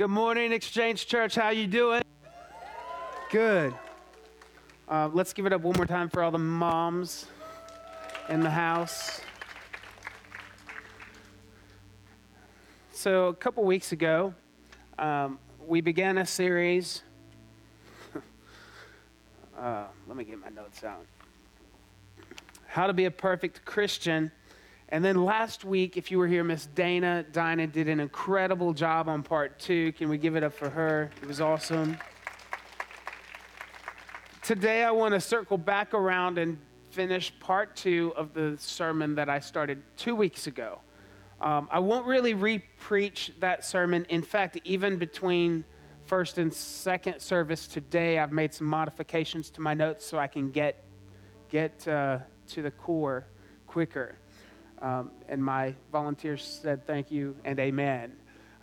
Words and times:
Good 0.00 0.08
morning, 0.08 0.50
Exchange 0.50 1.06
Church. 1.06 1.34
How 1.34 1.50
you 1.50 1.66
doing? 1.66 2.02
Good. 3.30 3.74
Uh, 4.88 5.10
let's 5.12 5.34
give 5.34 5.44
it 5.44 5.52
up 5.52 5.60
one 5.60 5.76
more 5.76 5.84
time 5.84 6.08
for 6.08 6.22
all 6.22 6.30
the 6.30 6.38
moms 6.38 7.26
in 8.30 8.40
the 8.40 8.48
house. 8.48 9.20
So 12.92 13.26
a 13.26 13.34
couple 13.34 13.62
weeks 13.64 13.92
ago, 13.92 14.32
um, 14.98 15.38
we 15.66 15.82
began 15.82 16.16
a 16.16 16.24
series. 16.24 17.02
uh, 19.58 19.84
let 20.08 20.16
me 20.16 20.24
get 20.24 20.38
my 20.38 20.48
notes 20.48 20.82
out. 20.82 21.04
How 22.64 22.86
to 22.86 22.94
be 22.94 23.04
a 23.04 23.10
perfect 23.10 23.66
Christian. 23.66 24.32
And 24.92 25.04
then 25.04 25.24
last 25.24 25.64
week, 25.64 25.96
if 25.96 26.10
you 26.10 26.18
were 26.18 26.26
here, 26.26 26.42
Miss 26.42 26.66
Dana 26.66 27.24
Dinah 27.30 27.68
did 27.68 27.88
an 27.88 28.00
incredible 28.00 28.72
job 28.72 29.08
on 29.08 29.22
part 29.22 29.60
two. 29.60 29.92
Can 29.92 30.08
we 30.08 30.18
give 30.18 30.34
it 30.34 30.42
up 30.42 30.52
for 30.52 30.68
her? 30.68 31.10
It 31.22 31.28
was 31.28 31.40
awesome. 31.40 31.96
Today, 34.42 34.82
I 34.82 34.90
want 34.90 35.14
to 35.14 35.20
circle 35.20 35.56
back 35.56 35.94
around 35.94 36.38
and 36.38 36.58
finish 36.90 37.32
part 37.38 37.76
two 37.76 38.12
of 38.16 38.34
the 38.34 38.56
sermon 38.58 39.14
that 39.14 39.28
I 39.28 39.38
started 39.38 39.80
two 39.96 40.16
weeks 40.16 40.48
ago. 40.48 40.80
Um, 41.40 41.68
I 41.70 41.78
won't 41.78 42.06
really 42.06 42.34
re 42.34 42.58
preach 42.80 43.32
that 43.38 43.64
sermon. 43.64 44.04
In 44.08 44.22
fact, 44.22 44.58
even 44.64 44.98
between 44.98 45.64
first 46.04 46.38
and 46.38 46.52
second 46.52 47.20
service 47.20 47.68
today, 47.68 48.18
I've 48.18 48.32
made 48.32 48.52
some 48.52 48.66
modifications 48.66 49.50
to 49.50 49.60
my 49.60 49.72
notes 49.72 50.04
so 50.04 50.18
I 50.18 50.26
can 50.26 50.50
get, 50.50 50.84
get 51.48 51.86
uh, 51.86 52.18
to 52.48 52.62
the 52.62 52.72
core 52.72 53.26
quicker. 53.68 54.16
Um, 54.82 55.10
and 55.28 55.44
my 55.44 55.74
volunteers 55.92 56.42
said 56.62 56.86
thank 56.86 57.10
you 57.10 57.36
and 57.44 57.58
amen. 57.58 58.12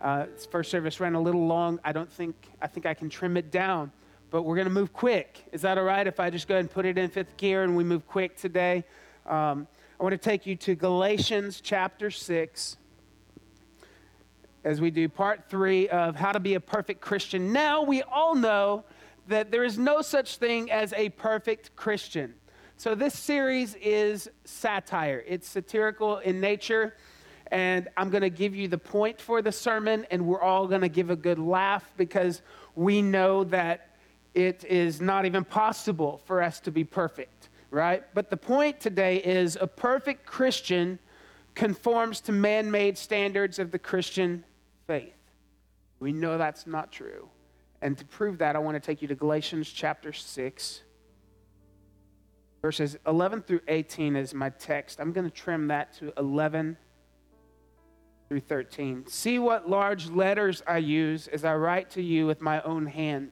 Uh, 0.00 0.26
first 0.50 0.70
service 0.70 1.00
ran 1.00 1.14
a 1.14 1.20
little 1.20 1.46
long. 1.46 1.80
I 1.84 1.92
don't 1.92 2.10
think, 2.10 2.34
I 2.60 2.66
think 2.66 2.86
I 2.86 2.94
can 2.94 3.08
trim 3.08 3.36
it 3.36 3.50
down, 3.50 3.92
but 4.30 4.42
we're 4.42 4.56
going 4.56 4.68
to 4.68 4.72
move 4.72 4.92
quick. 4.92 5.44
Is 5.52 5.62
that 5.62 5.78
all 5.78 5.84
right 5.84 6.06
if 6.06 6.20
I 6.20 6.30
just 6.30 6.48
go 6.48 6.54
ahead 6.54 6.64
and 6.64 6.70
put 6.70 6.86
it 6.86 6.98
in 6.98 7.10
fifth 7.10 7.36
gear 7.36 7.62
and 7.62 7.76
we 7.76 7.84
move 7.84 8.06
quick 8.06 8.36
today? 8.36 8.84
Um, 9.26 9.66
I 9.98 10.02
want 10.02 10.12
to 10.12 10.18
take 10.18 10.46
you 10.46 10.54
to 10.56 10.74
Galatians 10.74 11.60
chapter 11.60 12.10
6 12.10 12.76
as 14.64 14.80
we 14.80 14.90
do 14.90 15.08
part 15.08 15.48
three 15.48 15.88
of 15.88 16.16
how 16.16 16.32
to 16.32 16.40
be 16.40 16.54
a 16.54 16.60
perfect 16.60 17.00
Christian. 17.00 17.52
Now 17.52 17.82
we 17.82 18.02
all 18.02 18.34
know 18.34 18.84
that 19.28 19.50
there 19.50 19.64
is 19.64 19.78
no 19.78 20.02
such 20.02 20.36
thing 20.36 20.70
as 20.70 20.92
a 20.94 21.10
perfect 21.10 21.74
Christian. 21.76 22.34
So, 22.78 22.94
this 22.94 23.18
series 23.18 23.74
is 23.74 24.30
satire, 24.44 25.24
it's 25.26 25.48
satirical 25.48 26.18
in 26.18 26.38
nature. 26.38 26.94
And 27.50 27.88
I'm 27.96 28.08
going 28.08 28.22
to 28.22 28.30
give 28.30 28.54
you 28.54 28.68
the 28.68 28.78
point 28.78 29.20
for 29.20 29.42
the 29.42 29.50
sermon, 29.50 30.06
and 30.12 30.24
we're 30.24 30.40
all 30.40 30.68
going 30.68 30.82
to 30.82 30.88
give 30.88 31.10
a 31.10 31.16
good 31.16 31.40
laugh 31.40 31.92
because 31.96 32.40
we 32.76 33.02
know 33.02 33.42
that 33.44 33.96
it 34.32 34.62
is 34.62 35.00
not 35.00 35.26
even 35.26 35.44
possible 35.44 36.20
for 36.24 36.40
us 36.40 36.60
to 36.60 36.70
be 36.70 36.84
perfect, 36.84 37.48
right? 37.72 38.04
But 38.14 38.30
the 38.30 38.36
point 38.36 38.78
today 38.78 39.16
is 39.16 39.58
a 39.60 39.66
perfect 39.66 40.24
Christian 40.24 41.00
conforms 41.56 42.20
to 42.20 42.32
man 42.32 42.70
made 42.70 42.96
standards 42.96 43.58
of 43.58 43.72
the 43.72 43.78
Christian 43.80 44.44
faith. 44.86 45.16
We 45.98 46.12
know 46.12 46.38
that's 46.38 46.64
not 46.64 46.92
true. 46.92 47.28
And 47.82 47.98
to 47.98 48.04
prove 48.04 48.38
that, 48.38 48.54
I 48.54 48.60
want 48.60 48.76
to 48.76 48.80
take 48.80 49.02
you 49.02 49.08
to 49.08 49.16
Galatians 49.16 49.68
chapter 49.68 50.12
6 50.12 50.82
Verses 52.60 52.96
11 53.06 53.42
through 53.42 53.60
18 53.68 54.16
is 54.16 54.34
my 54.34 54.50
text. 54.50 55.00
I'm 55.00 55.12
going 55.12 55.28
to 55.28 55.34
trim 55.34 55.68
that 55.68 55.92
to 55.94 56.12
11 56.18 56.76
through 58.28 58.40
13. 58.40 59.06
See 59.06 59.38
what 59.38 59.70
large 59.70 60.08
letters 60.10 60.62
I 60.66 60.78
use 60.78 61.28
as 61.28 61.44
I 61.44 61.54
write 61.54 61.90
to 61.90 62.02
you 62.02 62.26
with 62.26 62.40
my 62.40 62.60
own 62.62 62.86
hand. 62.86 63.30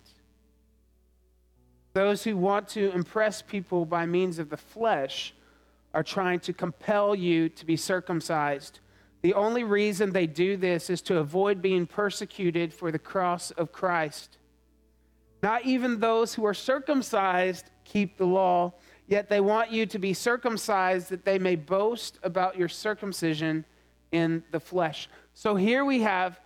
Those 1.93 2.23
who 2.25 2.37
want 2.37 2.69
to 2.69 2.93
impress 2.93 3.43
people 3.43 3.85
by 3.85 4.07
means 4.07 4.39
of 4.39 4.49
the 4.49 4.57
flesh 4.57 5.35
are 5.93 6.03
trying 6.03 6.41
to 6.41 6.53
compel 6.53 7.15
you 7.15 7.49
to 7.49 7.67
be 7.67 7.77
circumcised. 7.77 8.81
The 9.23 9.35
only 9.35 9.65
reason 9.65 10.13
they 10.13 10.27
do 10.27 10.57
this 10.57 10.91
is 10.91 11.01
to 11.03 11.19
avoid 11.19 11.63
being 11.63 11.87
persecuted 11.87 12.73
for 12.73 12.93
the 12.93 12.99
cross 12.99 13.51
of 13.53 13.73
Christ. 13.73 14.37
Not 15.43 15.65
even 15.65 15.99
those 15.99 16.35
who 16.35 16.45
are 16.45 16.55
circumcised 16.55 17.71
keep 17.85 18.19
the 18.19 18.27
law 18.27 18.75
Yet 19.09 19.29
they 19.29 19.41
want 19.41 19.71
you 19.71 19.87
to 19.87 19.99
be 19.99 20.13
circumcised 20.13 21.11
that 21.11 21.25
they 21.25 21.39
may 21.39 21.55
boast 21.55 22.19
about 22.23 22.57
your 22.57 22.69
circumcision 22.69 23.65
in 24.11 24.43
the 24.51 24.61
flesh. 24.61 25.09
So 25.35 25.55
here 25.55 25.85
we 25.85 26.01
have 26.01 26.41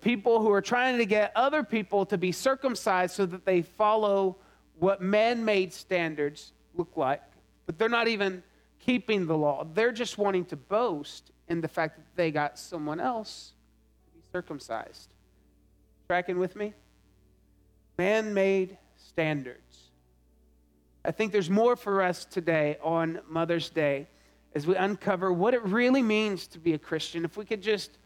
people 0.00 0.40
who 0.40 0.50
are 0.50 0.60
trying 0.60 0.98
to 0.98 1.06
get 1.06 1.32
other 1.36 1.62
people 1.62 2.04
to 2.06 2.18
be 2.18 2.32
circumcised 2.32 3.14
so 3.14 3.26
that 3.26 3.44
they 3.44 3.62
follow 3.62 4.36
what 4.78 5.00
man 5.00 5.44
made 5.44 5.72
standards 5.72 6.52
look 6.74 6.96
like. 6.96 7.22
But 7.66 7.78
they're 7.78 7.88
not 7.88 8.08
even 8.08 8.42
keeping 8.80 9.26
the 9.26 9.36
law, 9.36 9.66
they're 9.74 9.92
just 9.92 10.18
wanting 10.18 10.46
to 10.46 10.56
boast 10.56 11.30
in 11.48 11.60
the 11.60 11.68
fact 11.68 11.96
that 11.96 12.06
they 12.16 12.30
got 12.30 12.58
someone 12.58 12.98
else 12.98 13.52
to 14.06 14.18
be 14.18 14.24
circumcised. 14.32 15.10
Tracking 16.08 16.38
with 16.38 16.56
me? 16.56 16.72
Man 17.98 18.32
made 18.32 18.78
standards. 18.96 19.69
I 21.04 21.12
think 21.12 21.32
there's 21.32 21.48
more 21.48 21.76
for 21.76 22.02
us 22.02 22.26
today 22.26 22.76
on 22.82 23.20
Mother's 23.26 23.70
Day 23.70 24.06
as 24.54 24.66
we 24.66 24.76
uncover 24.76 25.32
what 25.32 25.54
it 25.54 25.62
really 25.62 26.02
means 26.02 26.46
to 26.48 26.58
be 26.58 26.74
a 26.74 26.78
Christian. 26.78 27.24
If 27.24 27.38
we 27.38 27.46
could 27.46 27.62
just, 27.62 27.96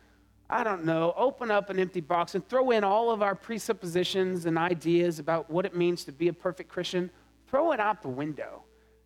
I 0.49 0.63
don't 0.63 0.85
know, 0.85 1.13
open 1.17 1.51
up 1.51 1.71
an 1.71 1.81
empty 1.81 2.01
box 2.01 2.37
and 2.37 2.49
throw 2.49 2.71
in 2.71 2.85
all 2.85 3.11
of 3.11 3.21
our 3.21 3.35
presuppositions 3.35 4.47
and 4.47 4.57
ideas 4.57 5.19
about 5.19 5.51
what 5.51 5.67
it 5.67 5.75
means 5.75 6.05
to 6.05 6.13
be 6.13 6.29
a 6.29 6.33
perfect 6.33 6.69
Christian, 6.71 7.11
throw 7.49 7.73
it 7.73 7.81
out 7.81 8.01
the 8.01 8.09
window. 8.09 8.63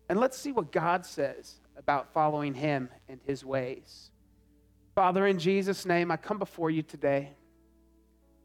And 0.07 0.19
let's 0.19 0.37
see 0.37 0.51
what 0.51 0.71
God 0.71 1.03
says 1.03 1.59
about 1.75 2.13
following 2.13 2.53
Him 2.53 2.89
and 3.07 3.19
His 3.25 3.43
ways. 3.43 4.11
Father, 4.93 5.25
in 5.25 5.39
Jesus' 5.39 5.85
name, 5.85 6.11
I 6.11 6.17
come 6.17 6.37
before 6.37 6.69
you 6.69 6.83
today. 6.83 7.29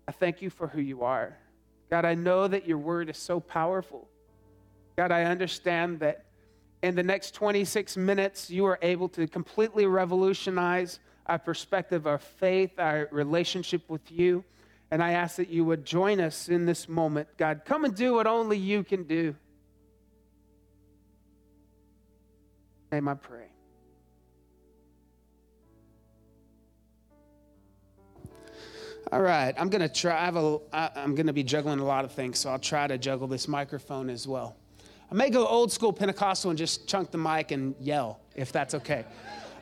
I 0.09 0.13
thank 0.13 0.41
you 0.41 0.49
for 0.49 0.69
who 0.69 0.81
you 0.81 1.03
are. 1.03 1.37
God, 1.91 2.07
I 2.07 2.15
know 2.15 2.49
that 2.49 2.67
your 2.67 2.79
word 2.79 3.11
is 3.11 3.19
so 3.19 3.41
powerful. 3.41 4.09
God, 4.97 5.11
I 5.11 5.25
understand 5.25 6.01
that 6.01 6.25
in 6.83 6.95
the 6.95 7.03
next 7.03 7.35
26 7.35 7.97
minutes, 7.97 8.51
you 8.51 8.67
are 8.67 8.79
able 8.83 9.09
to 9.11 9.27
completely 9.27 9.87
revolutionize 9.87 11.01
our 11.27 11.39
perspective, 11.39 12.07
our 12.07 12.19
faith, 12.19 12.79
our 12.79 13.09
relationship 13.11 13.89
with 13.89 14.13
you. 14.13 14.45
And 14.91 15.03
I 15.03 15.13
ask 15.13 15.37
that 15.37 15.49
you 15.49 15.65
would 15.65 15.85
join 15.85 16.21
us 16.21 16.49
in 16.49 16.67
this 16.67 16.89
moment. 16.89 17.29
God, 17.37 17.63
come 17.65 17.85
and 17.85 17.95
do 17.95 18.15
what 18.15 18.27
only 18.27 18.59
you 18.59 18.85
can 18.85 19.05
do. 19.05 19.35
Name 22.93 23.09
I 23.09 23.15
pray. 23.15 23.47
All 29.11 29.23
right, 29.23 29.55
I'm 29.59 29.69
to 29.71 29.89
try. 29.89 30.21
I 30.21 30.25
have 30.25 30.37
a, 30.37 30.59
I, 30.73 30.91
I'm 30.97 31.15
to 31.27 31.33
be 31.33 31.43
juggling 31.43 31.79
a 31.79 31.85
lot 31.85 32.05
of 32.05 32.13
things, 32.13 32.39
so 32.39 32.51
I'll 32.51 32.59
try 32.59 32.87
to 32.87 32.99
juggle 32.99 33.27
this 33.27 33.49
microphone 33.49 34.11
as 34.11 34.29
well. 34.29 34.57
I 35.11 35.15
may 35.15 35.31
go 35.31 35.47
old 35.47 35.71
school 35.71 35.93
Pentecostal 35.93 36.51
and 36.51 36.59
just 36.59 36.87
chunk 36.87 37.11
the 37.11 37.19
mic 37.19 37.51
and 37.51 37.75
yell, 37.81 38.21
if 38.35 38.53
that's 38.53 38.75
okay. 38.75 39.05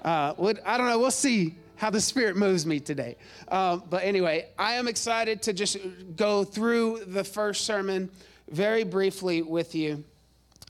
Uh, 0.05 0.35
I 0.65 0.79
don't 0.79 0.89
know. 0.89 0.99
We'll 0.99 1.11
see 1.11 1.55
how 1.77 1.91
the 1.91 2.01
Spirit 2.01 2.37
moves 2.37 2.65
me 2.65 2.81
today. 2.81 3.17
Uh, 3.49 3.77
but 3.77 4.05
anyway, 4.05 4.49
I 4.59 4.75
am 4.75 4.89
excited 4.89 5.43
to 5.43 5.53
just 5.53 5.79
go 6.17 6.45
through 6.45 7.05
the 7.07 7.25
first 7.25 7.65
sermon 7.65 8.11
very 8.51 8.85
briefly 8.85 9.43
with 9.43 9.75
you. 9.75 10.05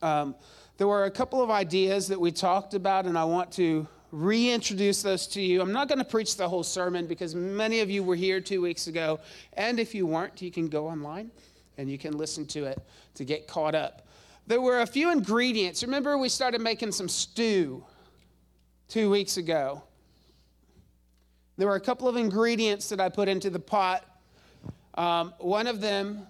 Um, 0.00 0.34
there 0.78 0.88
were 0.88 1.04
a 1.04 1.10
couple 1.10 1.42
of 1.42 1.50
ideas 1.50 2.08
that 2.08 2.20
we 2.20 2.32
talked 2.32 2.74
about, 2.74 3.06
and 3.06 3.16
I 3.18 3.24
want 3.24 3.52
to 3.52 3.86
reintroduce 4.10 5.02
those 5.02 5.26
to 5.28 5.40
you. 5.40 5.60
I'm 5.60 5.72
not 5.72 5.88
going 5.88 5.98
to 5.98 6.04
preach 6.04 6.36
the 6.36 6.48
whole 6.48 6.62
sermon 6.62 7.06
because 7.06 7.34
many 7.34 7.80
of 7.80 7.90
you 7.90 8.02
were 8.02 8.16
here 8.16 8.40
two 8.40 8.60
weeks 8.60 8.86
ago. 8.86 9.20
And 9.54 9.78
if 9.80 9.94
you 9.94 10.06
weren't, 10.06 10.40
you 10.42 10.50
can 10.50 10.68
go 10.68 10.86
online 10.86 11.30
and 11.78 11.90
you 11.90 11.98
can 11.98 12.16
listen 12.16 12.46
to 12.46 12.64
it 12.64 12.80
to 13.14 13.24
get 13.24 13.46
caught 13.46 13.74
up 13.74 14.06
there 14.46 14.60
were 14.60 14.80
a 14.80 14.86
few 14.86 15.12
ingredients. 15.12 15.82
Remember, 15.82 16.18
we 16.18 16.28
started 16.28 16.60
making 16.60 16.92
some 16.92 17.08
stew 17.08 17.84
two 18.88 19.10
weeks 19.10 19.36
ago. 19.36 19.82
There 21.56 21.68
were 21.68 21.76
a 21.76 21.80
couple 21.80 22.08
of 22.08 22.16
ingredients 22.16 22.88
that 22.88 23.00
I 23.00 23.08
put 23.08 23.28
into 23.28 23.50
the 23.50 23.60
pot. 23.60 24.04
Um, 24.94 25.34
one 25.38 25.66
of 25.66 25.80
them 25.80 26.26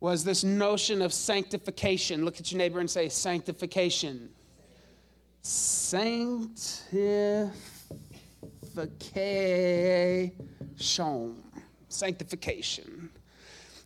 was 0.00 0.24
this 0.24 0.44
notion 0.44 1.02
of 1.02 1.12
sanctification. 1.12 2.24
Look 2.24 2.38
at 2.38 2.52
your 2.52 2.58
neighbor 2.58 2.80
and 2.80 2.90
say, 2.90 3.08
sanctification. 3.08 4.30
Sanctification. 5.42 7.52
Sanctification. 11.88 13.10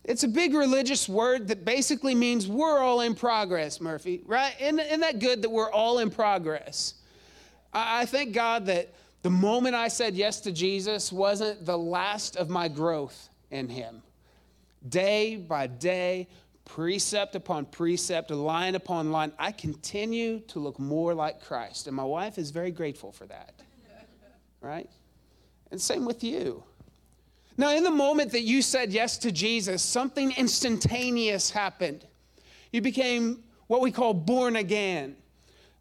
It's 0.09 0.23
a 0.23 0.27
big 0.27 0.55
religious 0.55 1.07
word 1.07 1.49
that 1.49 1.63
basically 1.63 2.15
means 2.15 2.47
we're 2.47 2.79
all 2.79 3.01
in 3.01 3.13
progress, 3.13 3.79
Murphy, 3.79 4.23
right? 4.25 4.55
Isn't, 4.59 4.79
isn't 4.79 5.01
that 5.01 5.19
good 5.19 5.43
that 5.43 5.51
we're 5.51 5.71
all 5.71 5.99
in 5.99 6.09
progress? 6.09 6.95
I, 7.71 8.01
I 8.01 8.05
thank 8.07 8.33
God 8.33 8.65
that 8.65 8.91
The 9.21 9.29
moment 9.29 9.75
I 9.75 9.87
said 9.87 10.15
yes 10.15 10.39
to 10.41 10.51
Jesus 10.51 11.11
wasn't 11.11 11.63
the 11.63 11.77
last 11.77 12.37
of 12.37 12.49
my 12.49 12.67
growth 12.69 13.29
in 13.51 13.69
Him. 13.69 14.01
Day 14.87 15.35
by 15.35 15.67
day, 15.67 16.27
precept 16.65 17.35
upon 17.35 17.65
precept, 17.65 18.31
line 18.31 18.73
upon 18.73 19.11
line, 19.11 19.31
I 19.37 19.51
continue 19.51 20.39
to 20.47 20.57
look 20.57 20.79
more 20.79 21.13
like 21.13 21.39
Christ. 21.39 21.85
And 21.85 21.95
my 21.95 22.03
wife 22.03 22.39
is 22.39 22.49
very 22.49 22.71
grateful 22.71 23.11
for 23.11 23.27
that. 23.27 23.53
Right? 24.61 24.89
And 25.71 25.79
same 25.79 26.03
with 26.03 26.21
you. 26.21 26.63
Now, 27.59 27.71
in 27.71 27.83
the 27.83 27.91
moment 27.91 28.31
that 28.31 28.43
you 28.43 28.61
said 28.61 28.93
yes 28.93 29.17
to 29.17 29.33
Jesus, 29.33 29.83
something 29.83 30.31
instantaneous 30.37 31.49
happened. 31.49 32.05
You 32.71 32.79
became 32.79 33.43
what 33.67 33.81
we 33.81 33.91
call 33.91 34.13
born 34.13 34.55
again, 34.55 35.17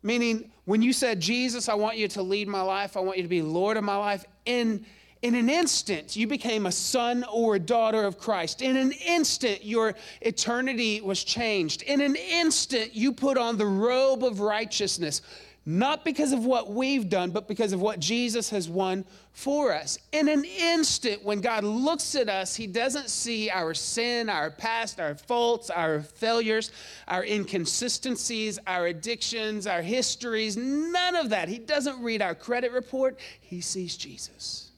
meaning 0.02 0.50
when 0.64 0.82
you 0.82 0.92
said, 0.92 1.20
Jesus, 1.20 1.69
I 1.69 1.75
want 1.75 1.96
you 1.96 2.08
to 2.08 2.20
lead 2.20 2.48
my 2.48 2.62
life, 2.62 2.96
I 2.96 3.00
want 3.00 3.19
you 3.19 3.22
to 3.22 3.28
be 3.28 3.42
Lord 3.42 3.76
of 3.76 3.84
my 3.84 3.94
life, 3.94 4.25
in, 4.44 4.84
in 5.22 5.36
an 5.36 5.48
instant, 5.48 6.16
you 6.16 6.26
became 6.26 6.66
a 6.66 6.72
son 6.72 7.25
or 7.32 7.54
a 7.54 7.60
daughter 7.60 8.02
of 8.02 8.19
Christ. 8.19 8.60
In 8.60 8.76
an 8.76 8.90
instant, 8.90 9.64
your 9.64 9.94
eternity 10.20 11.00
was 11.00 11.22
changed. 11.22 11.82
In 11.82 12.00
an 12.00 12.16
instant, 12.16 12.92
you 12.92 13.12
put 13.12 13.38
on 13.38 13.56
the 13.56 13.66
robe 13.66 14.25
of 14.25 14.40
righteousness 14.40 15.22
not 15.66 16.02
because 16.02 16.32
of 16.32 16.46
what 16.46 16.70
we've 16.72 17.10
done, 17.10 17.31
but 17.31 17.46
because 17.46 17.75
of 17.75 17.81
what 17.81 18.00
Jesus 18.00 18.49
has 18.50 18.70
won 18.70 19.05
for 19.32 19.72
us. 19.72 19.99
In 20.12 20.28
an 20.28 20.44
instant, 20.44 21.22
when 21.25 21.43
God 21.43 21.62
looks 21.62 22.14
at 22.14 22.31
us, 22.31 22.56
He 22.56 22.66
doesn't 22.66 23.10
see 23.10 23.50
our 23.50 23.75
sin, 23.75 24.31
our 24.31 24.50
past, 24.50 24.99
our 24.99 25.14
faults, 25.14 25.69
our 25.69 26.00
failures, 26.00 26.70
our 27.06 27.22
inconsistencies, 27.22 28.58
our 28.66 28.87
addictions, 28.87 29.66
our 29.66 29.82
histories, 29.82 30.56
none 30.56 31.14
of 31.14 31.31
that. 31.31 31.49
He 31.49 31.58
doesn't 31.58 32.02
read 32.02 32.22
our 32.22 32.34
credit 32.34 32.72
report, 32.72 33.19
He 33.40 33.61
sees 33.61 33.96
Jesus 33.96 34.70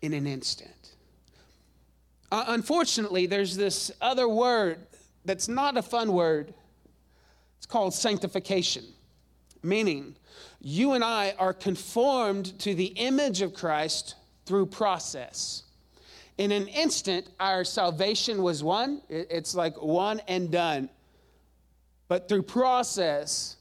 in 0.00 0.14
an 0.14 0.26
instant. 0.26 0.70
Uh, 2.32 2.44
unfortunately, 2.48 3.26
there's 3.26 3.56
this 3.56 3.90
other 4.00 4.28
word 4.28 4.78
that's 5.24 5.48
not 5.48 5.76
a 5.76 5.82
fun 5.82 6.12
word. 6.12 6.54
It's 7.58 7.66
called 7.66 7.92
sanctification 7.92 8.84
meaning 9.68 10.16
you 10.60 10.92
and 10.92 11.04
I 11.04 11.34
are 11.38 11.52
conformed 11.52 12.58
to 12.60 12.74
the 12.74 12.86
image 12.86 13.42
of 13.42 13.54
Christ 13.54 14.14
through 14.46 14.66
process. 14.66 15.64
In 16.38 16.52
an 16.52 16.68
instant, 16.68 17.28
our 17.38 17.64
salvation 17.64 18.42
was 18.42 18.62
won. 18.62 19.02
It's 19.08 19.54
like 19.54 19.80
one 19.82 20.20
and 20.28 20.50
done. 20.50 20.88
But 22.06 22.28
through 22.28 22.42
process, 22.42 23.56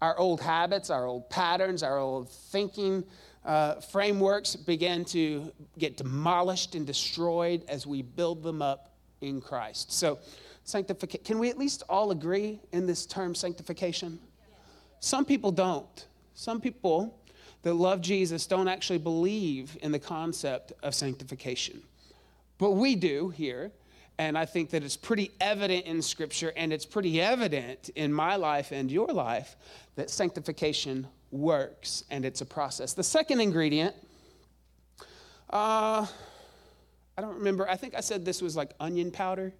our 0.00 0.16
old 0.18 0.40
habits, 0.40 0.90
our 0.90 1.06
old 1.06 1.28
patterns, 1.30 1.82
our 1.82 1.98
old 1.98 2.30
thinking 2.30 3.04
uh, 3.44 3.76
frameworks 3.80 4.56
begin 4.56 5.04
to 5.06 5.50
get 5.78 5.96
demolished 5.96 6.74
and 6.74 6.86
destroyed 6.86 7.64
as 7.68 7.86
we 7.86 8.02
build 8.02 8.42
them 8.42 8.62
up 8.62 8.94
in 9.20 9.40
Christ. 9.40 9.92
So, 9.92 10.18
sanctification, 10.64 11.24
can 11.24 11.38
we 11.38 11.48
at 11.48 11.58
least 11.58 11.82
all 11.88 12.10
agree 12.10 12.60
in 12.72 12.86
this 12.86 13.06
term 13.06 13.34
sanctification? 13.34 14.20
Some 15.00 15.24
people 15.24 15.52
don't. 15.52 16.06
Some 16.34 16.60
people 16.60 17.18
that 17.62 17.74
love 17.74 18.00
Jesus 18.00 18.46
don't 18.46 18.68
actually 18.68 18.98
believe 18.98 19.76
in 19.82 19.92
the 19.92 19.98
concept 19.98 20.72
of 20.82 20.94
sanctification. 20.94 21.82
But 22.58 22.72
we 22.72 22.96
do 22.96 23.30
here. 23.30 23.72
And 24.20 24.36
I 24.36 24.46
think 24.46 24.70
that 24.70 24.82
it's 24.82 24.96
pretty 24.96 25.30
evident 25.40 25.86
in 25.86 26.02
Scripture, 26.02 26.52
and 26.56 26.72
it's 26.72 26.84
pretty 26.84 27.20
evident 27.20 27.90
in 27.90 28.12
my 28.12 28.34
life 28.34 28.72
and 28.72 28.90
your 28.90 29.06
life 29.06 29.56
that 29.94 30.10
sanctification 30.10 31.06
works 31.30 32.04
and 32.10 32.24
it's 32.24 32.40
a 32.40 32.46
process. 32.46 32.94
The 32.94 33.04
second 33.04 33.40
ingredient, 33.40 33.94
uh, 35.50 36.06
I 37.16 37.20
don't 37.20 37.36
remember, 37.36 37.68
I 37.68 37.76
think 37.76 37.94
I 37.94 38.00
said 38.00 38.24
this 38.24 38.42
was 38.42 38.56
like 38.56 38.72
onion 38.80 39.10
powder, 39.10 39.52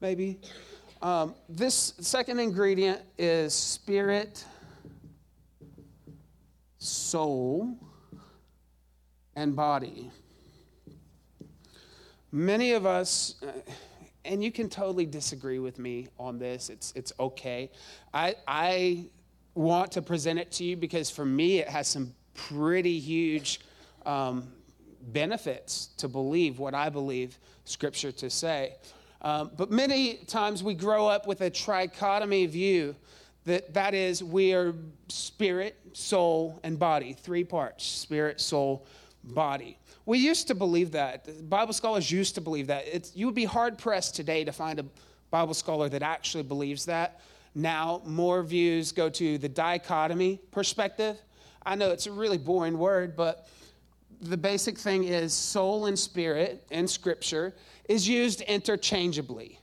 maybe. 0.00 0.38
Um, 1.02 1.34
this 1.48 1.94
second 2.00 2.40
ingredient 2.40 3.02
is 3.18 3.54
spirit 3.54 4.44
soul, 6.78 7.76
and 9.34 9.54
body. 9.54 10.10
Many 12.32 12.72
of 12.72 12.86
us, 12.86 13.36
uh, 13.42 13.52
and 14.24 14.42
you 14.42 14.50
can 14.50 14.68
totally 14.68 15.06
disagree 15.06 15.58
with 15.58 15.78
me 15.78 16.08
on 16.18 16.38
this, 16.38 16.68
it's, 16.70 16.92
it's 16.96 17.12
okay. 17.20 17.70
I, 18.12 18.34
I 18.48 19.06
want 19.54 19.92
to 19.92 20.02
present 20.02 20.38
it 20.38 20.50
to 20.52 20.64
you 20.64 20.76
because 20.76 21.10
for 21.10 21.24
me, 21.24 21.58
it 21.58 21.68
has 21.68 21.86
some 21.86 22.14
pretty 22.34 22.98
huge 22.98 23.60
um, 24.04 24.52
benefits 25.08 25.88
to 25.98 26.08
believe 26.08 26.58
what 26.58 26.74
I 26.74 26.88
believe 26.88 27.38
Scripture 27.64 28.12
to 28.12 28.30
say. 28.30 28.74
Um, 29.22 29.50
but 29.56 29.70
many 29.70 30.16
times 30.26 30.62
we 30.62 30.74
grow 30.74 31.06
up 31.06 31.26
with 31.26 31.40
a 31.40 31.50
trichotomy 31.50 32.48
view 32.48 32.94
that 33.46 33.72
that 33.74 33.94
is 33.94 34.22
we 34.22 34.52
are 34.52 34.74
spirit 35.08 35.76
soul 35.92 36.60
and 36.62 36.78
body. 36.78 37.14
Three 37.14 37.44
parts 37.44 37.84
spirit 37.84 38.40
soul 38.40 38.86
body. 39.24 39.78
We 40.04 40.18
used 40.18 40.46
to 40.48 40.54
believe 40.54 40.92
that. 40.92 41.48
Bible 41.48 41.72
scholars 41.72 42.10
used 42.10 42.34
to 42.36 42.40
believe 42.40 42.66
that. 42.68 42.84
It's, 42.86 43.16
you 43.16 43.26
would 43.26 43.34
be 43.34 43.44
hard 43.44 43.78
pressed 43.78 44.14
today 44.14 44.44
to 44.44 44.52
find 44.52 44.78
a 44.78 44.84
bible 45.30 45.54
scholar 45.54 45.88
that 45.88 46.02
actually 46.02 46.44
believes 46.44 46.84
that. 46.86 47.20
Now 47.54 48.02
more 48.04 48.42
views 48.42 48.92
go 48.92 49.08
to 49.08 49.38
the 49.38 49.48
dichotomy 49.48 50.40
perspective. 50.50 51.20
I 51.64 51.74
know 51.74 51.90
it's 51.90 52.06
a 52.06 52.12
really 52.12 52.38
boring 52.38 52.78
word 52.78 53.16
but 53.16 53.48
the 54.20 54.36
basic 54.36 54.78
thing 54.78 55.04
is 55.04 55.32
soul 55.32 55.86
and 55.86 55.98
spirit 55.98 56.66
in 56.70 56.88
scripture 56.88 57.54
is 57.88 58.08
used 58.08 58.40
interchangeably 58.42 59.60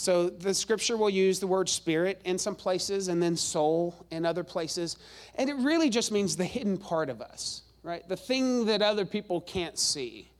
so 0.00 0.30
the 0.30 0.54
scripture 0.54 0.96
will 0.96 1.10
use 1.10 1.40
the 1.40 1.46
word 1.46 1.68
spirit 1.68 2.22
in 2.24 2.38
some 2.38 2.54
places 2.54 3.08
and 3.08 3.22
then 3.22 3.36
soul 3.36 4.06
in 4.10 4.24
other 4.24 4.42
places. 4.42 4.96
And 5.34 5.50
it 5.50 5.56
really 5.56 5.90
just 5.90 6.10
means 6.10 6.36
the 6.36 6.44
hidden 6.46 6.78
part 6.78 7.10
of 7.10 7.20
us, 7.20 7.64
right? 7.82 8.08
The 8.08 8.16
thing 8.16 8.64
that 8.64 8.80
other 8.80 9.04
people 9.04 9.42
can't 9.42 9.78
see 9.78 10.30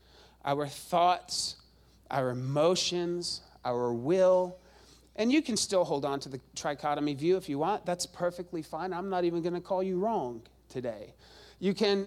our 0.46 0.66
thoughts, 0.66 1.56
our 2.10 2.30
emotions, 2.30 3.42
our 3.62 3.92
will. 3.92 4.56
And 5.16 5.30
you 5.30 5.42
can 5.42 5.58
still 5.58 5.84
hold 5.84 6.06
on 6.06 6.20
to 6.20 6.30
the 6.30 6.40
trichotomy 6.56 7.14
view 7.14 7.36
if 7.36 7.46
you 7.46 7.58
want. 7.58 7.84
That's 7.84 8.06
perfectly 8.06 8.62
fine. 8.62 8.94
I'm 8.94 9.10
not 9.10 9.24
even 9.24 9.42
going 9.42 9.52
to 9.52 9.60
call 9.60 9.82
you 9.82 9.98
wrong 9.98 10.40
today. 10.70 11.12
You 11.58 11.74
can, 11.74 12.06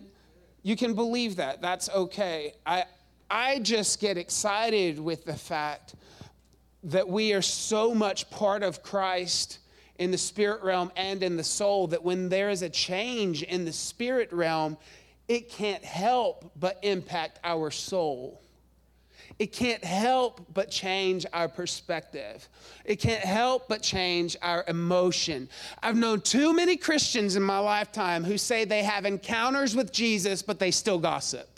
you 0.64 0.76
can 0.76 0.96
believe 0.96 1.36
that. 1.36 1.62
That's 1.62 1.88
okay. 1.92 2.56
I, 2.66 2.86
I 3.30 3.60
just 3.60 4.00
get 4.00 4.18
excited 4.18 5.00
with 5.00 5.24
the 5.26 5.36
fact 5.36 5.94
that 6.84 7.08
we 7.08 7.34
are 7.34 7.42
so 7.42 7.94
much 7.94 8.30
part 8.30 8.64
of 8.64 8.84
Christ 8.84 9.60
in 9.98 10.12
the 10.12 10.18
spirit 10.18 10.64
realm 10.64 10.92
and 10.96 11.24
in 11.24 11.38
the 11.38 11.44
soul 11.44 11.88
that 11.88 12.04
when 12.04 12.30
there 12.30 12.50
is 12.50 12.62
a 12.62 12.70
change 12.70 13.44
in 13.44 13.66
the 13.66 13.72
spirit 13.72 14.32
realm, 14.34 14.78
it 15.28 15.50
can't 15.50 15.84
help 15.84 16.52
but 16.56 16.80
impact 16.82 17.40
our 17.44 17.72
soul. 17.72 18.42
It 19.40 19.52
can't 19.52 19.84
help 19.84 20.46
but 20.54 20.70
change 20.70 21.26
our 21.34 21.48
perspective. 21.48 22.48
It 22.86 22.98
can't 22.98 23.24
help 23.24 23.68
but 23.68 23.82
change 23.82 24.38
our 24.42 24.64
emotion. 24.68 25.50
I've 25.82 25.96
known 25.96 26.22
too 26.22 26.54
many 26.54 26.78
Christians 26.78 27.36
in 27.36 27.44
my 27.44 27.58
lifetime 27.58 28.24
who 28.24 28.38
say 28.38 28.66
they 28.66 28.84
have 28.84 29.06
encounters 29.06 29.76
with 29.76 29.92
Jesus, 29.92 30.42
but 30.42 30.60
they 30.60 30.72
still 30.72 31.00
gossip. 31.00 31.53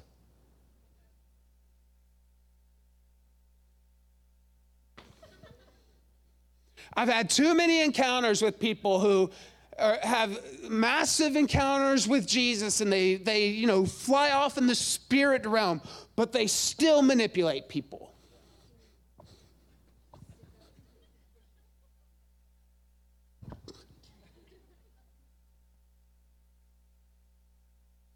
I've 6.95 7.09
had 7.09 7.29
too 7.29 7.53
many 7.53 7.81
encounters 7.81 8.41
with 8.41 8.59
people 8.59 8.99
who 8.99 9.29
are, 9.77 9.97
have 10.01 10.39
massive 10.69 11.35
encounters 11.35 12.07
with 12.07 12.25
Jesus 12.25 12.79
and 12.79 12.91
they, 12.91 13.15
they, 13.15 13.47
you 13.47 13.67
know, 13.67 13.85
fly 13.85 14.31
off 14.31 14.57
in 14.57 14.67
the 14.67 14.75
spirit 14.75 15.45
realm, 15.45 15.81
but 16.15 16.31
they 16.31 16.47
still 16.47 17.01
manipulate 17.01 17.67
people. 17.67 18.13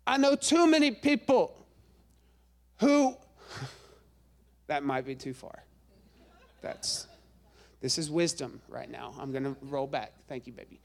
I 0.08 0.18
know 0.18 0.36
too 0.36 0.66
many 0.66 0.90
people 0.90 1.56
who, 2.80 3.16
that 4.68 4.84
might 4.84 5.06
be 5.06 5.14
too 5.14 5.34
far. 5.36 5.64
That's 6.62 7.09
this 7.82 7.98
is 7.98 8.12
wisdom 8.12 8.62
right 8.68 8.90
now. 8.90 9.14
I'm 9.20 9.32
going 9.32 9.44
to 9.44 9.56
roll 9.64 9.88
back. 9.88 10.14
Thank 10.28 10.48
you, 10.48 10.54
baby. 10.54 10.80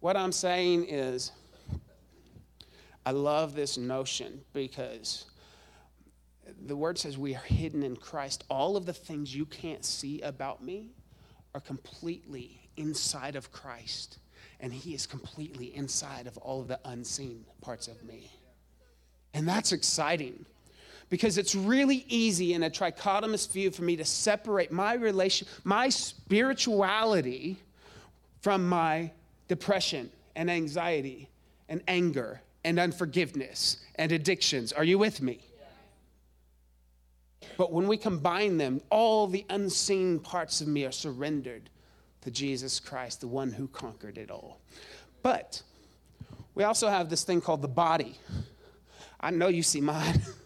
What 0.00 0.16
I'm 0.16 0.32
saying 0.32 0.86
is, 0.88 1.32
I 3.04 3.12
love 3.12 3.54
this 3.54 3.78
notion 3.78 4.40
because 4.52 5.26
the 6.66 6.76
word 6.76 6.98
says 6.98 7.16
we 7.16 7.34
are 7.34 7.42
hidden 7.44 7.82
in 7.82 7.96
Christ. 7.96 8.44
All 8.50 8.76
of 8.76 8.84
the 8.84 8.92
things 8.92 9.34
you 9.34 9.46
can't 9.46 9.84
see 9.84 10.20
about 10.20 10.62
me 10.62 10.90
are 11.54 11.60
completely 11.60 12.68
inside 12.76 13.36
of 13.36 13.50
Christ. 13.52 14.18
and 14.60 14.72
He 14.72 14.94
is 14.94 15.06
completely 15.06 15.74
inside 15.74 16.26
of 16.26 16.36
all 16.38 16.60
of 16.60 16.68
the 16.68 16.80
unseen 16.84 17.44
parts 17.60 17.88
of 17.88 18.02
me. 18.04 18.30
And 19.34 19.46
that's 19.46 19.72
exciting 19.72 20.46
because 21.08 21.38
it's 21.38 21.54
really 21.54 22.04
easy 22.08 22.54
in 22.54 22.64
a 22.64 22.70
trichotomous 22.70 23.50
view 23.50 23.70
for 23.70 23.82
me 23.82 23.96
to 23.96 24.04
separate 24.04 24.72
my 24.72 24.94
relation, 24.94 25.46
my 25.64 25.88
spirituality 25.88 27.56
from 28.40 28.68
my 28.68 29.10
depression 29.48 30.10
and 30.34 30.50
anxiety 30.50 31.28
and 31.68 31.82
anger 31.86 32.40
and 32.64 32.78
unforgiveness 32.78 33.78
and 33.94 34.10
addictions. 34.12 34.72
Are 34.72 34.84
you 34.84 34.98
with 34.98 35.22
me? 35.22 35.40
But 37.56 37.72
when 37.72 37.86
we 37.86 37.96
combine 37.96 38.58
them, 38.58 38.80
all 38.90 39.26
the 39.26 39.46
unseen 39.48 40.18
parts 40.18 40.60
of 40.60 40.68
me 40.68 40.84
are 40.84 40.92
surrendered 40.92 41.70
to 42.22 42.30
Jesus 42.30 42.80
Christ, 42.80 43.20
the 43.20 43.28
one 43.28 43.52
who 43.52 43.68
conquered 43.68 44.18
it 44.18 44.30
all. 44.30 44.60
But 45.22 45.62
we 46.54 46.64
also 46.64 46.88
have 46.88 47.08
this 47.08 47.22
thing 47.22 47.40
called 47.40 47.62
the 47.62 47.68
body. 47.68 48.18
I 49.20 49.30
know 49.30 49.48
you 49.48 49.62
see 49.62 49.80
mine. 49.80 50.20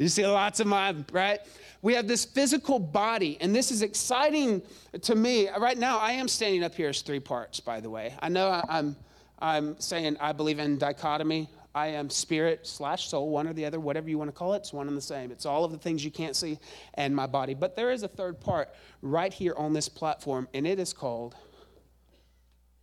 you 0.00 0.08
see 0.08 0.26
lots 0.26 0.60
of 0.60 0.66
mine, 0.66 1.04
right? 1.12 1.40
We 1.82 1.92
have 1.92 2.08
this 2.08 2.24
physical 2.24 2.78
body, 2.78 3.36
and 3.42 3.54
this 3.54 3.70
is 3.70 3.82
exciting 3.82 4.62
to 5.02 5.14
me. 5.14 5.50
Right 5.50 5.76
now, 5.76 5.98
I 5.98 6.12
am 6.12 6.26
standing 6.26 6.64
up 6.64 6.74
here 6.74 6.88
as 6.88 7.02
three 7.02 7.20
parts, 7.20 7.60
by 7.60 7.80
the 7.80 7.90
way. 7.90 8.14
I 8.20 8.30
know 8.30 8.62
I'm, 8.66 8.96
I'm 9.40 9.78
saying 9.78 10.16
I 10.18 10.32
believe 10.32 10.58
in 10.58 10.78
dichotomy. 10.78 11.50
I 11.74 11.88
am 11.88 12.08
spirit 12.08 12.66
slash 12.66 13.08
soul, 13.08 13.28
one 13.28 13.46
or 13.46 13.52
the 13.52 13.66
other, 13.66 13.78
whatever 13.78 14.08
you 14.08 14.16
want 14.16 14.28
to 14.28 14.36
call 14.36 14.54
it. 14.54 14.58
It's 14.58 14.72
one 14.72 14.88
and 14.88 14.96
the 14.96 15.02
same. 15.02 15.30
It's 15.30 15.44
all 15.44 15.64
of 15.66 15.70
the 15.70 15.78
things 15.78 16.02
you 16.02 16.10
can't 16.10 16.34
see 16.34 16.58
and 16.94 17.14
my 17.14 17.26
body. 17.26 17.52
But 17.52 17.76
there 17.76 17.90
is 17.90 18.02
a 18.02 18.08
third 18.08 18.40
part 18.40 18.70
right 19.02 19.32
here 19.32 19.54
on 19.58 19.74
this 19.74 19.88
platform, 19.88 20.48
and 20.54 20.66
it 20.66 20.78
is 20.78 20.94
called 20.94 21.36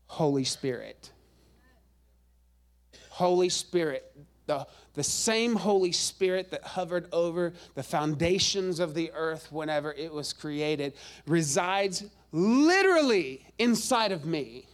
Holy 0.05 0.43
Spirit. 0.43 1.11
Holy 3.09 3.49
Spirit, 3.49 4.15
the, 4.47 4.65
the 4.93 5.03
same 5.03 5.55
Holy 5.55 5.91
Spirit 5.91 6.51
that 6.51 6.63
hovered 6.63 7.07
over 7.13 7.53
the 7.75 7.83
foundations 7.83 8.79
of 8.79 8.93
the 8.93 9.11
earth 9.13 9.51
whenever 9.51 9.93
it 9.93 10.11
was 10.11 10.33
created, 10.33 10.93
resides 11.27 12.03
literally 12.31 13.45
inside 13.59 14.11
of 14.11 14.25
me. 14.25 14.65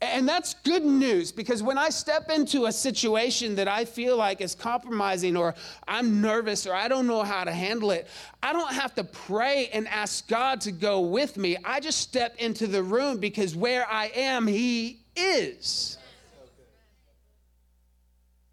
And 0.00 0.28
that's 0.28 0.54
good 0.54 0.84
news 0.84 1.32
because 1.32 1.60
when 1.60 1.76
I 1.76 1.88
step 1.88 2.30
into 2.30 2.66
a 2.66 2.72
situation 2.72 3.56
that 3.56 3.66
I 3.66 3.84
feel 3.84 4.16
like 4.16 4.40
is 4.40 4.54
compromising 4.54 5.36
or 5.36 5.56
I'm 5.88 6.20
nervous 6.20 6.68
or 6.68 6.74
I 6.74 6.86
don't 6.86 7.08
know 7.08 7.24
how 7.24 7.42
to 7.42 7.50
handle 7.50 7.90
it, 7.90 8.06
I 8.40 8.52
don't 8.52 8.72
have 8.72 8.94
to 8.94 9.04
pray 9.04 9.68
and 9.72 9.88
ask 9.88 10.28
God 10.28 10.60
to 10.62 10.72
go 10.72 11.00
with 11.00 11.36
me. 11.36 11.56
I 11.64 11.80
just 11.80 12.00
step 12.00 12.36
into 12.38 12.68
the 12.68 12.82
room 12.82 13.18
because 13.18 13.56
where 13.56 13.90
I 13.90 14.12
am, 14.14 14.46
He 14.46 15.00
is. 15.16 15.97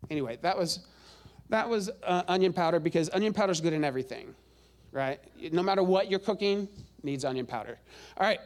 Anyway, 0.09 0.37
that 0.41 0.57
was 0.57 0.79
that 1.49 1.69
was 1.69 1.89
uh, 2.03 2.23
onion 2.27 2.53
powder 2.53 2.79
because 2.79 3.09
onion 3.13 3.33
powder 3.33 3.51
is 3.51 3.61
good 3.61 3.73
in 3.73 3.83
everything, 3.83 4.33
right? 4.91 5.19
No 5.51 5.61
matter 5.61 5.83
what 5.83 6.09
you're 6.09 6.19
cooking, 6.19 6.67
needs 7.03 7.23
onion 7.23 7.45
powder. 7.45 7.77
All 8.17 8.25
right. 8.25 8.39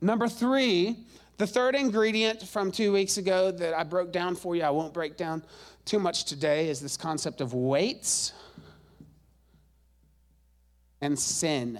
Number 0.00 0.28
3, 0.28 0.96
the 1.38 1.46
third 1.46 1.74
ingredient 1.74 2.42
from 2.42 2.70
two 2.70 2.92
weeks 2.92 3.16
ago 3.16 3.50
that 3.50 3.74
I 3.74 3.82
broke 3.84 4.12
down 4.12 4.36
for 4.36 4.54
you, 4.54 4.62
I 4.62 4.70
won't 4.70 4.94
break 4.94 5.16
down 5.16 5.42
too 5.84 5.98
much 5.98 6.24
today, 6.24 6.68
is 6.68 6.80
this 6.80 6.96
concept 6.96 7.40
of 7.40 7.54
weights 7.54 8.32
and 11.00 11.18
sin. 11.18 11.78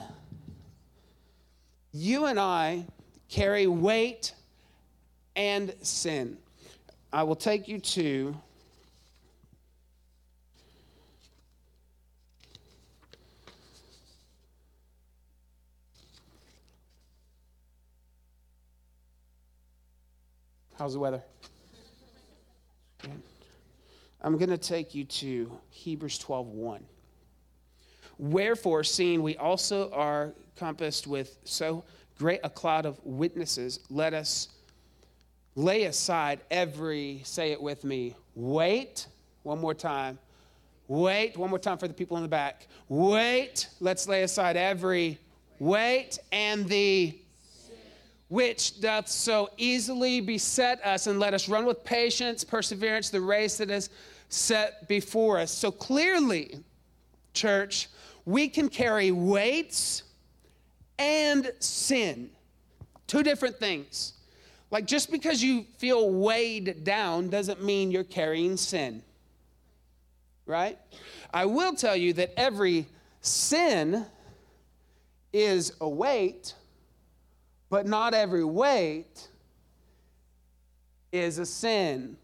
You 1.92 2.26
and 2.26 2.40
I 2.40 2.86
carry 3.28 3.66
weight 3.66 4.34
and 5.36 5.74
sin. 5.82 6.36
I 7.12 7.22
will 7.22 7.36
take 7.36 7.68
you 7.68 7.78
to 7.78 8.36
How's 20.84 20.92
the 20.92 20.98
weather? 20.98 21.22
I'm 24.20 24.36
going 24.36 24.50
to 24.50 24.58
take 24.58 24.94
you 24.94 25.04
to 25.04 25.50
Hebrews 25.70 26.18
12 26.18 26.48
1. 26.48 26.84
Wherefore, 28.18 28.84
seeing 28.84 29.22
we 29.22 29.34
also 29.38 29.90
are 29.92 30.34
compassed 30.56 31.06
with 31.06 31.38
so 31.44 31.84
great 32.18 32.40
a 32.44 32.50
cloud 32.50 32.84
of 32.84 33.00
witnesses, 33.02 33.80
let 33.88 34.12
us 34.12 34.48
lay 35.54 35.84
aside 35.84 36.40
every, 36.50 37.22
say 37.24 37.52
it 37.52 37.62
with 37.62 37.82
me, 37.82 38.14
weight. 38.34 39.06
One 39.42 39.60
more 39.60 39.72
time. 39.72 40.18
Weight. 40.86 41.38
One 41.38 41.48
more 41.48 41.58
time 41.58 41.78
for 41.78 41.88
the 41.88 41.94
people 41.94 42.18
in 42.18 42.22
the 42.22 42.28
back. 42.28 42.68
Weight. 42.90 43.70
Let's 43.80 44.06
lay 44.06 44.22
aside 44.22 44.58
every 44.58 45.18
weight 45.58 46.18
and 46.30 46.68
the 46.68 47.18
which 48.28 48.80
doth 48.80 49.08
so 49.08 49.50
easily 49.56 50.20
beset 50.20 50.84
us, 50.84 51.06
and 51.06 51.20
let 51.20 51.34
us 51.34 51.48
run 51.48 51.66
with 51.66 51.84
patience, 51.84 52.44
perseverance, 52.44 53.10
the 53.10 53.20
race 53.20 53.58
that 53.58 53.70
is 53.70 53.90
set 54.28 54.88
before 54.88 55.38
us. 55.38 55.50
So 55.50 55.70
clearly, 55.70 56.58
church, 57.32 57.88
we 58.24 58.48
can 58.48 58.68
carry 58.68 59.10
weights 59.10 60.02
and 60.98 61.52
sin. 61.58 62.30
Two 63.06 63.22
different 63.22 63.58
things. 63.58 64.14
Like 64.70 64.86
just 64.86 65.10
because 65.10 65.42
you 65.42 65.66
feel 65.78 66.10
weighed 66.10 66.84
down 66.84 67.28
doesn't 67.28 67.62
mean 67.62 67.90
you're 67.90 68.02
carrying 68.02 68.56
sin. 68.56 69.02
Right? 70.46 70.78
I 71.32 71.46
will 71.46 71.74
tell 71.74 71.96
you 71.96 72.12
that 72.14 72.38
every 72.38 72.86
sin 73.20 74.06
is 75.32 75.72
a 75.80 75.88
weight 75.88 76.54
but 77.74 77.86
not 77.86 78.14
every 78.14 78.44
weight 78.44 79.26
is 81.10 81.38
a 81.38 81.44
sin. 81.44 82.16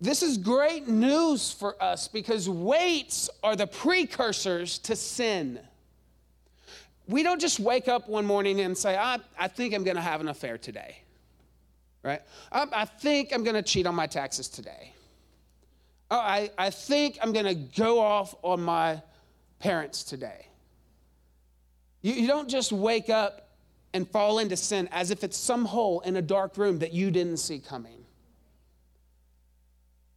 This 0.00 0.22
is 0.22 0.38
great 0.38 0.88
news 0.88 1.52
for 1.52 1.76
us 1.78 2.08
because 2.08 2.48
weights 2.48 3.28
are 3.42 3.56
the 3.56 3.66
precursors 3.66 4.78
to 4.78 4.96
sin. 4.96 5.60
We 7.06 7.22
don't 7.22 7.38
just 7.38 7.60
wake 7.60 7.86
up 7.86 8.08
one 8.08 8.24
morning 8.24 8.60
and 8.60 8.78
say, 8.78 8.96
I, 8.96 9.18
I 9.38 9.48
think 9.48 9.74
I'm 9.74 9.84
going 9.84 9.96
to 9.96 10.00
have 10.00 10.22
an 10.22 10.28
affair 10.28 10.56
today, 10.56 10.96
right? 12.02 12.22
I, 12.50 12.66
I 12.72 12.84
think 12.86 13.30
I'm 13.30 13.44
going 13.44 13.56
to 13.56 13.62
cheat 13.62 13.86
on 13.86 13.94
my 13.94 14.06
taxes 14.06 14.48
today. 14.48 14.94
Oh, 16.10 16.16
I, 16.16 16.50
I 16.56 16.70
think 16.70 17.18
I'm 17.20 17.34
going 17.34 17.44
to 17.44 17.54
go 17.78 18.00
off 18.00 18.34
on 18.40 18.62
my 18.62 19.02
parents 19.58 20.02
today. 20.02 20.46
You, 22.00 22.14
you 22.14 22.26
don't 22.26 22.48
just 22.48 22.72
wake 22.72 23.10
up 23.10 23.48
and 23.92 24.08
fall 24.08 24.38
into 24.38 24.56
sin 24.56 24.88
as 24.92 25.10
if 25.10 25.24
it's 25.24 25.36
some 25.36 25.64
hole 25.64 26.00
in 26.00 26.16
a 26.16 26.22
dark 26.22 26.56
room 26.56 26.78
that 26.78 26.92
you 26.92 27.10
didn't 27.10 27.38
see 27.38 27.58
coming. 27.58 28.04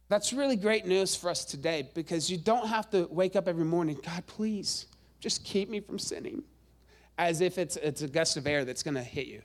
That's 0.08 0.32
really 0.32 0.56
great 0.56 0.86
news 0.86 1.16
for 1.16 1.30
us 1.30 1.44
today 1.44 1.88
because 1.94 2.30
you 2.30 2.36
don't 2.36 2.68
have 2.68 2.90
to 2.90 3.08
wake 3.10 3.36
up 3.36 3.48
every 3.48 3.64
morning, 3.64 3.98
God, 4.04 4.24
please, 4.26 4.86
just 5.18 5.44
keep 5.44 5.68
me 5.68 5.80
from 5.80 5.98
sinning, 5.98 6.42
as 7.18 7.40
if 7.40 7.58
it's, 7.58 7.76
it's 7.76 8.02
a 8.02 8.08
gust 8.08 8.36
of 8.36 8.46
air 8.46 8.64
that's 8.64 8.82
going 8.82 8.94
to 8.94 9.02
hit 9.02 9.26
you. 9.26 9.42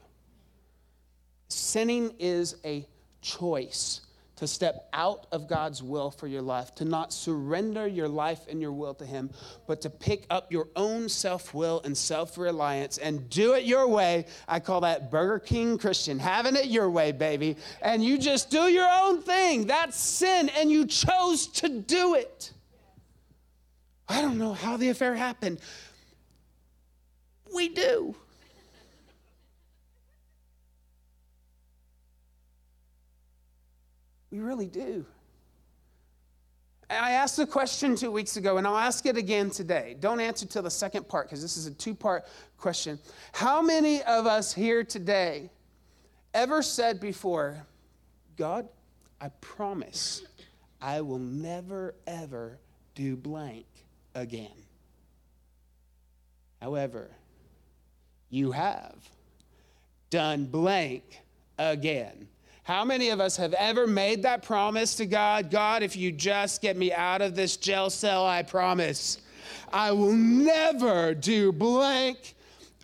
Sinning 1.48 2.14
is 2.18 2.56
a 2.64 2.86
choice 3.22 4.02
to 4.40 4.46
step 4.46 4.88
out 4.94 5.26
of 5.32 5.46
God's 5.46 5.82
will 5.82 6.10
for 6.10 6.26
your 6.26 6.40
life, 6.40 6.74
to 6.76 6.86
not 6.86 7.12
surrender 7.12 7.86
your 7.86 8.08
life 8.08 8.46
and 8.48 8.58
your 8.58 8.72
will 8.72 8.94
to 8.94 9.04
Him, 9.04 9.28
but 9.66 9.82
to 9.82 9.90
pick 9.90 10.24
up 10.30 10.50
your 10.50 10.66
own 10.76 11.10
self 11.10 11.52
will 11.52 11.82
and 11.84 11.94
self 11.94 12.38
reliance 12.38 12.96
and 12.96 13.28
do 13.28 13.52
it 13.52 13.64
your 13.64 13.86
way. 13.86 14.24
I 14.48 14.58
call 14.58 14.80
that 14.80 15.10
Burger 15.10 15.40
King 15.40 15.76
Christian, 15.76 16.18
having 16.18 16.56
it 16.56 16.68
your 16.68 16.88
way, 16.88 17.12
baby. 17.12 17.58
And 17.82 18.02
you 18.02 18.16
just 18.16 18.48
do 18.48 18.62
your 18.62 18.88
own 18.90 19.20
thing. 19.20 19.66
That's 19.66 20.00
sin, 20.00 20.48
and 20.56 20.70
you 20.70 20.86
chose 20.86 21.46
to 21.48 21.68
do 21.68 22.14
it. 22.14 22.50
I 24.08 24.22
don't 24.22 24.38
know 24.38 24.54
how 24.54 24.78
the 24.78 24.88
affair 24.88 25.14
happened. 25.14 25.60
We 27.54 27.68
do. 27.68 28.14
We 34.30 34.38
really 34.38 34.68
do. 34.68 35.04
I 36.88 37.12
asked 37.12 37.36
the 37.36 37.46
question 37.46 37.94
two 37.94 38.10
weeks 38.10 38.36
ago, 38.36 38.56
and 38.56 38.66
I'll 38.66 38.76
ask 38.76 39.06
it 39.06 39.16
again 39.16 39.50
today. 39.50 39.96
Don't 40.00 40.18
answer 40.18 40.44
till 40.44 40.62
the 40.62 40.70
second 40.70 41.08
part, 41.08 41.28
because 41.28 41.40
this 41.40 41.56
is 41.56 41.66
a 41.66 41.70
two 41.70 41.94
part 41.94 42.24
question. 42.56 42.98
How 43.32 43.62
many 43.62 44.02
of 44.02 44.26
us 44.26 44.52
here 44.52 44.82
today 44.82 45.50
ever 46.34 46.62
said 46.62 47.00
before, 47.00 47.64
God, 48.36 48.68
I 49.20 49.28
promise 49.40 50.22
I 50.80 51.00
will 51.00 51.18
never, 51.18 51.94
ever 52.08 52.58
do 52.96 53.16
blank 53.16 53.66
again? 54.14 54.50
However, 56.60 57.10
you 58.30 58.50
have 58.52 58.96
done 60.10 60.44
blank 60.46 61.20
again. 61.56 62.26
How 62.70 62.84
many 62.84 63.08
of 63.08 63.18
us 63.18 63.36
have 63.36 63.52
ever 63.54 63.88
made 63.88 64.22
that 64.22 64.44
promise 64.44 64.94
to 64.94 65.06
God? 65.06 65.50
God, 65.50 65.82
if 65.82 65.96
you 65.96 66.12
just 66.12 66.62
get 66.62 66.76
me 66.76 66.92
out 66.92 67.20
of 67.20 67.34
this 67.34 67.56
jail 67.56 67.90
cell, 67.90 68.24
I 68.24 68.44
promise 68.44 69.18
I 69.72 69.90
will 69.90 70.12
never 70.12 71.12
do 71.12 71.50
blank 71.50 72.36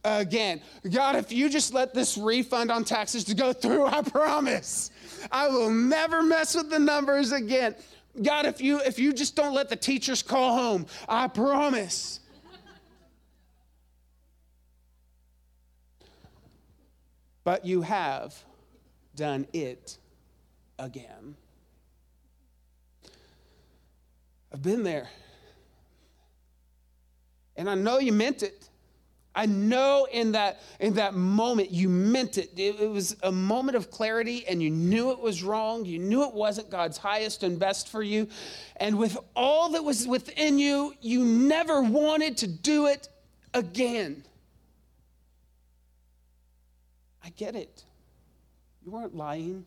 again. 0.05 0.61
God, 0.93 1.14
if 1.14 1.31
you 1.31 1.49
just 1.49 1.73
let 1.73 1.95
this 1.95 2.19
refund 2.19 2.73
on 2.73 2.83
taxes 2.83 3.23
to 3.26 3.35
go 3.37 3.52
through, 3.52 3.87
I 3.87 4.02
promise 4.02 4.90
I 5.31 5.47
will 5.50 5.71
never 5.71 6.21
mess 6.21 6.57
with 6.57 6.69
the 6.69 6.81
numbers 6.81 7.31
again. 7.31 7.76
God, 8.21 8.45
if 8.45 8.61
you 8.61 8.81
if 8.81 8.99
you 8.99 9.12
just 9.12 9.37
don't 9.37 9.55
let 9.55 9.69
the 9.69 9.76
teachers 9.76 10.21
call 10.21 10.59
home, 10.59 10.87
I 11.09 11.28
promise. 11.28 12.19
But 17.45 17.64
you 17.64 17.83
have 17.83 18.35
done 19.16 19.46
it 19.52 19.99
again. 20.78 21.35
I've 24.52 24.62
been 24.62 24.82
there. 24.82 25.08
And 27.56 27.68
I 27.68 27.75
know 27.75 27.99
you 27.99 28.12
meant 28.12 28.42
it. 28.42 28.68
I 29.35 29.44
know 29.44 30.08
in 30.11 30.32
that, 30.32 30.62
in 30.80 30.94
that 30.94 31.14
moment 31.14 31.70
you 31.70 31.90
meant 31.90 32.38
it. 32.38 32.50
it. 32.56 32.80
It 32.80 32.90
was 32.90 33.16
a 33.23 33.30
moment 33.30 33.76
of 33.76 33.90
clarity 33.90 34.46
and 34.49 34.62
you 34.62 34.70
knew 34.70 35.11
it 35.11 35.20
was 35.20 35.42
wrong. 35.42 35.85
You 35.85 35.99
knew 35.99 36.26
it 36.26 36.32
wasn't 36.32 36.70
God's 36.70 36.96
highest 36.96 37.42
and 37.42 37.58
best 37.58 37.88
for 37.88 38.02
you. 38.02 38.28
And 38.76 38.99
with 38.99 39.18
all 39.35 39.70
that 39.70 39.85
was 39.85 40.06
within 40.06 40.58
you, 40.58 40.94
you 41.02 41.23
never 41.23 41.82
wanted 41.82 42.38
to 42.38 42.46
do 42.46 42.87
it 42.87 43.08
again. 43.52 44.25
I 47.23 47.28
get 47.30 47.54
it. 47.56 47.85
You 48.87 48.93
weren't 48.93 49.16
lying. 49.16 49.66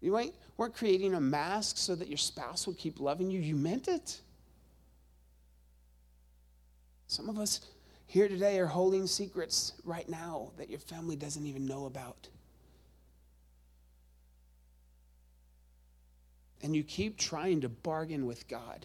You 0.00 0.12
weren't 0.56 0.74
creating 0.74 1.14
a 1.14 1.20
mask 1.20 1.78
so 1.78 1.94
that 1.94 2.08
your 2.08 2.18
spouse 2.18 2.66
would 2.66 2.76
keep 2.76 2.98
loving 2.98 3.30
you. 3.30 3.40
You 3.40 3.54
meant 3.54 3.86
it. 3.86 4.20
Some 7.06 7.28
of 7.28 7.38
us 7.38 7.60
here 8.08 8.28
today 8.28 8.58
are 8.58 8.66
holding 8.66 9.06
secrets 9.06 9.72
right 9.84 10.08
now 10.08 10.50
that 10.58 10.68
your 10.68 10.80
family 10.80 11.14
doesn't 11.14 11.46
even 11.46 11.64
know 11.64 11.86
about. 11.86 12.28
And 16.62 16.74
you 16.74 16.82
keep 16.82 17.16
trying 17.16 17.60
to 17.60 17.68
bargain 17.68 18.26
with 18.26 18.48
God. 18.48 18.84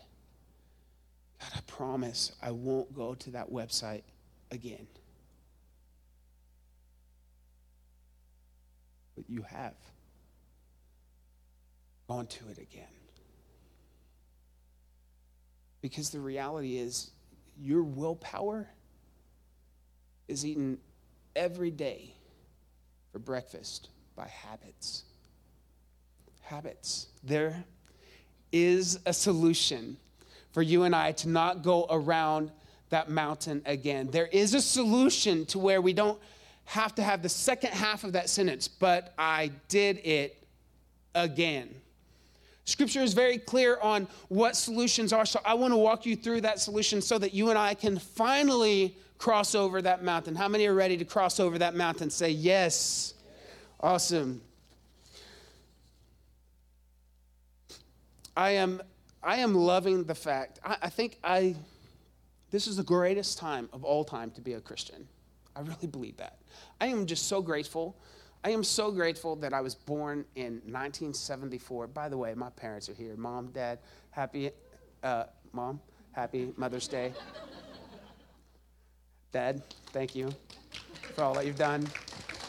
God, 1.40 1.52
I 1.56 1.62
promise 1.66 2.34
I 2.40 2.52
won't 2.52 2.94
go 2.94 3.16
to 3.16 3.32
that 3.32 3.52
website 3.52 4.04
again. 4.52 4.86
But 9.16 9.30
you 9.30 9.42
have 9.44 9.76
gone 12.08 12.28
to 12.28 12.50
it 12.50 12.58
again. 12.58 12.84
Because 15.82 16.10
the 16.12 16.20
reality 16.20 16.78
is, 16.78 17.12
your 17.60 17.84
willpower 17.84 18.68
is 20.28 20.46
eaten 20.46 20.78
every 21.36 21.72
day 21.72 22.14
for 23.12 23.20
breakfast 23.20 23.90
by 24.16 24.28
habits. 24.28 25.04
Habits. 26.42 27.08
There 27.24 27.64
is 28.52 29.00
a 29.06 29.14
solution 29.14 29.98
for 30.52 30.62
you 30.62 30.84
and 30.84 30.96
I 30.96 31.14
to 31.14 31.30
not 31.30 31.64
go 31.64 31.86
around 31.90 32.52
that 32.90 33.10
mountain 33.10 33.62
again. 33.66 34.10
There 34.12 34.28
is 34.28 34.54
a 34.54 34.62
solution 34.62 35.46
to 35.48 35.60
where 35.60 35.82
we 35.82 35.94
don't 35.94 36.20
have 36.72 36.96
to 36.96 37.04
have 37.04 37.22
the 37.22 37.28
second 37.28 37.72
half 37.72 38.06
of 38.06 38.14
that 38.14 38.30
sentence, 38.30 38.70
but 38.70 39.14
I 39.18 39.52
did 39.68 39.98
it 40.06 40.42
again. 41.14 41.70
Scripture 42.64 43.02
is 43.02 43.14
very 43.14 43.38
clear 43.38 43.78
on 43.82 44.08
what 44.30 44.56
solutions 44.56 45.12
are. 45.12 45.26
So 45.26 45.42
I 45.44 45.54
want 45.54 45.74
to 45.74 45.78
walk 45.78 46.06
you 46.06 46.16
through 46.16 46.42
that 46.42 46.62
solution 46.62 47.02
so 47.02 47.18
that 47.18 47.34
you 47.34 47.50
and 47.50 47.60
I 47.60 47.74
can 47.74 48.00
finally 48.00 48.96
cross 49.18 49.54
over 49.54 49.82
that 49.82 50.02
mountain. 50.06 50.34
How 50.34 50.48
many 50.48 50.66
are 50.66 50.74
ready 50.74 50.96
to 50.96 51.04
cross 51.04 51.42
over 51.42 51.58
that 51.58 51.76
mountain? 51.76 52.10
Say 52.10 52.30
yes. 52.30 53.16
Awesome. 53.82 54.42
I 58.38 58.52
am 58.52 58.82
I 59.22 59.38
am 59.38 59.54
loving 59.54 60.06
the 60.06 60.16
fact. 60.16 60.62
I, 60.64 60.78
I 60.84 60.90
think 60.90 61.18
I 61.22 61.58
this 62.50 62.66
is 62.66 62.78
the 62.78 62.84
greatest 62.84 63.38
time 63.38 63.68
of 63.74 63.84
all 63.84 64.06
time 64.06 64.32
to 64.32 64.42
be 64.42 64.54
a 64.54 64.62
Christian. 64.62 65.06
I 65.56 65.62
really 65.62 65.88
believe 65.88 66.18
that. 66.18 66.38
I 66.80 66.88
am 66.88 67.06
just 67.06 67.28
so 67.28 67.42
grateful. 67.42 67.96
I 68.44 68.50
am 68.50 68.64
so 68.64 68.92
grateful 68.92 69.36
that 69.38 69.54
I 69.54 69.62
was 69.62 69.76
born 69.76 70.26
in 70.36 70.54
1974. 70.66 71.88
By 71.88 72.10
the 72.10 72.18
way, 72.18 72.34
my 72.34 72.50
parents 72.50 72.90
are 72.90 72.94
here. 72.94 73.16
Mom, 73.16 73.48
Dad, 73.48 73.80
happy, 74.10 74.52
uh, 75.04 75.26
Mom, 75.54 75.80
happy 76.12 76.52
Mother's 76.58 76.88
Day. 76.88 77.14
Dad, 79.32 79.62
thank 79.94 80.16
you 80.16 80.30
for 81.14 81.24
all 81.24 81.34
that 81.36 81.46
you've 81.46 81.58
done. 81.58 81.88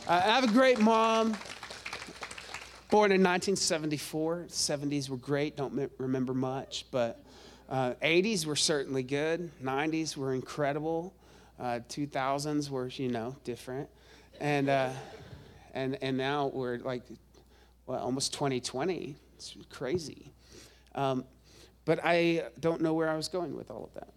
Uh, 0.08 0.20
I 0.24 0.30
have 0.30 0.44
a 0.44 0.52
great 0.52 0.80
mom. 0.80 1.36
Born 2.90 3.12
in 3.12 3.22
1974. 3.22 4.46
70s 4.48 5.08
were 5.08 5.16
great. 5.16 5.56
Don't 5.56 5.90
remember 5.98 6.34
much, 6.34 6.86
but 6.90 7.22
uh, 7.68 7.94
80s 8.02 8.46
were 8.46 8.56
certainly 8.56 9.02
good. 9.02 9.50
90s 9.62 10.16
were 10.16 10.34
incredible. 10.34 11.14
Uh, 11.62 11.78
2000s 11.88 12.70
were, 12.70 12.88
you 12.88 13.08
know, 13.08 13.36
different. 13.44 13.88
And, 14.40 14.68
uh, 14.68 14.90
and, 15.74 15.96
and 16.02 16.16
now 16.16 16.50
we're 16.52 16.78
like, 16.78 17.04
well, 17.86 18.00
almost 18.00 18.32
2020. 18.32 19.14
It's 19.36 19.56
crazy. 19.70 20.32
Um, 20.96 21.24
but 21.84 22.00
I 22.02 22.46
don't 22.58 22.80
know 22.80 22.94
where 22.94 23.08
I 23.08 23.16
was 23.16 23.28
going 23.28 23.54
with 23.56 23.70
all 23.70 23.84
of 23.84 23.94
that. 23.94 24.12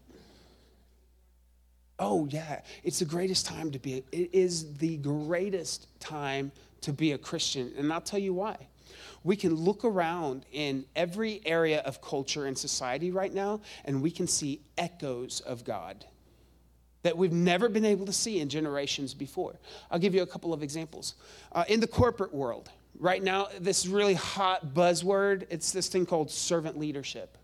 Oh, 2.00 2.28
yeah, 2.32 2.62
it's 2.84 2.98
the 2.98 3.06
greatest 3.06 3.46
time 3.46 3.70
to 3.72 3.80
be, 3.80 4.04
it 4.12 4.32
is 4.34 4.74
the 4.78 4.98
greatest 4.98 5.88
time 6.00 6.52
to 6.82 6.92
be 6.92 7.12
a 7.12 7.18
Christian. 7.18 7.72
And 7.78 7.94
I'll 7.94 8.02
tell 8.02 8.20
you 8.20 8.34
why. 8.34 8.58
We 9.24 9.36
can 9.36 9.54
look 9.54 9.86
around 9.86 10.48
in 10.52 10.86
every 10.96 11.42
area 11.46 11.82
of 11.82 12.02
culture 12.02 12.48
and 12.48 12.58
society 12.58 13.12
right 13.12 13.34
now, 13.34 13.62
and 13.86 14.02
we 14.02 14.10
can 14.10 14.28
see 14.28 14.62
echoes 14.78 15.42
of 15.42 15.64
God 15.64 16.06
that 17.06 17.16
we've 17.16 17.32
never 17.32 17.70
been 17.70 17.86
able 17.86 18.08
to 18.08 18.12
see 18.12 18.40
in 18.40 18.50
generations 18.50 19.14
before. 19.14 19.54
I'll 19.92 20.00
give 20.00 20.16
you 20.16 20.24
a 20.24 20.26
couple 20.26 20.54
of 20.54 20.64
examples. 20.64 21.14
Uh, 21.52 21.64
in 21.68 21.80
the 21.80 21.86
corporate 21.86 22.34
world, 22.34 22.72
right 23.00 23.22
now, 23.22 23.48
this 23.60 23.86
really 23.86 24.16
hot 24.16 24.74
buzzword, 24.74 25.46
it's 25.52 25.72
this 25.72 25.88
thing 25.88 26.08
called 26.08 26.32
servant 26.32 26.80
leadership. 26.80 27.38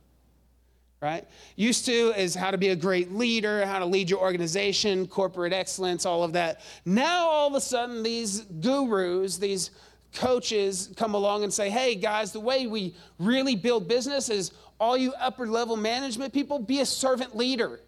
Right? 0.99 1.27
Used 1.55 1.85
to 1.85 1.91
is 2.19 2.33
how 2.33 2.49
to 2.49 2.57
be 2.57 2.69
a 2.69 2.75
great 2.75 3.11
leader, 3.11 3.63
how 3.63 3.77
to 3.77 3.85
lead 3.85 4.09
your 4.09 4.19
organization, 4.19 5.05
corporate 5.05 5.53
excellence, 5.53 6.07
all 6.07 6.23
of 6.23 6.33
that. 6.33 6.61
Now, 6.83 7.27
all 7.27 7.47
of 7.47 7.53
a 7.53 7.61
sudden, 7.61 8.01
these 8.01 8.41
gurus, 8.41 9.37
these 9.37 9.69
coaches 10.15 10.89
come 10.95 11.13
along 11.13 11.43
and 11.43 11.53
say, 11.53 11.69
hey, 11.69 11.93
guys, 11.93 12.31
the 12.31 12.39
way 12.39 12.65
we 12.65 12.95
really 13.19 13.55
build 13.55 13.87
business 13.87 14.29
is 14.29 14.53
all 14.79 14.97
you 14.97 15.13
upper 15.19 15.45
level 15.45 15.77
management 15.77 16.33
people, 16.33 16.57
be 16.57 16.79
a 16.79 16.85
servant 16.85 17.37
leader 17.37 17.79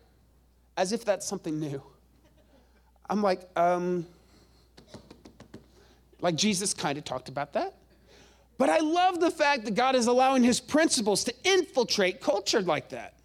as 0.78 0.92
if 0.92 1.06
that's 1.06 1.28
something 1.28 1.60
new. 1.60 1.82
I'm 3.10 3.22
like, 3.22 3.48
um, 3.58 4.06
like 6.22 6.36
Jesus 6.36 6.74
kind 6.74 6.98
of 6.98 7.04
talked 7.04 7.30
about 7.30 7.54
that. 7.54 7.76
But 8.58 8.70
I 8.70 8.80
love 8.80 9.20
the 9.20 9.32
fact 9.32 9.66
that 9.66 9.76
God 9.76 9.96
is 9.96 10.08
allowing 10.08 10.44
his 10.44 10.60
principles 10.60 11.24
to 11.26 11.34
infiltrate 11.44 12.22
culture 12.22 12.62
like 12.62 12.90
that. 12.90 13.16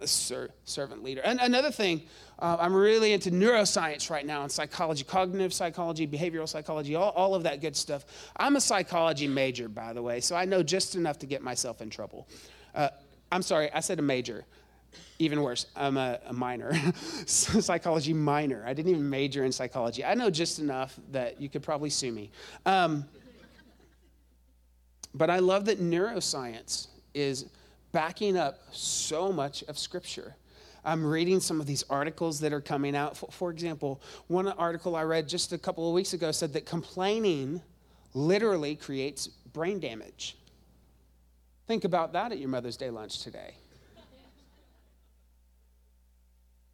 A 0.00 0.06
ser- 0.06 0.50
servant 0.64 1.02
leader. 1.02 1.22
And 1.24 1.40
another 1.40 1.70
thing, 1.70 2.02
uh, 2.38 2.56
I'm 2.58 2.74
really 2.74 3.12
into 3.12 3.30
neuroscience 3.30 4.10
right 4.10 4.26
now 4.26 4.42
and 4.42 4.50
psychology, 4.50 5.04
cognitive 5.04 5.54
psychology, 5.54 6.06
behavioral 6.08 6.48
psychology, 6.48 6.96
all, 6.96 7.10
all 7.10 7.34
of 7.36 7.44
that 7.44 7.60
good 7.60 7.76
stuff. 7.76 8.04
I'm 8.36 8.56
a 8.56 8.60
psychology 8.60 9.28
major, 9.28 9.68
by 9.68 9.92
the 9.92 10.02
way, 10.02 10.20
so 10.20 10.34
I 10.34 10.44
know 10.44 10.62
just 10.62 10.96
enough 10.96 11.18
to 11.20 11.26
get 11.26 11.40
myself 11.40 11.80
in 11.80 11.88
trouble. 11.88 12.26
Uh, 12.74 12.88
I'm 13.30 13.42
sorry, 13.42 13.72
I 13.72 13.80
said 13.80 14.00
a 14.00 14.02
major 14.02 14.44
even 15.22 15.42
worse, 15.42 15.66
I'm 15.76 15.96
a, 15.96 16.18
a 16.26 16.32
minor, 16.32 16.72
psychology 17.26 18.12
minor. 18.12 18.64
I 18.66 18.74
didn't 18.74 18.90
even 18.90 19.08
major 19.08 19.44
in 19.44 19.52
psychology. 19.52 20.04
I 20.04 20.14
know 20.14 20.30
just 20.30 20.58
enough 20.58 20.98
that 21.12 21.40
you 21.40 21.48
could 21.48 21.62
probably 21.62 21.90
sue 21.90 22.12
me. 22.12 22.30
Um, 22.66 23.04
but 25.14 25.30
I 25.30 25.38
love 25.38 25.66
that 25.66 25.80
neuroscience 25.80 26.88
is 27.14 27.46
backing 27.92 28.36
up 28.36 28.58
so 28.72 29.32
much 29.32 29.62
of 29.64 29.78
Scripture. 29.78 30.34
I'm 30.84 31.04
reading 31.04 31.38
some 31.38 31.60
of 31.60 31.66
these 31.66 31.84
articles 31.88 32.40
that 32.40 32.52
are 32.52 32.60
coming 32.60 32.96
out. 32.96 33.16
For, 33.16 33.30
for 33.30 33.50
example, 33.50 34.00
one 34.26 34.48
article 34.48 34.96
I 34.96 35.02
read 35.02 35.28
just 35.28 35.52
a 35.52 35.58
couple 35.58 35.86
of 35.86 35.94
weeks 35.94 36.12
ago 36.12 36.32
said 36.32 36.52
that 36.54 36.66
complaining 36.66 37.62
literally 38.14 38.74
creates 38.74 39.26
brain 39.26 39.78
damage. 39.78 40.36
Think 41.68 41.84
about 41.84 42.12
that 42.14 42.32
at 42.32 42.38
your 42.38 42.48
Mother's 42.48 42.76
Day 42.76 42.90
lunch 42.90 43.22
today. 43.22 43.54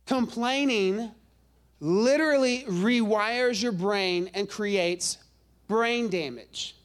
Complaining 0.09 1.11
literally 1.81 2.65
rewires 2.65 3.63
your 3.63 3.73
brain 3.73 4.31
and 4.33 4.49
creates 4.49 5.19
brain 5.69 6.09
damage. 6.09 6.77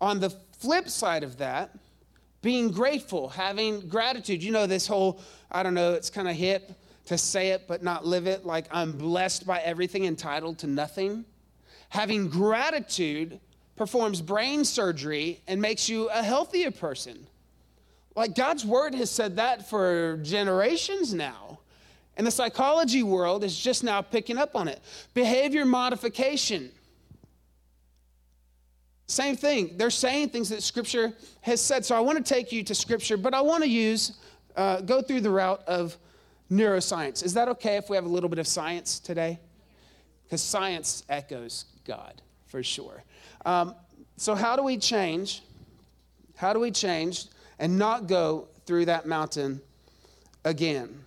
On 0.00 0.18
the 0.18 0.30
flip 0.58 0.88
side 0.88 1.22
of 1.22 1.38
that, 1.38 1.70
being 2.42 2.72
grateful, 2.72 3.28
having 3.28 3.88
gratitude. 3.88 4.42
You 4.42 4.50
know, 4.50 4.66
this 4.66 4.88
whole, 4.88 5.20
I 5.52 5.62
don't 5.62 5.74
know, 5.74 5.92
it's 5.92 6.10
kind 6.10 6.26
of 6.26 6.34
hip 6.34 6.72
to 7.06 7.16
say 7.16 7.50
it 7.50 7.68
but 7.68 7.84
not 7.84 8.04
live 8.04 8.26
it, 8.26 8.44
like 8.44 8.66
I'm 8.72 8.98
blessed 8.98 9.46
by 9.46 9.60
everything, 9.60 10.04
entitled 10.04 10.58
to 10.58 10.66
nothing. 10.66 11.24
Having 11.90 12.30
gratitude 12.30 13.38
performs 13.76 14.20
brain 14.20 14.64
surgery 14.64 15.40
and 15.46 15.62
makes 15.62 15.88
you 15.88 16.08
a 16.08 16.20
healthier 16.20 16.72
person. 16.72 17.28
Like 18.16 18.34
God's 18.34 18.64
word 18.64 18.92
has 18.96 19.08
said 19.08 19.36
that 19.36 19.70
for 19.70 20.16
generations 20.24 21.14
now. 21.14 21.59
And 22.16 22.26
the 22.26 22.30
psychology 22.30 23.02
world 23.02 23.44
is 23.44 23.58
just 23.58 23.82
now 23.82 24.02
picking 24.02 24.36
up 24.36 24.54
on 24.54 24.68
it. 24.68 24.80
Behavior 25.14 25.64
modification. 25.64 26.70
Same 29.06 29.36
thing. 29.36 29.76
They're 29.76 29.90
saying 29.90 30.28
things 30.28 30.50
that 30.50 30.62
Scripture 30.62 31.12
has 31.40 31.60
said. 31.60 31.84
So 31.84 31.96
I 31.96 32.00
want 32.00 32.24
to 32.24 32.34
take 32.34 32.52
you 32.52 32.62
to 32.64 32.74
Scripture, 32.74 33.16
but 33.16 33.34
I 33.34 33.40
want 33.40 33.64
to 33.64 33.68
use, 33.68 34.18
uh, 34.56 34.82
go 34.82 35.02
through 35.02 35.22
the 35.22 35.30
route 35.30 35.62
of 35.66 35.96
neuroscience. 36.50 37.24
Is 37.24 37.34
that 37.34 37.48
okay 37.48 37.76
if 37.76 37.88
we 37.90 37.96
have 37.96 38.04
a 38.04 38.08
little 38.08 38.28
bit 38.28 38.38
of 38.38 38.46
science 38.46 38.98
today? 38.98 39.38
Because 40.24 40.42
science 40.42 41.04
echoes 41.08 41.64
God 41.84 42.22
for 42.46 42.62
sure. 42.62 43.02
Um, 43.44 43.74
so, 44.16 44.34
how 44.34 44.54
do 44.54 44.62
we 44.62 44.76
change? 44.76 45.42
How 46.36 46.52
do 46.52 46.60
we 46.60 46.70
change 46.70 47.26
and 47.58 47.78
not 47.78 48.06
go 48.06 48.48
through 48.66 48.84
that 48.84 49.06
mountain 49.06 49.60
again? 50.44 51.04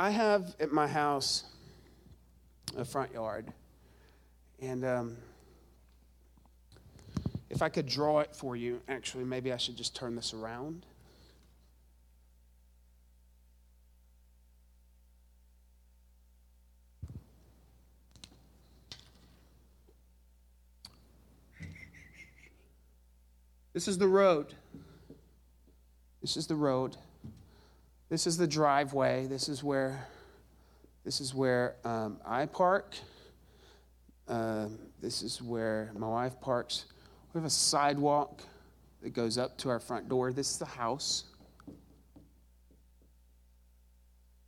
I 0.00 0.08
have 0.08 0.56
at 0.58 0.72
my 0.72 0.86
house 0.86 1.44
a 2.74 2.86
front 2.86 3.12
yard, 3.12 3.52
and 4.58 4.82
um, 4.82 5.16
if 7.50 7.60
I 7.60 7.68
could 7.68 7.84
draw 7.84 8.20
it 8.20 8.34
for 8.34 8.56
you, 8.56 8.80
actually, 8.88 9.24
maybe 9.24 9.52
I 9.52 9.58
should 9.58 9.76
just 9.76 9.94
turn 9.94 10.16
this 10.16 10.32
around. 10.32 10.86
This 23.74 23.86
is 23.86 23.98
the 23.98 24.08
road. 24.08 24.54
This 26.22 26.38
is 26.38 26.46
the 26.46 26.56
road. 26.56 26.96
This 28.10 28.26
is 28.26 28.36
the 28.36 28.46
driveway. 28.48 29.26
This 29.26 29.48
is 29.48 29.62
where, 29.62 30.04
this 31.04 31.20
is 31.20 31.32
where 31.32 31.76
um, 31.84 32.18
I 32.26 32.44
park. 32.46 32.96
Uh, 34.26 34.66
this 35.00 35.22
is 35.22 35.40
where 35.40 35.92
my 35.96 36.08
wife 36.08 36.40
parks. 36.40 36.86
We 37.32 37.38
have 37.38 37.46
a 37.46 37.50
sidewalk 37.50 38.42
that 39.02 39.10
goes 39.10 39.38
up 39.38 39.56
to 39.58 39.70
our 39.70 39.78
front 39.78 40.08
door. 40.08 40.32
This 40.32 40.50
is 40.50 40.58
the 40.58 40.64
house. 40.64 41.22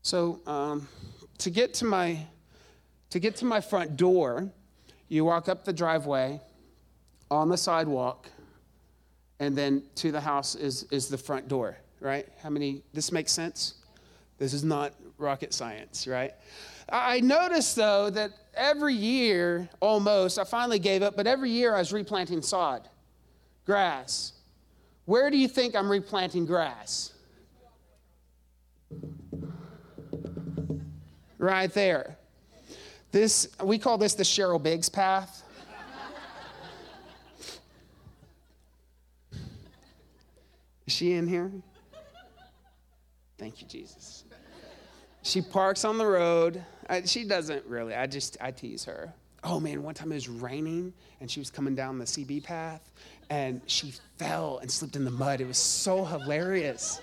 So 0.02 0.40
um, 0.44 0.88
to 1.38 1.48
get 1.48 1.72
to 1.74 1.84
my 1.84 2.18
to 3.10 3.20
get 3.20 3.36
to 3.36 3.44
my 3.44 3.60
front 3.60 3.96
door, 3.96 4.50
you 5.08 5.24
walk 5.24 5.48
up 5.48 5.64
the 5.64 5.72
driveway 5.72 6.40
on 7.30 7.48
the 7.48 7.56
sidewalk, 7.56 8.28
and 9.38 9.56
then 9.56 9.84
to 9.96 10.10
the 10.10 10.20
house 10.20 10.56
is 10.56 10.82
is 10.90 11.06
the 11.06 11.18
front 11.18 11.46
door. 11.46 11.76
Right? 12.02 12.26
How 12.42 12.50
many? 12.50 12.82
This 12.92 13.12
makes 13.12 13.30
sense. 13.30 13.74
This 14.38 14.52
is 14.52 14.64
not 14.64 14.92
rocket 15.18 15.54
science, 15.54 16.08
right? 16.08 16.32
I 16.88 17.20
noticed 17.20 17.76
though 17.76 18.10
that 18.10 18.32
every 18.54 18.94
year, 18.94 19.68
almost, 19.78 20.36
I 20.36 20.42
finally 20.42 20.80
gave 20.80 21.02
up, 21.02 21.16
but 21.16 21.28
every 21.28 21.50
year 21.50 21.76
I 21.76 21.78
was 21.78 21.92
replanting 21.92 22.42
sod, 22.42 22.88
grass. 23.64 24.32
Where 25.04 25.30
do 25.30 25.36
you 25.36 25.46
think 25.46 25.76
I'm 25.76 25.88
replanting 25.88 26.44
grass? 26.44 27.12
Right 31.38 31.72
there. 31.72 32.16
This, 33.12 33.48
we 33.62 33.78
call 33.78 33.96
this 33.96 34.14
the 34.14 34.24
Cheryl 34.24 34.60
Biggs 34.60 34.88
path. 34.88 35.44
Is 40.84 40.92
she 40.92 41.12
in 41.12 41.28
here? 41.28 41.52
Thank 43.42 43.60
you, 43.60 43.66
Jesus. 43.66 44.22
She 45.22 45.42
parks 45.42 45.84
on 45.84 45.98
the 45.98 46.06
road. 46.06 46.64
I, 46.88 47.02
she 47.02 47.24
doesn't 47.24 47.66
really. 47.66 47.92
I 47.92 48.06
just 48.06 48.36
I 48.40 48.52
tease 48.52 48.84
her. 48.84 49.12
Oh 49.42 49.58
man, 49.58 49.82
one 49.82 49.94
time 49.94 50.12
it 50.12 50.14
was 50.14 50.28
raining 50.28 50.92
and 51.20 51.28
she 51.28 51.40
was 51.40 51.50
coming 51.50 51.74
down 51.74 51.98
the 51.98 52.04
CB 52.04 52.44
path 52.44 52.92
and 53.30 53.60
she 53.66 53.94
fell 54.16 54.58
and 54.58 54.70
slipped 54.70 54.94
in 54.94 55.04
the 55.04 55.10
mud. 55.10 55.40
It 55.40 55.48
was 55.48 55.58
so 55.58 56.04
hilarious. 56.04 57.02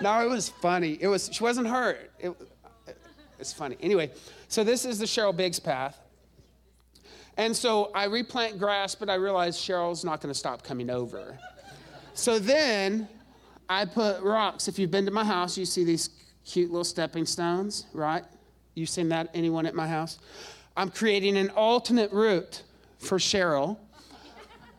No, 0.00 0.18
it 0.22 0.30
was 0.30 0.48
funny. 0.48 0.96
It 1.02 1.08
was 1.08 1.28
she 1.30 1.44
wasn't 1.44 1.66
hurt. 1.66 2.12
It, 2.18 2.34
it's 3.38 3.52
funny. 3.52 3.76
Anyway, 3.82 4.10
so 4.48 4.64
this 4.64 4.86
is 4.86 4.98
the 4.98 5.04
Cheryl 5.04 5.36
Biggs 5.36 5.60
path. 5.60 6.00
And 7.36 7.54
so 7.54 7.90
I 7.94 8.06
replant 8.06 8.58
grass, 8.58 8.94
but 8.94 9.10
I 9.10 9.16
realize 9.16 9.58
Cheryl's 9.58 10.02
not 10.02 10.22
going 10.22 10.32
to 10.32 10.38
stop 10.38 10.62
coming 10.62 10.88
over. 10.88 11.38
So 12.14 12.38
then 12.38 13.06
I 13.68 13.84
put 13.84 14.22
rocks. 14.22 14.68
If 14.68 14.78
you've 14.78 14.90
been 14.90 15.04
to 15.04 15.10
my 15.10 15.24
house, 15.24 15.58
you 15.58 15.64
see 15.64 15.84
these 15.84 16.10
cute 16.44 16.70
little 16.70 16.84
stepping 16.84 17.26
stones, 17.26 17.86
right? 17.92 18.24
You've 18.74 18.88
seen 18.88 19.08
that, 19.10 19.30
anyone 19.34 19.66
at 19.66 19.74
my 19.74 19.86
house? 19.86 20.18
I'm 20.76 20.90
creating 20.90 21.36
an 21.36 21.50
alternate 21.50 22.12
route 22.12 22.62
for 22.98 23.18
Cheryl 23.18 23.76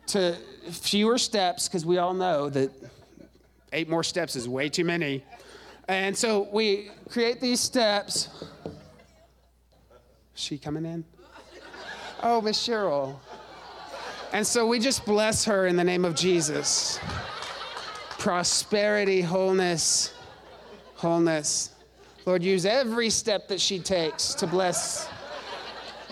to 0.08 0.36
fewer 0.72 1.18
steps, 1.18 1.68
because 1.68 1.86
we 1.86 2.00
all 2.00 2.14
know 2.14 2.50
that 2.50 2.72
eight 3.74 3.88
more 3.88 4.04
steps 4.04 4.36
is 4.36 4.50
way 4.50 4.70
too 4.70 4.84
many. 4.84 5.24
And 5.88 6.18
so 6.18 6.48
we 6.52 6.90
create 7.10 7.40
these 7.40 7.60
steps. 7.60 8.30
She 10.34 10.58
coming 10.58 10.86
in? 10.86 11.06
Oh, 12.24 12.42
Miss 12.42 12.58
Cheryl. 12.68 13.18
And 14.34 14.46
so 14.46 14.66
we 14.66 14.80
just 14.80 15.06
bless 15.06 15.46
her 15.46 15.68
in 15.68 15.76
the 15.76 15.84
name 15.84 16.06
of 16.06 16.16
Jesus. 16.16 17.00
Prosperity, 18.20 19.22
wholeness, 19.22 20.14
wholeness. 20.96 21.72
Lord, 22.26 22.44
use 22.44 22.66
every 22.66 23.10
step 23.10 23.48
that 23.48 23.62
she 23.62 23.80
takes 23.80 24.34
to 24.34 24.46
bless 24.46 25.08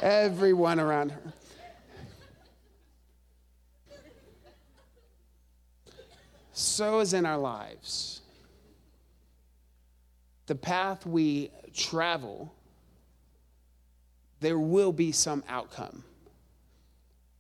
everyone 0.02 0.80
around 0.80 1.12
her. 1.12 1.34
So 6.54 7.02
is 7.02 7.13
in 7.13 7.26
our 7.26 7.38
lives. 7.38 8.22
The 10.46 10.56
path 10.56 11.06
we 11.06 11.52
travel, 11.74 12.54
there 14.39 14.58
will 14.58 14.93
be 14.93 15.12
some 15.12 15.43
outcome. 15.50 16.06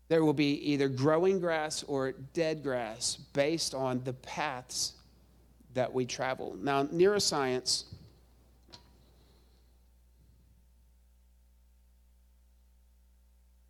There 0.09 0.23
will 0.23 0.33
be 0.33 0.53
either 0.71 0.87
growing 0.87 1.39
grass 1.39 1.83
or 1.83 2.13
dead 2.33 2.63
grass 2.63 3.17
based 3.33 3.75
on 3.75 4.01
the 4.03 4.13
paths 4.13 4.93
that 5.73 5.93
we 5.93 6.05
travel. 6.05 6.55
Now, 6.61 6.85
neuroscience 6.85 7.83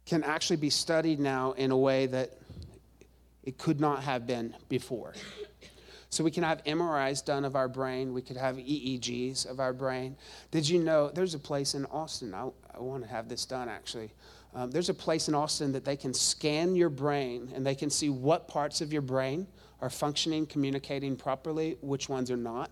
can 0.05 0.23
actually 0.23 0.57
be 0.57 0.69
studied 0.69 1.19
now 1.19 1.51
in 1.53 1.71
a 1.71 1.77
way 1.77 2.05
that 2.05 2.37
it 3.43 3.57
could 3.57 3.79
not 3.79 4.03
have 4.03 4.27
been 4.27 4.55
before. 4.69 5.13
So 6.09 6.23
we 6.23 6.31
can 6.31 6.43
have 6.43 6.63
MRIs 6.63 7.23
done 7.23 7.43
of 7.43 7.55
our 7.55 7.67
brain. 7.67 8.13
We 8.13 8.21
could 8.21 8.37
have 8.37 8.55
EEGs 8.55 9.45
of 9.45 9.59
our 9.59 9.73
brain. 9.73 10.15
Did 10.51 10.67
you 10.67 10.81
know 10.81 11.09
there's 11.09 11.33
a 11.33 11.39
place 11.39 11.73
in 11.73 11.85
Austin? 11.87 12.33
I, 12.33 12.49
I 12.73 12.79
want 12.79 13.03
to 13.03 13.09
have 13.09 13.27
this 13.27 13.45
done 13.45 13.67
actually. 13.67 14.11
Um, 14.57 14.71
there's 14.71 14.89
a 14.89 14.93
place 14.93 15.27
in 15.27 15.35
Austin 15.35 15.71
that 15.73 15.85
they 15.85 15.95
can 15.95 16.15
scan 16.15 16.75
your 16.75 16.89
brain 16.89 17.51
and 17.53 17.63
they 17.63 17.75
can 17.75 17.91
see 17.91 18.09
what 18.09 18.47
parts 18.47 18.81
of 18.81 18.91
your 18.91 19.03
brain 19.03 19.45
are 19.81 19.89
functioning, 19.89 20.47
communicating 20.47 21.15
properly, 21.15 21.77
which 21.81 22.09
ones 22.09 22.31
are 22.31 22.37
not. 22.37 22.71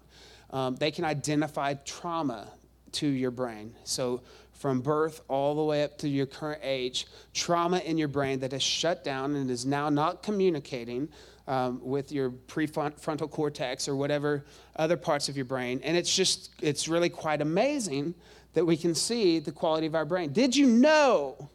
Um, 0.50 0.76
they 0.78 0.90
can 0.90 1.06
identify 1.06 1.76
trauma 1.76 2.52
to 2.94 3.08
your 3.08 3.30
brain. 3.30 3.76
So, 3.84 4.24
from 4.54 4.82
birth 4.82 5.22
all 5.28 5.54
the 5.54 5.64
way 5.64 5.84
up 5.84 5.98
to 6.00 6.10
your 6.10 6.26
current 6.26 6.62
age, 6.64 7.06
trauma 7.34 7.80
in 7.80 8.00
your 8.00 8.08
brain 8.08 8.40
that 8.40 8.52
has 8.52 8.64
shut 8.64 9.04
down 9.04 9.36
and 9.36 9.52
is 9.52 9.66
now 9.66 9.90
not 9.90 10.24
communicating 10.24 11.10
um, 11.46 11.80
with 11.84 12.12
your 12.12 12.32
prefrontal 12.32 13.30
cortex 13.30 13.88
or 13.88 13.96
whatever 13.96 14.44
other 14.78 14.98
parts 14.98 15.30
of 15.30 15.36
your 15.36 15.46
brain. 15.46 15.82
And 15.84 15.96
it's 15.96 16.16
just, 16.16 16.50
it's 16.62 16.88
really 16.88 17.10
quite 17.10 17.42
amazing 17.42 18.16
that 18.54 18.66
we 18.66 18.78
can 18.78 18.96
see 18.96 19.38
the 19.38 19.52
quality 19.52 19.86
of 19.86 19.94
our 19.94 20.06
brain. 20.06 20.32
Did 20.32 20.56
you 20.56 20.66
know 20.66 21.50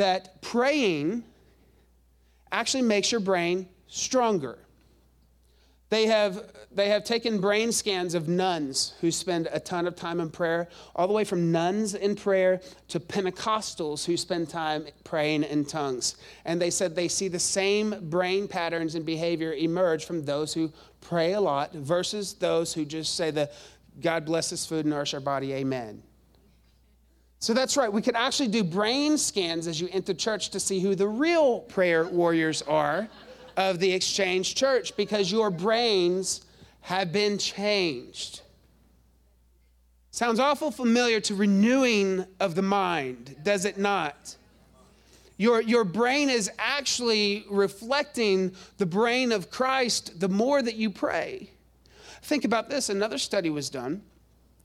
that 0.00 0.40
praying 0.40 1.24
actually 2.50 2.82
makes 2.82 3.12
your 3.12 3.20
brain 3.20 3.68
stronger? 3.86 4.58
They 5.90 6.06
have, 6.06 6.52
they 6.70 6.88
have 6.88 7.02
taken 7.04 7.40
brain 7.40 7.72
scans 7.72 8.14
of 8.14 8.28
nuns 8.28 8.94
who 9.00 9.10
spend 9.10 9.48
a 9.52 9.58
ton 9.58 9.86
of 9.86 9.96
time 9.96 10.20
in 10.20 10.30
prayer, 10.30 10.68
all 10.94 11.08
the 11.08 11.12
way 11.12 11.24
from 11.24 11.50
nuns 11.50 11.94
in 11.94 12.14
prayer 12.14 12.60
to 12.88 13.00
Pentecostals 13.00 14.04
who 14.04 14.16
spend 14.16 14.48
time 14.48 14.86
praying 15.02 15.42
in 15.42 15.64
tongues. 15.64 16.16
And 16.44 16.62
they 16.62 16.70
said 16.70 16.94
they 16.94 17.08
see 17.08 17.26
the 17.28 17.40
same 17.40 18.08
brain 18.08 18.46
patterns 18.46 18.94
and 18.94 19.04
behavior 19.04 19.52
emerge 19.52 20.04
from 20.04 20.24
those 20.24 20.54
who 20.54 20.72
pray 21.00 21.32
a 21.32 21.40
lot 21.40 21.74
versus 21.74 22.34
those 22.34 22.72
who 22.72 22.84
just 22.84 23.16
say 23.16 23.32
the 23.32 23.50
God 24.00 24.24
bless 24.24 24.50
this 24.50 24.64
food, 24.64 24.86
nourish 24.86 25.12
our 25.12 25.20
body, 25.20 25.52
amen. 25.52 26.02
So 27.40 27.54
that's 27.54 27.76
right. 27.78 27.90
We 27.90 28.02
could 28.02 28.16
actually 28.16 28.48
do 28.48 28.62
brain 28.62 29.16
scans 29.16 29.66
as 29.66 29.80
you 29.80 29.88
enter 29.92 30.12
church 30.12 30.50
to 30.50 30.60
see 30.60 30.78
who 30.78 30.94
the 30.94 31.08
real 31.08 31.60
prayer 31.60 32.06
warriors 32.06 32.60
are 32.62 33.08
of 33.56 33.78
the 33.78 33.90
exchange 33.92 34.54
church 34.54 34.94
because 34.94 35.32
your 35.32 35.50
brains 35.50 36.42
have 36.82 37.12
been 37.12 37.38
changed. 37.38 38.42
Sounds 40.10 40.38
awful 40.38 40.70
familiar 40.70 41.18
to 41.20 41.34
renewing 41.34 42.26
of 42.40 42.54
the 42.54 42.62
mind, 42.62 43.36
does 43.42 43.64
it 43.64 43.78
not? 43.78 44.36
Your, 45.38 45.62
your 45.62 45.84
brain 45.84 46.28
is 46.28 46.50
actually 46.58 47.46
reflecting 47.48 48.54
the 48.76 48.84
brain 48.84 49.32
of 49.32 49.50
Christ 49.50 50.20
the 50.20 50.28
more 50.28 50.60
that 50.60 50.74
you 50.74 50.90
pray. 50.90 51.48
Think 52.22 52.44
about 52.44 52.68
this 52.68 52.90
another 52.90 53.16
study 53.16 53.48
was 53.48 53.70
done. 53.70 54.02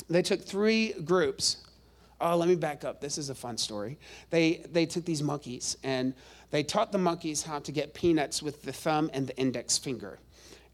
They 0.09 0.21
took 0.21 0.41
three 0.41 0.91
groups. 0.91 1.64
Oh, 2.21 2.35
let 2.37 2.47
me 2.47 2.55
back 2.55 2.83
up. 2.83 3.01
This 3.01 3.17
is 3.17 3.29
a 3.29 3.35
fun 3.35 3.57
story. 3.57 3.97
They, 4.29 4.63
they 4.71 4.85
took 4.85 5.05
these 5.05 5.21
monkeys 5.21 5.77
and 5.83 6.13
they 6.51 6.63
taught 6.63 6.91
the 6.91 6.97
monkeys 6.97 7.43
how 7.43 7.59
to 7.59 7.71
get 7.71 7.93
peanuts 7.93 8.41
with 8.41 8.63
the 8.63 8.71
thumb 8.71 9.09
and 9.13 9.27
the 9.27 9.37
index 9.37 9.77
finger. 9.77 10.19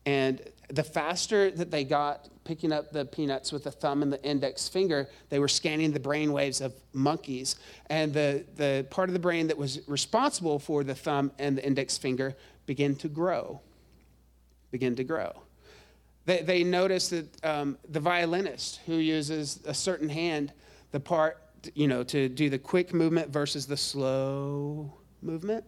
And 0.06 0.42
the 0.70 0.84
faster 0.84 1.52
that 1.52 1.70
they 1.70 1.84
got 1.84 2.28
picking 2.44 2.72
up 2.72 2.92
the 2.92 3.06
peanuts 3.06 3.52
with 3.52 3.64
the 3.64 3.72
thumb 3.72 4.02
and 4.02 4.12
the 4.12 4.24
index 4.24 4.68
finger, 4.68 5.08
they 5.30 5.40
were 5.40 5.48
scanning 5.48 5.92
the 5.92 6.00
brain 6.00 6.34
waves 6.34 6.62
of 6.62 6.74
monkeys. 6.94 7.56
And 7.88 8.14
the, 8.14 8.46
the 8.56 8.86
part 8.90 9.10
of 9.10 9.14
the 9.14 9.20
brain 9.20 9.48
that 9.48 9.58
was 9.58 9.88
responsible 9.88 10.60
for 10.60 10.84
the 10.84 10.96
thumb 10.96 11.32
and 11.38 11.58
the 11.58 11.66
index 11.66 11.98
finger 11.98 12.36
began 12.66 12.96
to 12.96 13.08
grow. 13.08 13.62
Begin 14.72 14.96
to 14.96 15.04
grow. 15.04 15.34
They, 16.26 16.42
they 16.42 16.64
noticed 16.64 17.12
that 17.12 17.46
um, 17.46 17.78
the 17.90 18.00
violinist 18.00 18.80
who 18.86 18.96
uses 18.96 19.60
a 19.66 19.74
certain 19.74 20.10
hand, 20.10 20.54
the 20.92 21.00
part, 21.00 21.42
you 21.76 21.88
know, 21.88 22.04
to 22.04 22.30
do 22.30 22.50
the 22.50 22.60
quick 22.60 22.94
movement 22.94 23.30
versus 23.30 23.66
the 23.66 23.78
slow 23.78 24.94
movement, 25.22 25.64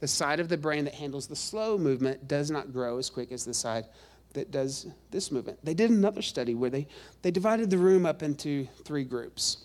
the 0.00 0.08
side 0.08 0.40
of 0.40 0.48
the 0.48 0.56
brain 0.56 0.84
that 0.84 0.94
handles 0.94 1.26
the 1.26 1.36
slow 1.36 1.78
movement 1.78 2.28
does 2.28 2.50
not 2.50 2.72
grow 2.72 2.98
as 2.98 3.08
quick 3.08 3.32
as 3.32 3.44
the 3.44 3.54
side 3.54 3.86
that 4.34 4.50
does 4.50 4.86
this 5.10 5.32
movement. 5.32 5.58
They 5.64 5.74
did 5.74 5.90
another 5.90 6.22
study 6.22 6.54
where 6.54 6.70
they, 6.70 6.86
they 7.22 7.30
divided 7.30 7.70
the 7.70 7.78
room 7.78 8.04
up 8.04 8.22
into 8.22 8.68
three 8.84 9.04
groups. 9.04 9.64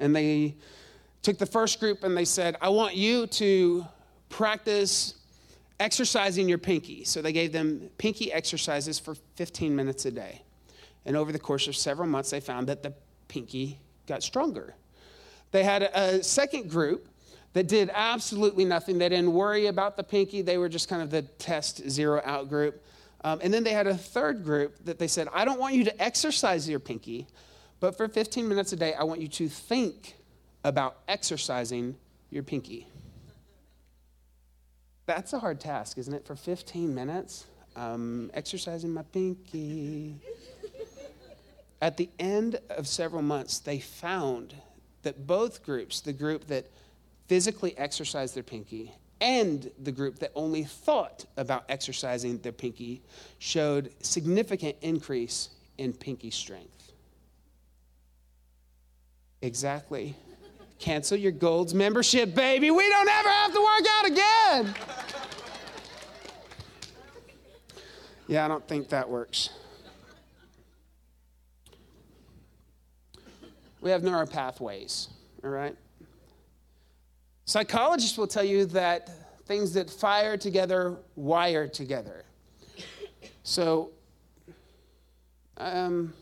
And 0.00 0.16
they 0.16 0.56
took 1.22 1.38
the 1.38 1.46
first 1.46 1.78
group 1.78 2.02
and 2.02 2.16
they 2.16 2.24
said, 2.24 2.56
I 2.60 2.70
want 2.70 2.96
you 2.96 3.26
to 3.26 3.86
practice 4.30 5.14
exercising 5.78 6.48
your 6.48 6.58
pinky. 6.58 7.04
So 7.04 7.20
they 7.20 7.32
gave 7.32 7.52
them 7.52 7.90
pinky 7.98 8.32
exercises 8.32 8.98
for 8.98 9.14
15 9.36 9.76
minutes 9.76 10.06
a 10.06 10.10
day. 10.10 10.42
And 11.04 11.16
over 11.16 11.32
the 11.32 11.38
course 11.38 11.68
of 11.68 11.76
several 11.76 12.08
months, 12.08 12.30
they 12.30 12.40
found 12.40 12.68
that 12.68 12.82
the 12.82 12.94
pinky 13.28 13.78
got 14.06 14.22
stronger. 14.22 14.74
They 15.50 15.64
had 15.64 15.82
a, 15.82 16.22
second 16.22 16.70
group 16.70 17.08
that 17.52 17.68
did 17.68 17.90
absolutely 17.92 18.64
nothing. 18.64 18.98
They 18.98 19.10
didn't 19.10 19.32
worry 19.32 19.66
about 19.66 19.96
the 19.96 20.02
pinky, 20.02 20.42
they 20.42 20.58
were 20.58 20.68
just 20.68 20.88
kind 20.88 21.02
of 21.02 21.10
the 21.10 21.22
test 21.22 21.88
zero 21.88 22.22
out 22.24 22.48
group. 22.48 22.82
Um, 23.24 23.38
and 23.42 23.54
then 23.54 23.62
they 23.62 23.72
had 23.72 23.86
a 23.86 23.96
third 23.96 24.42
group 24.42 24.84
that 24.84 24.98
they 24.98 25.06
said, 25.06 25.28
I 25.32 25.44
don't 25.44 25.60
want 25.60 25.74
you 25.74 25.84
to 25.84 26.02
exercise 26.02 26.68
your 26.68 26.80
pinky, 26.80 27.28
but 27.78 27.96
for 27.96 28.08
15 28.08 28.48
minutes 28.48 28.72
a 28.72 28.76
day, 28.76 28.94
I 28.94 29.04
want 29.04 29.20
you 29.20 29.28
to 29.28 29.48
think 29.48 30.16
about 30.64 30.98
exercising 31.06 31.96
your 32.30 32.42
pinky. 32.42 32.88
That's 35.06 35.32
a 35.32 35.38
hard 35.38 35.60
task, 35.60 35.98
isn't 35.98 36.14
it? 36.14 36.26
For 36.26 36.34
15 36.34 36.94
minutes, 36.94 37.46
um, 37.76 38.30
exercising 38.34 38.92
my 38.92 39.02
pinky. 39.02 40.16
At 41.82 41.96
the 41.96 42.08
end 42.20 42.60
of 42.70 42.86
several 42.86 43.22
months, 43.22 43.58
they 43.58 43.80
found 43.80 44.54
that 45.02 45.26
both 45.26 45.64
groups, 45.64 46.00
the 46.00 46.12
group 46.12 46.46
that 46.46 46.68
physically 47.26 47.76
exercised 47.76 48.36
their 48.36 48.44
pinky 48.44 48.94
and 49.20 49.68
the 49.82 49.90
group 49.90 50.20
that 50.20 50.30
only 50.36 50.62
thought 50.62 51.26
about 51.36 51.64
exercising 51.68 52.38
their 52.38 52.52
pinky 52.52 53.02
showed 53.40 53.92
significant 54.00 54.76
increase 54.80 55.50
in 55.76 55.92
pinky 55.92 56.30
strength. 56.30 56.92
Exactly. 59.40 60.14
Cancel 60.78 61.16
your 61.16 61.32
Gold's 61.32 61.74
membership, 61.74 62.32
baby. 62.32 62.70
We 62.70 62.88
don't 62.88 63.08
ever 63.08 63.28
have 63.28 63.52
to 63.52 63.60
work 63.60 63.86
out 63.90 64.06
again. 64.06 64.74
Yeah, 68.28 68.44
I 68.44 68.48
don't 68.48 68.66
think 68.68 68.88
that 68.90 69.08
works. 69.08 69.50
We 73.82 73.90
have 73.90 74.04
neural 74.04 74.28
pathways, 74.28 75.08
all 75.42 75.50
right? 75.50 75.76
Psychologists 77.44 78.16
will 78.16 78.28
tell 78.28 78.44
you 78.44 78.64
that 78.66 79.10
things 79.46 79.74
that 79.74 79.90
fire 79.90 80.36
together 80.36 80.96
wire 81.16 81.66
together. 81.66 82.24
So, 83.42 83.90
um, 85.56 86.14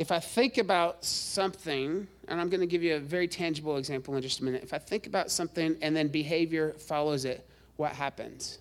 if 0.00 0.10
I 0.10 0.18
think 0.18 0.58
about 0.58 1.04
something, 1.04 2.08
and 2.26 2.40
I'm 2.40 2.48
going 2.48 2.60
to 2.60 2.66
give 2.66 2.82
you 2.82 2.96
a 2.96 3.00
very 3.00 3.28
tangible 3.28 3.76
example 3.76 4.16
in 4.16 4.22
just 4.22 4.40
a 4.40 4.44
minute. 4.44 4.64
If 4.64 4.74
I 4.74 4.78
think 4.78 5.06
about 5.06 5.30
something 5.30 5.76
and 5.80 5.96
then 5.96 6.08
behavior 6.08 6.72
follows 6.72 7.24
it, 7.24 7.48
what 7.76 7.92
happens? 7.92 8.58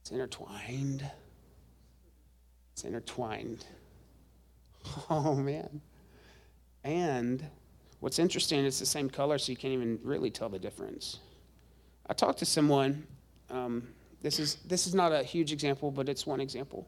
It's 0.00 0.10
intertwined. 0.10 1.08
It's 2.72 2.82
intertwined. 2.82 3.64
Oh, 5.10 5.34
man. 5.34 5.82
And 6.88 7.44
What's 8.00 8.20
interesting, 8.20 8.64
it's 8.64 8.78
the 8.78 8.86
same 8.86 9.10
color, 9.10 9.38
so 9.38 9.50
you 9.50 9.56
can't 9.56 9.74
even 9.74 9.98
really 10.04 10.30
tell 10.30 10.48
the 10.48 10.58
difference. 10.58 11.18
I 12.06 12.12
talked 12.12 12.38
to 12.38 12.44
someone, 12.44 13.06
um, 13.50 13.88
this, 14.20 14.38
is, 14.38 14.56
this 14.66 14.86
is 14.86 14.94
not 14.94 15.12
a 15.12 15.22
huge 15.22 15.52
example, 15.52 15.90
but 15.90 16.08
it's 16.08 16.24
one 16.24 16.40
example. 16.40 16.86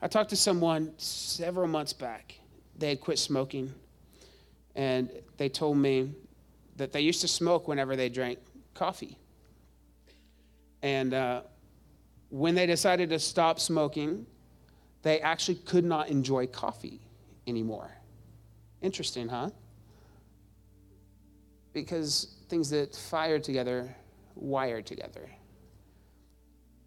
I 0.00 0.08
talked 0.08 0.30
to 0.30 0.36
someone 0.36 0.94
several 0.96 1.68
months 1.68 1.92
back. 1.92 2.38
They 2.78 2.88
had 2.88 3.00
quit 3.00 3.18
smoking, 3.18 3.72
and 4.74 5.10
they 5.36 5.50
told 5.50 5.76
me 5.76 6.14
that 6.76 6.92
they 6.92 7.02
used 7.02 7.20
to 7.20 7.28
smoke 7.28 7.68
whenever 7.68 7.96
they 7.96 8.08
drank 8.08 8.38
coffee. 8.72 9.18
And 10.82 11.12
uh, 11.12 11.42
when 12.30 12.54
they 12.54 12.66
decided 12.66 13.10
to 13.10 13.18
stop 13.18 13.60
smoking, 13.60 14.26
they 15.02 15.20
actually 15.20 15.56
could 15.56 15.84
not 15.84 16.08
enjoy 16.08 16.46
coffee 16.46 17.00
anymore. 17.46 17.90
Interesting, 18.84 19.28
huh? 19.28 19.50
because 21.74 22.36
things 22.48 22.70
that 22.70 22.96
fire 22.96 23.38
together 23.38 23.94
wire 24.36 24.80
together. 24.80 25.28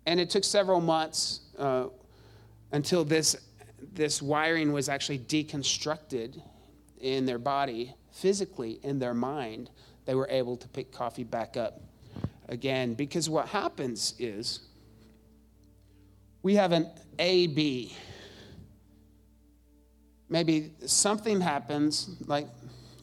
And 0.07 0.19
it 0.19 0.29
took 0.29 0.43
several 0.43 0.81
months 0.81 1.41
uh, 1.59 1.87
until 2.71 3.03
this, 3.03 3.35
this 3.93 4.21
wiring 4.21 4.71
was 4.71 4.89
actually 4.89 5.19
deconstructed 5.19 6.41
in 6.99 7.25
their 7.25 7.37
body, 7.37 7.93
physically, 8.11 8.79
in 8.83 8.99
their 8.99 9.13
mind. 9.13 9.69
They 10.05 10.15
were 10.15 10.27
able 10.29 10.57
to 10.57 10.67
pick 10.69 10.91
coffee 10.91 11.25
back 11.25 11.57
up 11.57 11.81
again. 12.47 12.93
Because 12.93 13.29
what 13.29 13.49
happens 13.49 14.13
is 14.17 14.61
we 16.41 16.55
have 16.55 16.71
an 16.71 16.89
A 17.19 17.47
B. 17.47 17.95
Maybe 20.29 20.71
something 20.85 21.41
happens, 21.41 22.09
like 22.27 22.47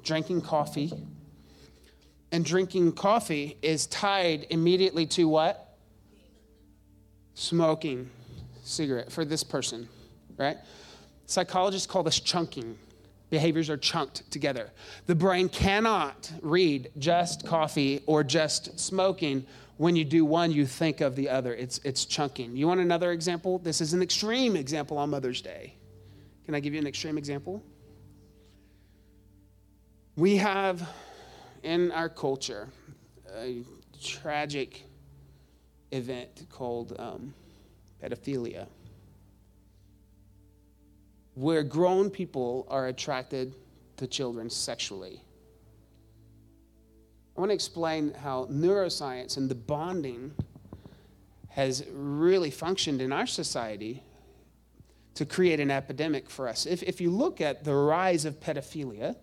drinking 0.03 0.43
coffee 0.43 0.93
and 2.35 2.45
drinking 2.45 2.91
coffee 2.95 3.57
is 3.63 3.87
tied 3.87 4.49
immediately 4.51 5.07
to 5.07 5.29
what? 5.29 5.79
Smoking 7.35 8.11
cigarette 8.65 9.13
for 9.13 9.25
this 9.25 9.45
person, 9.45 9.89
right? 10.37 10.57
Psychologists 11.27 11.87
call 11.87 12.03
this 12.03 12.19
chunking. 12.19 12.77
Behaviors 13.31 13.71
are 13.71 13.77
chunked 13.77 14.29
together. 14.33 14.73
The 15.07 15.15
brain 15.15 15.49
cannot 15.49 16.29
read 16.43 16.91
just 16.99 17.47
coffee 17.47 18.03
or 18.07 18.25
just 18.25 18.81
smoking. 18.81 19.47
When 19.77 19.95
you 19.95 20.05
do 20.05 20.25
one, 20.25 20.51
you 20.51 20.67
think 20.67 21.01
of 21.01 21.15
the 21.15 21.29
other. 21.29 21.55
It's, 21.55 21.79
it's 21.85 22.05
chunking. 22.05 22.57
You 22.57 22.67
want 22.67 22.81
another 22.81 23.13
example? 23.13 23.61
This 23.61 23.81
is 23.81 23.93
an 23.93 24.03
extreme 24.03 24.57
example 24.57 24.99
on 24.99 25.11
Mother's 25.11 25.41
Day. 25.41 25.75
Can 26.45 26.55
I 26.55 26.61
give 26.61 26.75
you 26.75 26.81
an 26.81 26.87
extreme 26.87 27.17
example? 27.17 27.63
We 30.17 30.37
have 30.37 30.89
in 31.63 31.91
our 31.93 32.09
culture 32.09 32.69
a 33.35 33.65
tragic 34.01 34.85
event 35.91 36.47
called 36.51 36.95
um, 36.99 37.35
pedophilia, 38.03 38.67
where 41.35 41.63
grown 41.63 42.11
people 42.11 42.67
are 42.69 42.89
attracted 42.89 43.55
to 43.97 44.07
children 44.07 44.51
sexually. 44.51 45.23
I 47.37 47.41
want 47.41 47.51
to 47.51 47.55
explain 47.55 48.15
how 48.15 48.47
neuroscience 48.47 49.37
and 49.37 49.49
the 49.49 49.55
bonding 49.55 50.33
has 51.49 51.85
really 51.93 52.51
functioned 52.51 53.01
in 53.01 53.13
our 53.13 53.27
society 53.27 54.03
to 55.15 55.25
create 55.25 55.61
an 55.61 55.71
epidemic 55.71 56.29
for 56.29 56.49
us. 56.49 56.67
If, 56.67 56.83
if 56.83 57.01
you 57.01 57.11
look 57.11 57.41
at 57.41 57.65
the 57.65 57.75
rise 57.75 58.25
of 58.25 58.41
pedophilia 58.41 59.17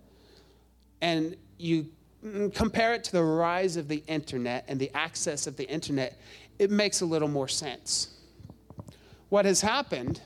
and 1.02 1.36
you 1.58 1.88
mm, 2.24 2.54
compare 2.54 2.94
it 2.94 3.04
to 3.06 3.12
the 3.12 3.24
rise 3.24 3.76
of 3.78 3.88
the 3.88 4.04
internet 4.08 4.66
and 4.68 4.80
the 4.80 4.92
access 4.96 5.48
of 5.48 5.58
the 5.58 5.70
internet, 5.70 6.20
it 6.60 6.72
makes 6.72 7.02
a 7.02 7.06
little 7.06 7.28
more 7.28 7.48
sense. 7.48 8.16
What 9.30 9.46
has 9.46 9.62
happened 9.62 10.22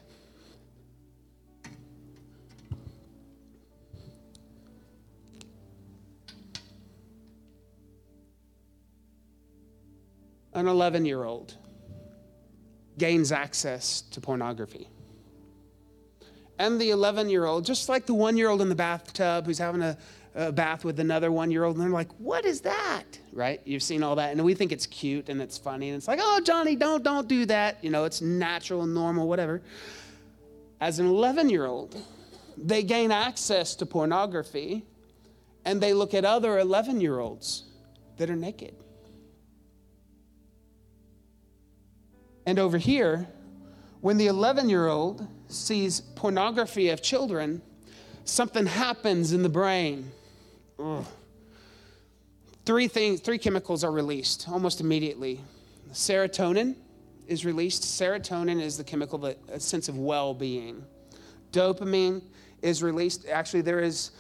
an 10.55 10.67
11 10.67 11.05
year 11.05 11.23
old 11.23 11.55
gains 12.97 13.31
access 13.31 14.01
to 14.01 14.21
pornography. 14.21 14.89
And 16.57 16.79
the 16.79 16.91
11 16.91 17.29
year 17.29 17.45
old, 17.45 17.65
just 17.65 17.89
like 17.89 18.05
the 18.05 18.13
one 18.13 18.37
year 18.37 18.49
old 18.49 18.61
in 18.61 18.69
the 18.69 18.75
bathtub 18.75 19.45
who's 19.45 19.57
having 19.57 19.81
a, 19.81 19.97
a 20.35 20.51
bath 20.51 20.85
with 20.85 20.99
another 20.99 21.31
one 21.31 21.51
year 21.51 21.63
old, 21.63 21.75
and 21.75 21.83
they're 21.83 21.91
like, 21.91 22.11
What 22.17 22.45
is 22.45 22.61
that? 22.61 23.03
Right? 23.33 23.61
You've 23.65 23.83
seen 23.83 24.03
all 24.03 24.15
that. 24.15 24.31
And 24.31 24.43
we 24.43 24.53
think 24.53 24.71
it's 24.71 24.85
cute 24.85 25.29
and 25.29 25.41
it's 25.41 25.57
funny. 25.57 25.89
And 25.89 25.97
it's 25.97 26.07
like, 26.07 26.19
Oh, 26.21 26.41
Johnny, 26.43 26.75
don't, 26.75 27.03
don't 27.03 27.27
do 27.27 27.45
that. 27.47 27.83
You 27.83 27.89
know, 27.89 28.05
it's 28.05 28.21
natural 28.21 28.83
and 28.83 28.93
normal, 28.93 29.27
whatever. 29.27 29.61
As 30.79 30.99
an 30.99 31.07
11 31.07 31.49
year 31.49 31.65
old, 31.65 31.95
they 32.57 32.83
gain 32.83 33.11
access 33.11 33.75
to 33.75 33.85
pornography 33.85 34.83
and 35.65 35.81
they 35.81 35.93
look 35.93 36.13
at 36.13 36.23
other 36.23 36.59
11 36.59 37.01
year 37.01 37.19
olds 37.19 37.63
that 38.17 38.29
are 38.29 38.35
naked. 38.35 38.75
And 42.45 42.59
over 42.59 42.77
here, 42.77 43.27
when 44.05 44.17
the 44.17 44.27
11 44.27 44.69
year 44.69 44.85
old 44.85 45.27
sees 45.47 45.99
pornography 45.99 46.89
of 46.89 47.01
children, 47.01 47.59
something 48.23 48.67
happens 48.67 49.33
in 49.33 49.41
the 49.41 49.49
brain. 49.49 50.11
Ugh. 50.77 51.03
Three 52.67 52.87
things, 52.87 53.19
three 53.21 53.39
chemicals 53.39 53.83
are 53.83 53.91
released 53.91 54.47
almost 54.47 54.79
immediately. 54.79 55.41
Serotonin 55.91 56.75
is 57.25 57.45
released. 57.45 57.81
Serotonin 57.81 58.61
is 58.61 58.77
the 58.77 58.83
chemical 58.83 59.17
that 59.17 59.39
a 59.51 59.59
sense 59.59 59.89
of 59.89 59.97
well-being. 59.97 60.85
Dopamine 61.51 62.21
is 62.61 62.83
released. 62.83 63.27
Actually, 63.27 63.61
there 63.61 63.79
is, 63.79 64.11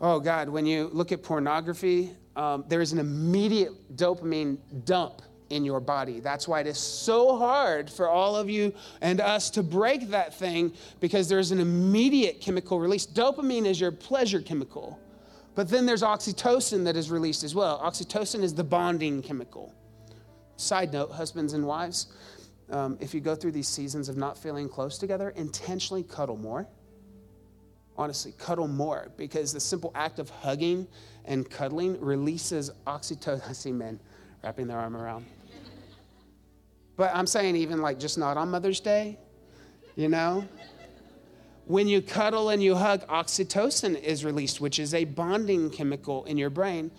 oh 0.00 0.20
God, 0.20 0.50
when 0.50 0.66
you 0.66 0.88
look 0.92 1.10
at 1.10 1.20
pornography, 1.24 2.12
um, 2.36 2.64
there 2.68 2.80
is 2.80 2.92
an 2.92 3.00
immediate 3.00 3.96
dopamine 3.96 4.58
dump 4.84 5.20
in 5.52 5.64
your 5.64 5.80
body. 5.80 6.18
That's 6.18 6.48
why 6.48 6.60
it 6.60 6.66
is 6.66 6.78
so 6.78 7.36
hard 7.36 7.90
for 7.90 8.08
all 8.08 8.34
of 8.34 8.48
you 8.48 8.72
and 9.00 9.20
us 9.20 9.50
to 9.50 9.62
break 9.62 10.08
that 10.08 10.34
thing 10.34 10.72
because 10.98 11.28
there's 11.28 11.50
an 11.50 11.60
immediate 11.60 12.40
chemical 12.40 12.80
release. 12.80 13.06
Dopamine 13.06 13.66
is 13.66 13.80
your 13.80 13.92
pleasure 13.92 14.40
chemical, 14.40 14.98
but 15.54 15.68
then 15.68 15.84
there's 15.84 16.02
oxytocin 16.02 16.84
that 16.84 16.96
is 16.96 17.10
released 17.10 17.44
as 17.44 17.54
well. 17.54 17.78
Oxytocin 17.80 18.42
is 18.42 18.54
the 18.54 18.64
bonding 18.64 19.22
chemical. 19.22 19.74
Side 20.56 20.92
note, 20.92 21.12
husbands 21.12 21.52
and 21.52 21.66
wives, 21.66 22.06
um, 22.70 22.96
if 23.00 23.12
you 23.12 23.20
go 23.20 23.34
through 23.34 23.52
these 23.52 23.68
seasons 23.68 24.08
of 24.08 24.16
not 24.16 24.38
feeling 24.38 24.68
close 24.68 24.96
together, 24.96 25.30
intentionally 25.30 26.02
cuddle 26.02 26.36
more. 26.36 26.66
Honestly, 27.98 28.32
cuddle 28.38 28.68
more 28.68 29.12
because 29.18 29.52
the 29.52 29.60
simple 29.60 29.92
act 29.94 30.18
of 30.18 30.30
hugging 30.30 30.86
and 31.26 31.48
cuddling 31.50 32.00
releases 32.00 32.70
oxytocin. 32.86 33.48
I 33.48 33.52
see 33.52 33.72
men 33.72 34.00
wrapping 34.42 34.66
their 34.66 34.78
arm 34.78 34.96
around. 34.96 35.26
But 36.96 37.10
I'm 37.14 37.26
saying, 37.26 37.56
even 37.56 37.80
like 37.80 37.98
just 37.98 38.18
not 38.18 38.36
on 38.36 38.50
Mother's 38.50 38.80
Day, 38.80 39.18
you 39.96 40.08
know? 40.08 40.46
When 41.66 41.86
you 41.88 42.02
cuddle 42.02 42.48
and 42.48 42.62
you 42.62 42.74
hug, 42.74 43.06
oxytocin 43.06 44.00
is 44.02 44.24
released, 44.24 44.60
which 44.60 44.78
is 44.78 44.94
a 44.94 45.04
bonding 45.04 45.70
chemical 45.70 46.24
in 46.24 46.36
your 46.36 46.50
brain. 46.50 46.90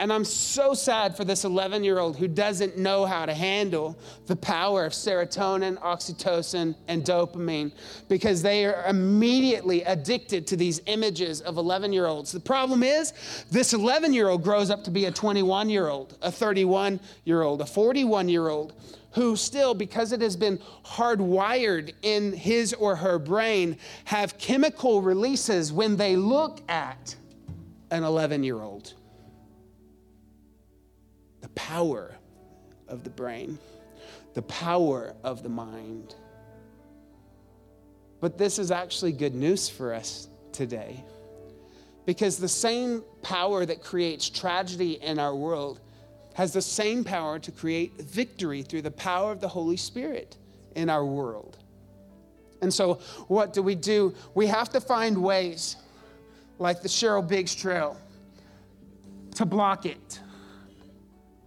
And 0.00 0.12
I'm 0.12 0.24
so 0.24 0.74
sad 0.74 1.16
for 1.16 1.24
this 1.24 1.44
11 1.44 1.82
year 1.82 1.98
old 1.98 2.16
who 2.16 2.28
doesn't 2.28 2.78
know 2.78 3.04
how 3.04 3.26
to 3.26 3.34
handle 3.34 3.98
the 4.26 4.36
power 4.36 4.84
of 4.84 4.92
serotonin, 4.92 5.76
oxytocin, 5.80 6.76
and 6.86 7.04
dopamine 7.04 7.72
because 8.08 8.40
they 8.40 8.64
are 8.64 8.84
immediately 8.86 9.82
addicted 9.82 10.46
to 10.48 10.56
these 10.56 10.80
images 10.86 11.40
of 11.40 11.56
11 11.56 11.92
year 11.92 12.06
olds. 12.06 12.30
The 12.30 12.38
problem 12.38 12.84
is, 12.84 13.12
this 13.50 13.72
11 13.72 14.14
year 14.14 14.28
old 14.28 14.44
grows 14.44 14.70
up 14.70 14.84
to 14.84 14.90
be 14.90 15.06
a 15.06 15.10
21 15.10 15.68
year 15.68 15.88
old, 15.88 16.16
a 16.22 16.30
31 16.30 17.00
year 17.24 17.42
old, 17.42 17.60
a 17.60 17.66
41 17.66 18.28
year 18.28 18.48
old 18.48 18.74
who 19.12 19.34
still, 19.34 19.74
because 19.74 20.12
it 20.12 20.20
has 20.20 20.36
been 20.36 20.60
hardwired 20.84 21.92
in 22.02 22.32
his 22.32 22.72
or 22.74 22.94
her 22.94 23.18
brain, 23.18 23.76
have 24.04 24.38
chemical 24.38 25.02
releases 25.02 25.72
when 25.72 25.96
they 25.96 26.14
look 26.14 26.60
at 26.68 27.16
an 27.90 28.04
11 28.04 28.44
year 28.44 28.60
old 28.60 28.94
the 31.54 31.60
power 31.60 32.16
of 32.88 33.04
the 33.04 33.10
brain, 33.10 33.58
the 34.34 34.42
power 34.42 35.14
of 35.24 35.42
the 35.42 35.48
mind. 35.48 36.14
But 38.20 38.38
this 38.38 38.58
is 38.58 38.70
actually 38.70 39.12
good 39.12 39.34
news 39.34 39.68
for 39.68 39.94
us 39.94 40.28
today. 40.52 41.04
Because 42.06 42.38
the 42.38 42.48
same 42.48 43.04
power 43.22 43.66
that 43.66 43.82
creates 43.82 44.30
tragedy 44.30 44.92
in 45.02 45.18
our 45.18 45.34
world 45.34 45.80
has 46.34 46.52
the 46.52 46.62
same 46.62 47.04
power 47.04 47.38
to 47.38 47.52
create 47.52 48.00
victory 48.00 48.62
through 48.62 48.82
the 48.82 48.90
power 48.90 49.30
of 49.30 49.40
the 49.40 49.48
Holy 49.48 49.76
Spirit 49.76 50.36
in 50.74 50.88
our 50.88 51.04
world. 51.04 51.58
And 52.62 52.72
so, 52.72 52.94
what 53.28 53.52
do 53.52 53.62
we 53.62 53.74
do? 53.74 54.14
We 54.34 54.46
have 54.46 54.70
to 54.70 54.80
find 54.80 55.22
ways, 55.22 55.76
like 56.58 56.82
the 56.82 56.88
Cheryl 56.88 57.26
Biggs 57.26 57.54
Trail, 57.54 57.96
to 59.34 59.44
block 59.44 59.86
it 59.86 60.20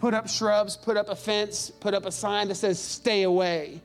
put 0.02 0.16
up 0.16 0.28
shrubs, 0.28 0.76
put 0.76 0.98
up 0.98 1.10
a 1.10 1.16
fence, 1.16 1.70
put 1.70 1.94
up 1.94 2.08
a 2.08 2.12
sign 2.12 2.48
that 2.48 2.56
says, 2.56 2.80
stay 2.80 3.22
away. 3.22 3.80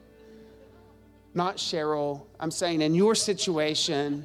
Not 1.34 1.58
Cheryl. 1.58 2.22
I'm 2.40 2.50
saying 2.50 2.80
in 2.80 2.94
your 2.94 3.14
situation, 3.14 4.24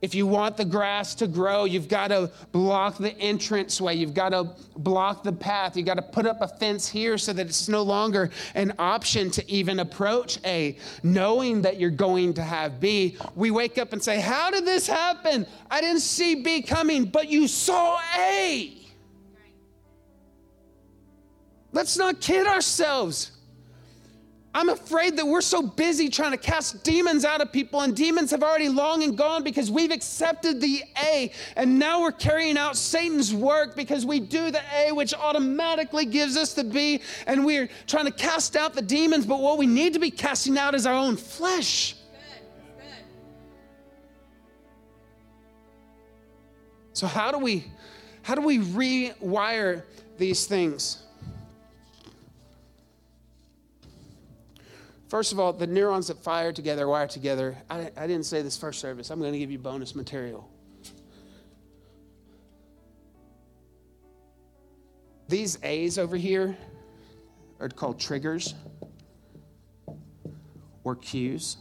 if 0.00 0.14
you 0.14 0.28
want 0.28 0.56
the 0.56 0.64
grass 0.64 1.16
to 1.16 1.26
grow, 1.26 1.64
you've 1.64 1.88
got 1.88 2.08
to 2.08 2.30
block 2.52 2.98
the 2.98 3.18
entranceway. 3.18 3.96
You've 3.96 4.14
got 4.14 4.28
to 4.28 4.44
block 4.76 5.24
the 5.24 5.32
path. 5.32 5.76
You've 5.76 5.86
got 5.86 5.94
to 5.94 6.02
put 6.02 6.24
up 6.24 6.40
a 6.40 6.46
fence 6.46 6.88
here 6.88 7.18
so 7.18 7.32
that 7.32 7.48
it's 7.48 7.68
no 7.68 7.82
longer 7.82 8.30
an 8.54 8.72
option 8.78 9.28
to 9.32 9.50
even 9.50 9.80
approach 9.80 10.38
A, 10.44 10.78
knowing 11.02 11.62
that 11.62 11.80
you're 11.80 11.90
going 11.90 12.32
to 12.34 12.42
have 12.42 12.78
B. 12.78 13.16
We 13.34 13.50
wake 13.50 13.76
up 13.76 13.92
and 13.92 14.00
say, 14.00 14.20
How 14.20 14.52
did 14.52 14.64
this 14.64 14.86
happen? 14.86 15.48
I 15.68 15.80
didn't 15.80 16.00
see 16.00 16.36
B 16.36 16.62
coming, 16.62 17.06
but 17.06 17.28
you 17.28 17.48
saw 17.48 18.00
A. 18.16 18.79
Let's 21.72 21.96
not 21.96 22.20
kid 22.20 22.46
ourselves. 22.46 23.32
I'm 24.52 24.68
afraid 24.68 25.16
that 25.18 25.26
we're 25.26 25.42
so 25.42 25.62
busy 25.62 26.08
trying 26.08 26.32
to 26.32 26.36
cast 26.36 26.82
demons 26.82 27.24
out 27.24 27.40
of 27.40 27.52
people, 27.52 27.82
and 27.82 27.94
demons 27.94 28.32
have 28.32 28.42
already 28.42 28.68
long 28.68 29.04
and 29.04 29.16
gone 29.16 29.44
because 29.44 29.70
we've 29.70 29.92
accepted 29.92 30.60
the 30.60 30.82
A, 31.00 31.30
and 31.54 31.78
now 31.78 32.00
we're 32.00 32.10
carrying 32.10 32.58
out 32.58 32.76
Satan's 32.76 33.32
work 33.32 33.76
because 33.76 34.04
we 34.04 34.18
do 34.18 34.50
the 34.50 34.60
A, 34.74 34.90
which 34.90 35.14
automatically 35.14 36.04
gives 36.04 36.36
us 36.36 36.52
the 36.52 36.64
B, 36.64 37.00
and 37.28 37.44
we're 37.44 37.68
trying 37.86 38.06
to 38.06 38.12
cast 38.12 38.56
out 38.56 38.74
the 38.74 38.82
demons, 38.82 39.24
but 39.24 39.38
what 39.38 39.56
we 39.56 39.68
need 39.68 39.92
to 39.92 40.00
be 40.00 40.10
casting 40.10 40.58
out 40.58 40.74
is 40.74 40.84
our 40.84 40.94
own 40.94 41.16
flesh. 41.16 41.94
Good. 41.94 42.42
Good. 42.76 43.04
So 46.92 47.06
how 47.06 47.30
do 47.30 47.38
we 47.38 47.66
how 48.22 48.34
do 48.34 48.40
we 48.40 48.58
rewire 48.58 49.84
these 50.18 50.46
things? 50.46 51.04
First 55.10 55.32
of 55.32 55.40
all, 55.40 55.52
the 55.52 55.66
neurons 55.66 56.06
that 56.06 56.22
fire 56.22 56.52
together 56.52 56.86
wire 56.86 57.08
together. 57.08 57.58
I, 57.68 57.90
I 57.96 58.06
didn't 58.06 58.26
say 58.26 58.42
this 58.42 58.56
first 58.56 58.78
service. 58.78 59.10
I'm 59.10 59.18
going 59.18 59.32
to 59.32 59.40
give 59.40 59.50
you 59.50 59.58
bonus 59.58 59.96
material. 59.96 60.48
These 65.28 65.58
A's 65.64 65.98
over 65.98 66.16
here 66.16 66.56
are 67.58 67.68
called 67.68 67.98
triggers 67.98 68.54
or 70.84 70.94
cues. 70.94 71.56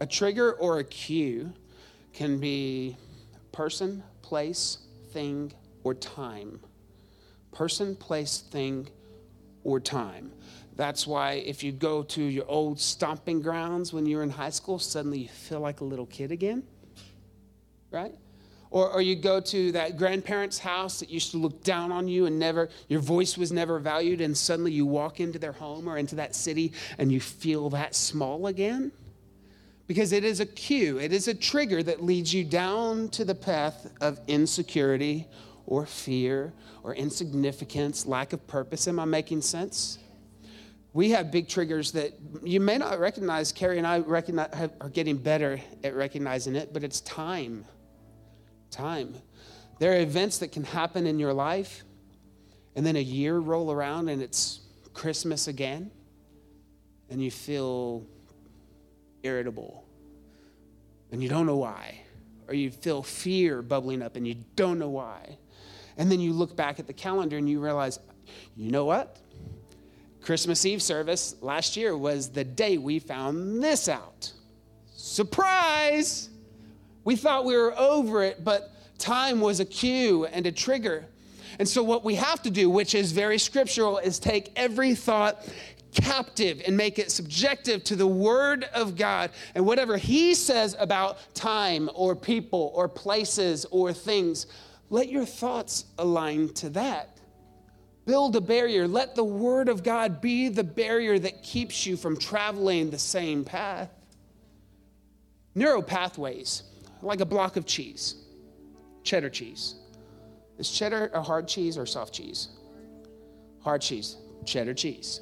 A 0.00 0.06
trigger 0.06 0.52
or 0.54 0.80
a 0.80 0.84
cue 0.84 1.52
can 2.12 2.38
be 2.40 2.96
person, 3.52 4.02
place, 4.22 4.78
thing, 5.12 5.52
or 5.84 5.94
time. 5.94 6.58
Person, 7.52 7.94
place, 7.94 8.38
thing, 8.50 8.88
or 9.68 9.80
time. 9.80 10.32
That's 10.76 11.06
why 11.06 11.32
if 11.32 11.62
you 11.62 11.72
go 11.72 12.02
to 12.04 12.22
your 12.22 12.46
old 12.48 12.80
stomping 12.80 13.42
grounds 13.42 13.92
when 13.92 14.06
you're 14.06 14.22
in 14.22 14.30
high 14.30 14.50
school, 14.50 14.78
suddenly 14.78 15.18
you 15.18 15.28
feel 15.28 15.60
like 15.60 15.80
a 15.80 15.84
little 15.84 16.06
kid 16.06 16.32
again, 16.32 16.62
right? 17.90 18.14
Or, 18.70 18.90
or 18.90 19.02
you 19.02 19.16
go 19.16 19.40
to 19.40 19.72
that 19.72 19.96
grandparent's 19.96 20.58
house 20.58 21.00
that 21.00 21.10
used 21.10 21.32
to 21.32 21.38
look 21.38 21.64
down 21.64 21.90
on 21.90 22.06
you 22.06 22.26
and 22.26 22.38
never, 22.38 22.68
your 22.88 23.00
voice 23.00 23.36
was 23.36 23.50
never 23.50 23.78
valued, 23.78 24.20
and 24.20 24.36
suddenly 24.36 24.72
you 24.72 24.86
walk 24.86 25.20
into 25.20 25.38
their 25.38 25.52
home 25.52 25.88
or 25.88 25.98
into 25.98 26.14
that 26.16 26.34
city 26.34 26.72
and 26.98 27.10
you 27.10 27.20
feel 27.20 27.70
that 27.70 27.94
small 27.94 28.46
again. 28.46 28.92
Because 29.86 30.12
it 30.12 30.22
is 30.22 30.40
a 30.40 30.46
cue, 30.46 30.98
it 30.98 31.12
is 31.12 31.28
a 31.28 31.34
trigger 31.34 31.82
that 31.82 32.04
leads 32.04 32.32
you 32.32 32.44
down 32.44 33.08
to 33.08 33.24
the 33.24 33.34
path 33.34 33.90
of 34.00 34.20
insecurity 34.28 35.26
or 35.68 35.86
fear 35.86 36.52
or 36.82 36.94
insignificance, 36.94 38.06
lack 38.06 38.32
of 38.32 38.44
purpose. 38.46 38.88
Am 38.88 38.98
I 38.98 39.04
making 39.04 39.42
sense? 39.42 39.98
We 40.92 41.10
have 41.10 41.30
big 41.30 41.48
triggers 41.48 41.92
that 41.92 42.14
you 42.42 42.58
may 42.58 42.78
not 42.78 42.98
recognize. 42.98 43.52
Carrie 43.52 43.78
and 43.78 43.86
I 43.86 43.98
recognize, 43.98 44.70
are 44.80 44.88
getting 44.88 45.18
better 45.18 45.60
at 45.84 45.94
recognizing 45.94 46.56
it, 46.56 46.72
but 46.72 46.82
it's 46.82 47.00
time 47.02 47.64
time. 48.70 49.14
There 49.78 49.92
are 49.92 50.00
events 50.00 50.38
that 50.38 50.52
can 50.52 50.64
happen 50.64 51.06
in 51.06 51.18
your 51.18 51.32
life, 51.32 51.84
and 52.74 52.84
then 52.84 52.96
a 52.96 53.02
year 53.02 53.38
roll 53.38 53.70
around 53.70 54.08
and 54.08 54.22
it's 54.22 54.60
Christmas 54.92 55.48
again, 55.48 55.90
and 57.10 57.22
you 57.22 57.30
feel 57.30 58.04
irritable, 59.22 59.84
and 61.12 61.22
you 61.22 61.28
don't 61.28 61.46
know 61.46 61.56
why. 61.56 62.00
Or 62.48 62.54
you 62.54 62.70
feel 62.70 63.02
fear 63.02 63.62
bubbling 63.62 64.02
up 64.02 64.16
and 64.16 64.26
you 64.26 64.36
don't 64.56 64.78
know 64.78 64.88
why. 64.88 65.38
And 65.96 66.10
then 66.10 66.20
you 66.20 66.32
look 66.32 66.56
back 66.56 66.80
at 66.80 66.86
the 66.86 66.92
calendar 66.92 67.36
and 67.36 67.48
you 67.48 67.60
realize, 67.60 67.98
you 68.56 68.72
know 68.72 68.84
what? 68.84 69.18
Christmas 70.22 70.64
Eve 70.66 70.82
service 70.82 71.36
last 71.40 71.76
year 71.76 71.96
was 71.96 72.30
the 72.30 72.44
day 72.44 72.78
we 72.78 72.98
found 72.98 73.62
this 73.62 73.88
out. 73.88 74.32
Surprise! 74.94 76.28
We 77.04 77.16
thought 77.16 77.44
we 77.44 77.56
were 77.56 77.76
over 77.78 78.22
it, 78.22 78.44
but 78.44 78.70
time 78.98 79.40
was 79.40 79.60
a 79.60 79.64
cue 79.64 80.26
and 80.26 80.46
a 80.46 80.52
trigger. 80.52 81.06
And 81.58 81.66
so, 81.66 81.82
what 81.82 82.04
we 82.04 82.16
have 82.16 82.42
to 82.42 82.50
do, 82.50 82.68
which 82.68 82.94
is 82.94 83.12
very 83.12 83.38
scriptural, 83.38 83.98
is 83.98 84.18
take 84.18 84.52
every 84.54 84.94
thought 84.94 85.48
captive 85.92 86.62
and 86.66 86.76
make 86.76 86.98
it 86.98 87.10
subjective 87.10 87.84
to 87.84 87.96
the 87.96 88.06
Word 88.06 88.64
of 88.74 88.96
God. 88.96 89.30
And 89.54 89.66
whatever 89.66 89.96
He 89.96 90.34
says 90.34 90.76
about 90.78 91.18
time 91.34 91.90
or 91.94 92.14
people 92.14 92.72
or 92.74 92.88
places 92.88 93.64
or 93.70 93.92
things, 93.92 94.46
let 94.90 95.08
your 95.08 95.24
thoughts 95.24 95.84
align 95.98 96.48
to 96.54 96.70
that. 96.70 97.18
Build 98.06 98.36
a 98.36 98.40
barrier. 98.40 98.88
Let 98.88 99.14
the 99.14 99.24
Word 99.24 99.68
of 99.68 99.82
God 99.82 100.20
be 100.20 100.48
the 100.48 100.64
barrier 100.64 101.18
that 101.18 101.42
keeps 101.42 101.84
you 101.84 101.96
from 101.96 102.16
traveling 102.16 102.90
the 102.90 102.98
same 102.98 103.44
path. 103.44 103.90
Neural 105.54 105.82
pathways 105.82 106.62
like 107.02 107.20
a 107.20 107.26
block 107.26 107.56
of 107.56 107.66
cheese, 107.66 108.14
cheddar 109.02 109.30
cheese. 109.30 109.74
Is 110.56 110.70
cheddar 110.70 111.10
a 111.14 111.22
hard 111.22 111.46
cheese 111.46 111.76
or 111.78 111.86
soft 111.86 112.14
cheese? 112.14 112.48
Hard 113.60 113.82
cheese, 113.82 114.16
cheddar 114.44 114.74
cheese. 114.74 115.20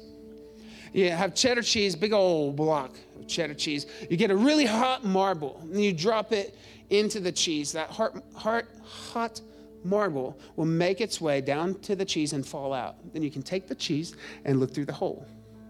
You 0.93 1.11
have 1.11 1.35
cheddar 1.35 1.61
cheese, 1.61 1.95
big 1.95 2.13
old 2.13 2.55
block 2.55 2.95
of 3.19 3.27
cheddar 3.27 3.53
cheese. 3.53 3.85
You 4.09 4.17
get 4.17 4.31
a 4.31 4.35
really 4.35 4.65
hot 4.65 5.03
marble, 5.03 5.59
and 5.61 5.83
you 5.83 5.93
drop 5.93 6.31
it 6.31 6.55
into 6.89 7.19
the 7.19 7.31
cheese. 7.31 7.71
That 7.73 7.89
hot, 7.89 8.21
hot, 8.35 8.65
hot 8.83 9.41
marble 9.83 10.37
will 10.55 10.65
make 10.65 11.01
its 11.01 11.21
way 11.21 11.41
down 11.41 11.75
to 11.81 11.95
the 11.95 12.05
cheese 12.05 12.33
and 12.33 12.45
fall 12.45 12.73
out. 12.73 12.95
Then 13.13 13.23
you 13.23 13.31
can 13.31 13.43
take 13.43 13.67
the 13.67 13.75
cheese 13.75 14.15
and 14.45 14.59
look 14.59 14.73
through 14.73 14.85
the 14.85 14.93
hole. 14.93 15.27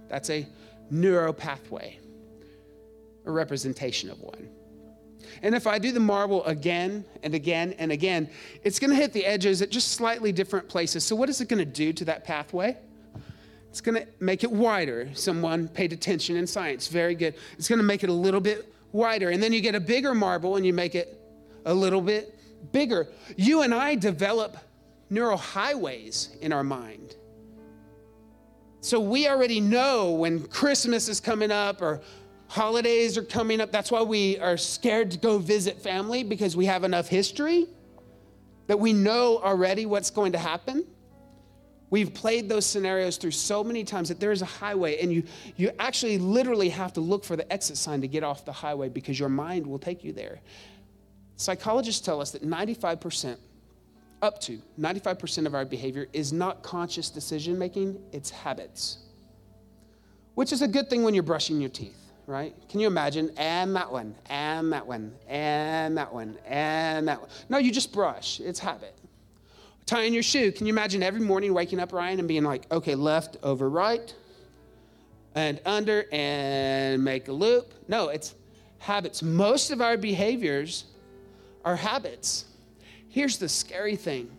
That's 0.10 0.30
a 0.30 0.48
neural 0.90 1.34
pathway, 1.34 2.00
a 3.26 3.32
representation 3.32 4.10
of 4.10 4.20
one. 4.22 4.50
And 5.42 5.54
if 5.54 5.68
I 5.68 5.78
do 5.78 5.92
the 5.92 6.00
marble 6.00 6.44
again 6.46 7.04
and 7.24 7.34
again 7.34 7.74
and 7.78 7.92
again, 7.92 8.30
it's 8.64 8.80
going 8.80 8.92
to 8.92 8.96
hit 8.96 9.14
the 9.14 9.26
edges 9.26 9.62
at 9.62 9.70
just 9.70 9.90
slightly 9.90 10.32
different 10.32 10.70
places. 10.70 11.04
So, 11.04 11.16
what 11.16 11.30
is 11.30 11.42
it 11.42 11.50
going 11.50 11.60
to 11.60 11.66
do 11.66 11.92
to 11.94 12.06
that 12.06 12.24
pathway? 12.24 12.78
It's 13.78 13.82
going 13.84 14.04
to 14.04 14.08
make 14.20 14.44
it 14.44 14.52
wider. 14.52 15.08
Someone 15.14 15.68
paid 15.68 15.94
attention 15.94 16.36
in 16.36 16.48
science. 16.48 16.88
Very 16.88 17.14
good. 17.14 17.36
It's 17.60 17.70
going 17.70 17.78
to 17.78 17.86
make 17.86 18.04
it 18.04 18.10
a 18.10 18.14
little 18.14 18.42
bit 18.42 18.74
wider. 18.92 19.30
And 19.30 19.42
then 19.42 19.54
you 19.54 19.62
get 19.62 19.76
a 19.76 19.80
bigger 19.80 20.16
marble 20.16 20.56
and 20.56 20.66
you 20.66 20.74
make 20.74 20.96
it 20.96 21.22
a 21.64 21.76
little 21.76 22.02
bit 22.02 22.40
bigger. 22.72 23.08
You 23.36 23.62
and 23.62 23.76
I 23.76 23.94
develop 23.94 24.58
neural 25.12 25.38
highways 25.38 26.36
in 26.42 26.52
our 26.52 26.64
mind. 26.64 27.18
So 28.82 29.00
we 29.00 29.28
already 29.28 29.62
know 29.62 30.10
when 30.14 30.48
Christmas 30.48 31.08
is 31.08 31.20
coming 31.20 31.52
up 31.52 31.80
or 31.80 32.02
Holidays 32.48 33.16
are 33.16 33.24
coming 33.24 33.62
up. 33.62 33.72
That's 33.72 33.92
why 33.92 34.02
we 34.02 34.40
are 34.40 34.58
scared 34.58 35.12
to 35.12 35.20
go 35.20 35.38
visit 35.38 35.80
family 35.80 36.24
because 36.24 36.58
we 36.58 36.66
have 36.66 36.84
enough 36.84 37.10
history 37.10 37.68
that 38.66 38.80
we 38.80 38.92
know 38.92 39.38
already 39.38 39.86
what's 39.86 40.10
going 40.10 40.32
to 40.32 40.40
happen. 40.40 40.84
We've 41.90 42.14
played 42.14 42.50
those 42.50 42.66
scenarios 42.66 43.18
through 43.18 43.32
so 43.32 43.64
many 43.64 43.84
times 43.84 44.10
that 44.10 44.20
there 44.20 44.32
is 44.32 44.42
a 44.42 44.46
highway, 44.46 45.02
and 45.02 45.12
you, 45.12 45.24
you 45.56 45.72
actually 45.80 46.18
literally 46.18 46.70
have 46.70 46.92
to 46.94 47.02
look 47.02 47.24
for 47.24 47.36
the 47.36 47.52
exit 47.52 47.78
sign 47.78 48.02
to 48.02 48.08
get 48.08 48.24
off 48.24 48.44
the 48.44 48.52
highway 48.52 48.90
because 48.90 49.18
your 49.20 49.30
mind 49.30 49.66
will 49.66 49.80
take 49.80 50.04
you 50.04 50.12
there. 50.12 50.40
Psychologists 51.38 52.06
tell 52.06 52.20
us 52.20 52.32
that 52.32 52.44
95%, 52.44 53.38
up 54.22 54.42
to 54.42 54.60
95% 54.80 55.46
of 55.46 55.56
our 55.56 55.64
behavior 55.64 56.08
is 56.12 56.34
not 56.34 56.62
conscious 56.62 57.10
decision 57.10 57.58
making, 57.58 58.02
it's 58.12 58.30
habits, 58.30 58.98
which 60.36 60.52
is 60.52 60.62
a 60.62 60.68
good 60.68 60.90
thing 60.90 61.04
when 61.04 61.14
you're 61.14 61.24
brushing 61.24 61.62
your 61.62 61.70
teeth 61.70 62.08
right? 62.28 62.54
Can 62.68 62.82
you 62.82 62.88
imagine? 62.88 63.32
And 63.38 63.76
that 63.76 63.90
one, 63.90 64.14
and 64.30 64.72
that 64.74 64.86
one, 64.86 65.14
and 65.28 65.98
that 65.98 66.14
one, 66.14 66.38
and 66.46 67.08
that 67.08 67.22
one. 67.22 67.30
No, 67.50 67.58
you 67.58 67.72
just 67.72 67.94
brush. 67.94 68.42
It's 68.42 68.60
habit. 68.60 68.94
Tying 69.88 70.14
your 70.14 70.22
shoe. 70.22 70.52
Can 70.52 70.68
you 70.68 70.74
imagine 70.74 71.02
every 71.02 71.22
morning 71.22 71.54
waking 71.54 71.80
up, 71.80 71.94
Ryan, 71.94 72.20
and 72.20 72.28
being 72.28 72.44
like, 72.44 72.70
okay, 72.72 72.94
left 72.94 73.38
over 73.42 73.70
right, 73.70 74.14
and 75.34 75.62
under, 75.66 76.06
and 76.12 77.02
make 77.02 77.30
a 77.30 77.32
loop? 77.32 77.74
No, 77.88 78.10
it's 78.10 78.36
habits. 78.80 79.24
Most 79.24 79.72
of 79.72 79.80
our 79.80 79.96
behaviors 79.96 80.84
are 81.64 81.78
habits. 81.78 82.46
Here's 83.08 83.38
the 83.38 83.48
scary 83.48 83.96
thing 83.96 84.30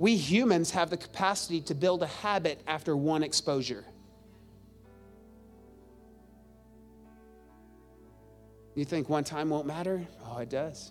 we 0.00 0.16
humans 0.16 0.72
have 0.72 0.90
the 0.90 0.96
capacity 0.96 1.60
to 1.60 1.76
build 1.76 2.02
a 2.02 2.08
habit 2.08 2.60
after 2.66 2.96
one 2.96 3.22
exposure. 3.22 3.84
You 8.74 8.84
think 8.84 9.08
one 9.08 9.22
time 9.22 9.48
won't 9.48 9.66
matter? 9.66 10.04
Oh, 10.26 10.38
it 10.38 10.50
does. 10.50 10.90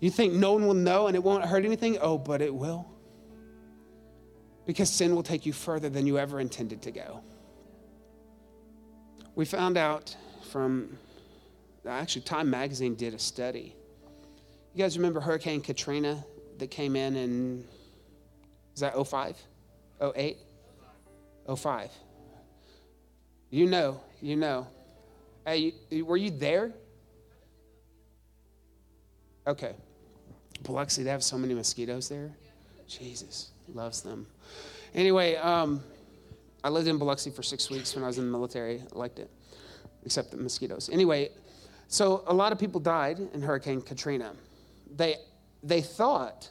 You 0.00 0.10
think 0.10 0.34
no 0.34 0.52
one 0.52 0.66
will 0.66 0.74
know 0.74 1.06
and 1.06 1.16
it 1.16 1.22
won't 1.22 1.44
hurt 1.44 1.64
anything? 1.64 1.98
Oh, 2.00 2.18
but 2.18 2.42
it 2.42 2.54
will. 2.54 2.86
Because 4.66 4.90
sin 4.90 5.14
will 5.14 5.22
take 5.22 5.46
you 5.46 5.52
further 5.52 5.88
than 5.88 6.06
you 6.06 6.18
ever 6.18 6.40
intended 6.40 6.82
to 6.82 6.90
go. 6.90 7.22
We 9.34 9.44
found 9.44 9.76
out 9.76 10.16
from, 10.50 10.98
actually, 11.86 12.22
Time 12.22 12.50
Magazine 12.50 12.94
did 12.94 13.14
a 13.14 13.18
study. 13.18 13.74
You 14.74 14.82
guys 14.82 14.96
remember 14.98 15.20
Hurricane 15.20 15.60
Katrina 15.60 16.24
that 16.58 16.70
came 16.70 16.96
in 16.96 17.16
in, 17.16 17.64
is 18.74 18.80
that 18.80 18.94
05? 18.94 19.36
08? 20.16 20.36
05. 21.56 21.90
You 23.50 23.66
know, 23.66 24.00
you 24.20 24.36
know. 24.36 24.66
Hey, 25.46 25.74
were 26.02 26.16
you 26.16 26.30
there? 26.30 26.72
Okay. 29.46 29.74
Biloxi, 30.62 31.02
they 31.02 31.10
have 31.10 31.24
so 31.24 31.38
many 31.38 31.54
mosquitoes 31.54 32.08
there. 32.08 32.30
Jesus, 32.88 33.50
loves 33.74 34.02
them. 34.02 34.26
Anyway, 34.94 35.36
um, 35.36 35.82
I 36.64 36.68
lived 36.68 36.88
in 36.88 36.98
Biloxi 36.98 37.30
for 37.30 37.42
six 37.42 37.70
weeks 37.70 37.94
when 37.94 38.04
I 38.04 38.06
was 38.06 38.18
in 38.18 38.24
the 38.24 38.30
military. 38.30 38.82
I 38.92 38.98
liked 38.98 39.18
it, 39.18 39.30
except 40.04 40.30
the 40.30 40.36
mosquitoes. 40.36 40.88
Anyway, 40.92 41.30
so 41.88 42.24
a 42.26 42.34
lot 42.34 42.52
of 42.52 42.58
people 42.58 42.80
died 42.80 43.18
in 43.34 43.42
Hurricane 43.42 43.80
Katrina. 43.80 44.32
They, 44.96 45.16
they 45.62 45.80
thought 45.80 46.48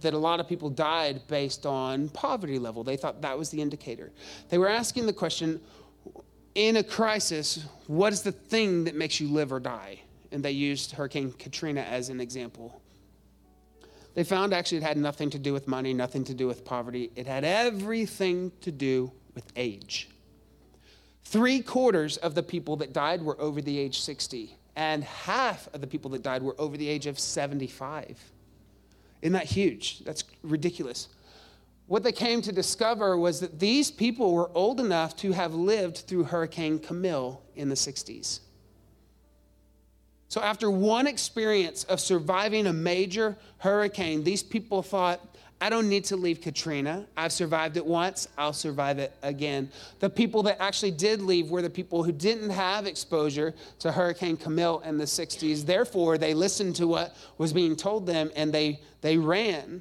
that 0.00 0.14
a 0.14 0.18
lot 0.18 0.40
of 0.40 0.48
people 0.48 0.68
died 0.68 1.22
based 1.28 1.64
on 1.64 2.08
poverty 2.10 2.58
level. 2.58 2.84
They 2.84 2.96
thought 2.96 3.22
that 3.22 3.38
was 3.38 3.50
the 3.50 3.62
indicator. 3.62 4.12
They 4.50 4.58
were 4.58 4.68
asking 4.68 5.06
the 5.06 5.12
question 5.12 5.60
in 6.54 6.76
a 6.76 6.82
crisis, 6.82 7.64
what 7.86 8.12
is 8.12 8.22
the 8.22 8.32
thing 8.32 8.84
that 8.84 8.94
makes 8.94 9.20
you 9.20 9.28
live 9.28 9.52
or 9.52 9.60
die? 9.60 10.00
And 10.32 10.42
they 10.42 10.50
used 10.50 10.92
Hurricane 10.92 11.32
Katrina 11.32 11.82
as 11.82 12.08
an 12.08 12.20
example. 12.20 12.80
They 14.16 14.24
found 14.24 14.54
actually 14.54 14.78
it 14.78 14.84
had 14.84 14.96
nothing 14.96 15.28
to 15.30 15.38
do 15.38 15.52
with 15.52 15.68
money, 15.68 15.92
nothing 15.92 16.24
to 16.24 16.32
do 16.32 16.46
with 16.46 16.64
poverty. 16.64 17.10
It 17.16 17.26
had 17.26 17.44
everything 17.44 18.50
to 18.62 18.72
do 18.72 19.12
with 19.34 19.44
age. 19.56 20.08
Three 21.24 21.60
quarters 21.60 22.16
of 22.16 22.34
the 22.34 22.42
people 22.42 22.76
that 22.76 22.94
died 22.94 23.22
were 23.22 23.38
over 23.38 23.60
the 23.60 23.78
age 23.78 24.00
60, 24.00 24.56
and 24.74 25.04
half 25.04 25.68
of 25.74 25.82
the 25.82 25.86
people 25.86 26.10
that 26.12 26.22
died 26.22 26.42
were 26.42 26.58
over 26.58 26.78
the 26.78 26.88
age 26.88 27.04
of 27.04 27.18
75. 27.18 28.18
Isn't 29.20 29.34
that 29.34 29.44
huge? 29.44 29.98
That's 29.98 30.24
ridiculous. 30.42 31.08
what 31.86 32.02
they 32.02 32.10
came 32.10 32.40
to 32.40 32.52
discover 32.52 33.18
was 33.18 33.40
that 33.40 33.60
these 33.60 33.90
people 33.90 34.32
were 34.32 34.50
old 34.54 34.80
enough 34.80 35.14
to 35.16 35.32
have 35.32 35.54
lived 35.54 35.98
through 35.98 36.24
Hurricane 36.24 36.78
Camille 36.78 37.42
in 37.54 37.68
the 37.68 37.74
60s. 37.74 38.40
So, 40.28 40.40
after 40.40 40.70
one 40.70 41.06
experience 41.06 41.84
of 41.84 42.00
surviving 42.00 42.66
a 42.66 42.72
major 42.72 43.36
hurricane, 43.58 44.24
these 44.24 44.42
people 44.42 44.82
thought, 44.82 45.20
I 45.60 45.70
don't 45.70 45.88
need 45.88 46.04
to 46.06 46.16
leave 46.16 46.42
Katrina. 46.42 47.06
I've 47.16 47.32
survived 47.32 47.78
it 47.78 47.86
once, 47.86 48.28
I'll 48.36 48.52
survive 48.52 48.98
it 48.98 49.14
again. 49.22 49.70
The 50.00 50.10
people 50.10 50.42
that 50.42 50.60
actually 50.60 50.90
did 50.90 51.22
leave 51.22 51.50
were 51.50 51.62
the 51.62 51.70
people 51.70 52.02
who 52.02 52.12
didn't 52.12 52.50
have 52.50 52.86
exposure 52.86 53.54
to 53.78 53.90
Hurricane 53.90 54.36
Camille 54.36 54.82
in 54.84 54.98
the 54.98 55.04
60s. 55.04 55.64
Therefore, 55.64 56.18
they 56.18 56.34
listened 56.34 56.76
to 56.76 56.86
what 56.86 57.16
was 57.38 57.52
being 57.54 57.74
told 57.74 58.06
them 58.06 58.30
and 58.36 58.52
they, 58.52 58.80
they 59.00 59.16
ran. 59.16 59.80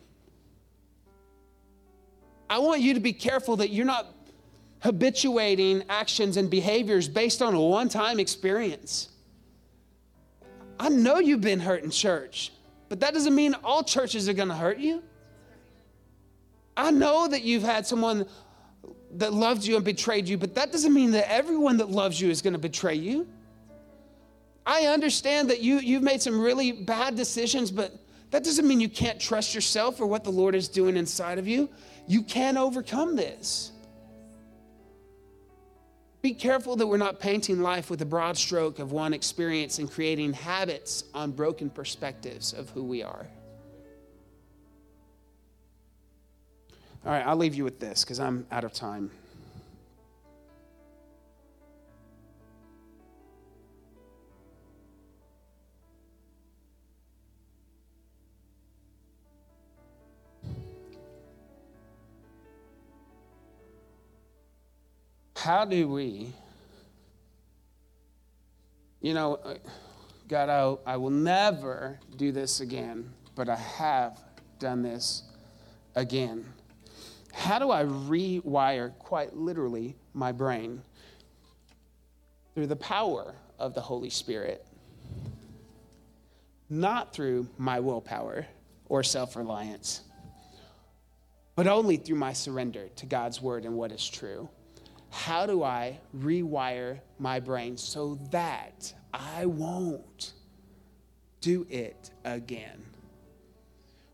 I 2.50 2.60
want 2.60 2.80
you 2.80 2.94
to 2.94 3.02
be 3.02 3.14
careful 3.14 3.58
that 3.58 3.72
you're 3.72 3.86
not 3.86 4.08
habituating 4.80 5.84
actions 5.90 6.38
and 6.38 6.50
behaviors 6.50 7.10
based 7.10 7.42
on 7.42 7.54
a 7.54 7.60
one 7.60 7.90
time 7.90 8.20
experience. 8.20 9.10
I 10.80 10.90
know 10.90 11.20
you've 11.20 11.42
been 11.42 11.60
hurt 11.60 11.84
in 11.84 11.90
church, 11.90 12.52
but 12.90 13.00
that 13.00 13.14
doesn't 13.14 13.34
mean 13.34 13.56
all 13.64 13.84
churches 13.84 14.28
are 14.28 14.34
going 14.34 14.50
to 14.50 14.56
hurt 14.56 14.78
you. 14.78 15.04
I 16.78 16.92
know 16.92 17.28
that 17.28 17.44
you've 17.44 17.64
had 17.64 17.88
someone 17.88 18.26
that 19.12 19.34
loved 19.34 19.66
you 19.66 19.76
and 19.78 19.86
betrayed 19.86 20.28
you, 20.28 20.38
but 20.38 20.56
that 20.56 20.72
doesn't 20.72 20.94
mean 20.94 21.12
that 21.12 21.32
everyone 21.32 21.78
that 21.78 21.90
loves 21.90 22.20
you 22.20 22.30
is 22.30 22.42
going 22.42 22.54
to 22.54 22.60
betray 22.60 22.96
you. 22.96 23.28
I 24.66 24.88
understand 24.88 25.50
that 25.52 25.62
you, 25.62 25.80
you've 25.80 26.04
made 26.04 26.22
some 26.22 26.40
really 26.40 26.72
bad 26.72 27.16
decisions, 27.16 27.72
but 27.72 27.94
that 28.32 28.44
doesn't 28.44 28.68
mean 28.68 28.82
you 28.82 28.90
can't 28.90 29.20
trust 29.20 29.56
yourself 29.56 30.02
or 30.02 30.08
what 30.08 30.24
the 30.24 30.32
Lord 30.32 30.56
is 30.56 30.68
doing 30.68 30.98
inside 30.98 31.38
of 31.38 31.48
you. 31.48 31.70
You 32.08 32.24
can 32.24 32.58
overcome 32.58 33.16
this. 33.16 33.72
Be 36.26 36.34
careful 36.34 36.76
that 36.78 36.88
we're 36.88 36.98
not 36.98 37.20
painting 37.20 37.62
life 37.62 37.92
with 37.92 38.02
a 38.02 38.06
broad 38.06 38.36
stroke 38.36 38.80
of 38.80 38.92
one 38.92 39.14
experience 39.14 39.78
and 39.78 39.88
creating 39.88 40.34
habits 40.34 41.04
on 41.14 41.32
broken 41.32 41.70
perspectives 41.70 42.52
of 42.52 42.68
who 42.72 42.84
we 42.84 43.04
are. 43.04 43.28
All 47.06 47.12
right, 47.12 47.24
I'll 47.24 47.36
leave 47.36 47.54
you 47.54 47.64
with 47.64 47.80
this 47.80 48.04
because 48.04 48.20
I'm 48.20 48.48
out 48.50 48.64
of 48.64 48.74
time. 48.74 49.12
How 65.46 65.64
do 65.64 65.88
we, 65.88 66.34
you 69.00 69.14
know, 69.14 69.36
uh, 69.36 69.54
God, 70.28 70.50
I, 70.50 70.94
I 70.94 70.98
will 70.98 71.12
never 71.12 72.00
do 72.18 72.32
this 72.32 72.62
again, 72.62 73.12
but 73.36 73.48
I 73.48 73.56
have 73.56 74.20
done 74.58 74.82
this 74.82 75.22
again. 75.94 76.52
How 77.32 77.60
do 77.60 77.70
I 77.70 77.84
rewire, 77.84 78.98
quite 78.98 79.36
literally, 79.36 79.96
my 80.16 80.32
brain? 80.32 80.82
Through 82.56 82.66
the 82.66 82.76
power 82.76 83.36
of 83.60 83.76
the 83.76 83.82
Holy 83.82 84.10
Spirit, 84.10 84.66
not 86.72 87.14
through 87.14 87.48
my 87.60 87.80
willpower 87.80 88.48
or 88.90 89.04
self 89.04 89.36
reliance, 89.36 90.02
but 91.56 91.68
only 91.68 91.98
through 91.98 92.18
my 92.18 92.34
surrender 92.34 92.88
to 92.96 93.06
God's 93.06 93.40
word 93.44 93.64
and 93.64 93.76
what 93.76 93.92
is 93.92 94.10
true 94.10 94.50
how 95.10 95.46
do 95.46 95.64
I 95.64 96.00
rewire 96.18 97.00
my 97.20 97.40
brain 97.40 97.78
so 97.78 98.20
that 98.32 98.94
I 99.14 99.46
won't 99.46 100.34
do 101.42 101.66
it 101.70 102.12
again? 102.24 102.84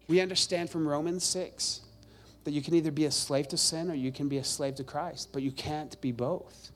We 0.07 0.19
understand 0.19 0.69
from 0.69 0.87
Romans 0.87 1.23
6 1.23 1.81
that 2.43 2.51
you 2.51 2.61
can 2.61 2.73
either 2.73 2.91
be 2.91 3.05
a 3.05 3.11
slave 3.11 3.47
to 3.49 3.57
sin 3.57 3.89
or 3.89 3.93
you 3.93 4.11
can 4.11 4.27
be 4.27 4.37
a 4.37 4.43
slave 4.43 4.75
to 4.75 4.83
Christ, 4.83 5.29
but 5.31 5.41
you 5.41 5.51
can't 5.51 5.99
be 6.01 6.11
both. 6.11 6.71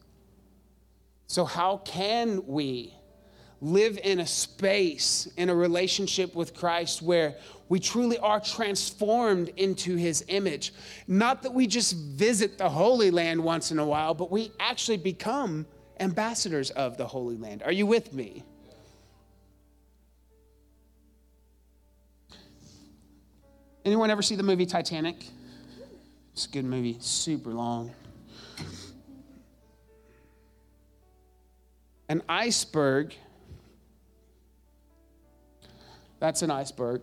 So, 1.27 1.43
how 1.43 1.77
can 1.77 2.45
we 2.45 2.93
live 3.61 3.97
in 4.03 4.19
a 4.19 4.27
space, 4.27 5.27
in 5.37 5.49
a 5.49 5.55
relationship 5.55 6.35
with 6.35 6.53
Christ 6.53 7.01
where 7.01 7.35
we 7.67 7.79
truly 7.79 8.17
are 8.19 8.39
transformed 8.39 9.49
into 9.57 9.95
his 9.95 10.23
image. 10.27 10.73
Not 11.07 11.41
that 11.43 11.53
we 11.53 11.65
just 11.65 11.95
visit 11.95 12.57
the 12.57 12.69
Holy 12.69 13.11
Land 13.11 13.43
once 13.43 13.71
in 13.71 13.79
a 13.79 13.85
while, 13.85 14.13
but 14.13 14.31
we 14.31 14.51
actually 14.59 14.97
become 14.97 15.65
ambassadors 15.99 16.69
of 16.71 16.97
the 16.97 17.07
Holy 17.07 17.37
Land. 17.37 17.63
Are 17.63 17.71
you 17.71 17.85
with 17.85 18.13
me? 18.13 18.43
Anyone 23.83 24.09
ever 24.09 24.21
see 24.21 24.35
the 24.35 24.43
movie 24.43 24.65
Titanic? 24.65 25.15
It's 26.33 26.45
a 26.45 26.49
good 26.49 26.65
movie, 26.65 26.97
super 26.99 27.51
long. 27.51 27.91
An 32.09 32.21
iceberg 32.27 33.15
that's 36.19 36.41
an 36.41 36.51
iceberg. 36.51 37.01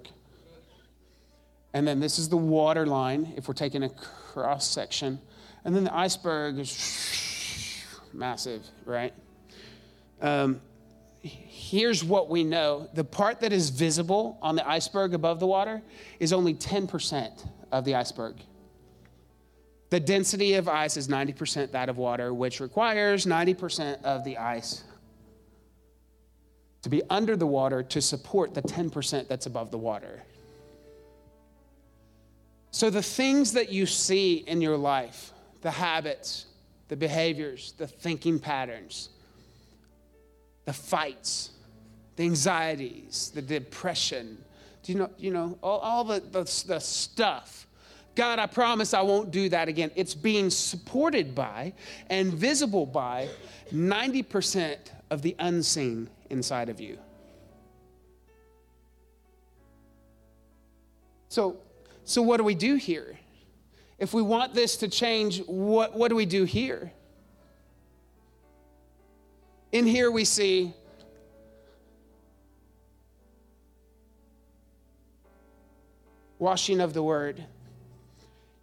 And 1.75 1.87
then 1.87 2.01
this 2.01 2.19
is 2.19 2.29
the 2.29 2.37
water 2.37 2.87
line, 2.87 3.33
if 3.37 3.49
we're 3.49 3.55
taking 3.55 3.83
a 3.83 3.89
cross 3.89 4.67
section. 4.67 5.21
And 5.65 5.75
then 5.75 5.85
the 5.85 5.95
iceberg 5.95 6.59
is 6.59 7.85
massive, 8.13 8.67
right? 8.85 9.15
Um, 10.21 10.61
here's 11.23 12.05
what 12.05 12.29
we 12.29 12.45
know 12.45 12.89
the 12.95 13.05
part 13.05 13.41
that 13.41 13.53
is 13.53 13.71
visible 13.71 14.39
on 14.43 14.57
the 14.57 14.69
iceberg 14.69 15.15
above 15.15 15.41
the 15.41 15.47
water 15.47 15.83
is 16.21 16.33
only 16.33 16.55
10% 16.55 17.49
of 17.71 17.85
the 17.85 17.95
iceberg. 17.95 18.37
The 19.91 20.01
density 20.01 20.55
of 20.55 20.69
ice 20.69 20.97
is 20.97 21.09
90% 21.09 21.73
that 21.73 21.89
of 21.89 21.99
water, 21.99 22.33
which 22.33 22.61
requires 22.61 23.27
90% 23.27 24.03
of 24.05 24.25
the 24.25 24.39
ice 24.39 24.85
to 26.83 26.89
be 26.89 27.03
under 27.09 27.37
the 27.37 27.47
water 27.47 27.83
to 27.83 28.01
support 28.01 28.55
the 28.55 28.63
10% 28.63 29.29
that's 29.29 29.47
above 29.47 29.71
the 29.71 29.79
water. 29.79 30.23
So, 32.73 32.91
the 32.91 33.03
things 33.03 33.53
that 33.53 33.71
you 33.71 33.87
see 33.87 34.37
in 34.47 34.61
your 34.61 34.77
life, 34.77 35.33
the 35.61 35.71
habits, 35.71 36.47
the 36.89 36.97
behaviors, 36.97 37.73
the 37.77 37.87
thinking 37.87 38.39
patterns, 38.39 39.11
the 40.65 40.73
fights, 40.73 41.51
the 42.17 42.25
anxieties, 42.25 43.31
the 43.35 43.43
depression, 43.43 44.43
do 44.83 44.93
you 44.93 44.99
know, 44.99 45.11
you 45.19 45.31
know 45.31 45.59
all, 45.63 45.79
all 45.79 46.05
the, 46.05 46.21
the, 46.21 46.65
the 46.67 46.81
stuff. 46.81 47.67
God, 48.15 48.39
I 48.39 48.47
promise 48.47 48.93
I 48.93 49.01
won't 49.03 49.31
do 49.31 49.49
that 49.49 49.69
again. 49.69 49.91
It's 49.95 50.15
being 50.15 50.51
supported 50.51 51.35
by 51.35 51.73
and 52.11 52.33
visible 52.33 52.85
by 52.85 53.29
90% 53.73 54.77
of 55.11 55.23
the 55.23 55.35
unseen 55.39 56.11
inside 56.33 56.71
of 56.71 56.81
you. 56.81 56.99
So, 61.29 61.59
so 62.05 62.23
what 62.23 62.39
do 62.39 62.45
we 62.45 62.55
do 62.55 62.75
here? 62.77 63.19
If 63.99 64.13
we 64.13 64.23
want 64.23 64.55
this 64.55 64.79
to 64.79 64.89
change, 64.89 65.43
what, 65.47 65.95
what 65.95 66.09
do 66.09 66.17
we 66.17 66.27
do 66.27 66.45
here? 66.45 66.91
In 69.71 69.87
here, 69.87 70.11
we 70.11 70.25
see 70.25 70.75
washing 76.39 76.81
of 76.81 76.93
the 76.93 77.03
word. 77.03 77.45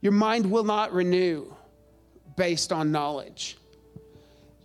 Your 0.02 0.12
mind 0.12 0.50
will 0.50 0.64
not 0.64 0.92
renew 0.92 1.54
based 2.36 2.72
on 2.72 2.92
knowledge. 2.92 3.58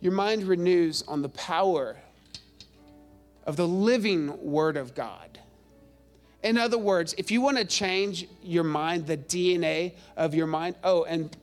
Your 0.01 0.13
mind 0.13 0.43
renews 0.45 1.03
on 1.07 1.23
the 1.23 1.29
power 1.31 1.97
of 3.45 3.57
the 3.57 3.69
living 3.69 4.43
Word 4.43 4.77
of 4.77 4.95
God. 4.95 5.39
In 6.43 6.59
other 6.59 6.79
words, 6.79 7.15
if 7.17 7.31
you 7.31 7.41
want 7.41 7.57
to 7.57 7.65
change 7.65 8.27
your 8.43 8.65
mind, 8.65 9.07
the 9.07 9.17
DNA 9.17 9.95
of 10.17 10.35
your 10.35 10.47
mind, 10.47 10.77
oh, 10.85 11.05
and 11.05 11.35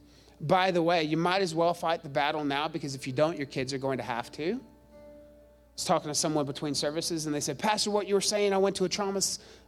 by 0.41 0.72
the 0.72 0.82
way, 0.82 1.04
you 1.04 1.18
might 1.18 1.41
as 1.41 1.54
well 1.54 1.74
fight 1.74 2.04
the 2.04 2.10
battle 2.10 2.43
now 2.43 2.68
because 2.68 2.95
if 2.95 3.08
you 3.08 3.14
don't, 3.14 3.38
your 3.38 3.47
kids 3.47 3.74
are 3.74 3.78
going 3.78 3.97
to 3.97 4.04
have 4.04 4.32
to. 4.34 4.54
I 4.54 5.74
was 5.74 5.86
talking 5.86 6.10
to 6.10 6.16
someone 6.16 6.45
between 6.45 6.76
services 6.76 7.26
and 7.26 7.34
they 7.34 7.39
said, 7.39 7.58
Pastor, 7.58 7.91
what 7.91 8.08
you 8.08 8.14
were 8.14 8.22
saying, 8.22 8.54
I 8.54 8.58
went 8.58 8.76
to 8.76 8.84
a 8.84 8.89
trauma 8.89 9.22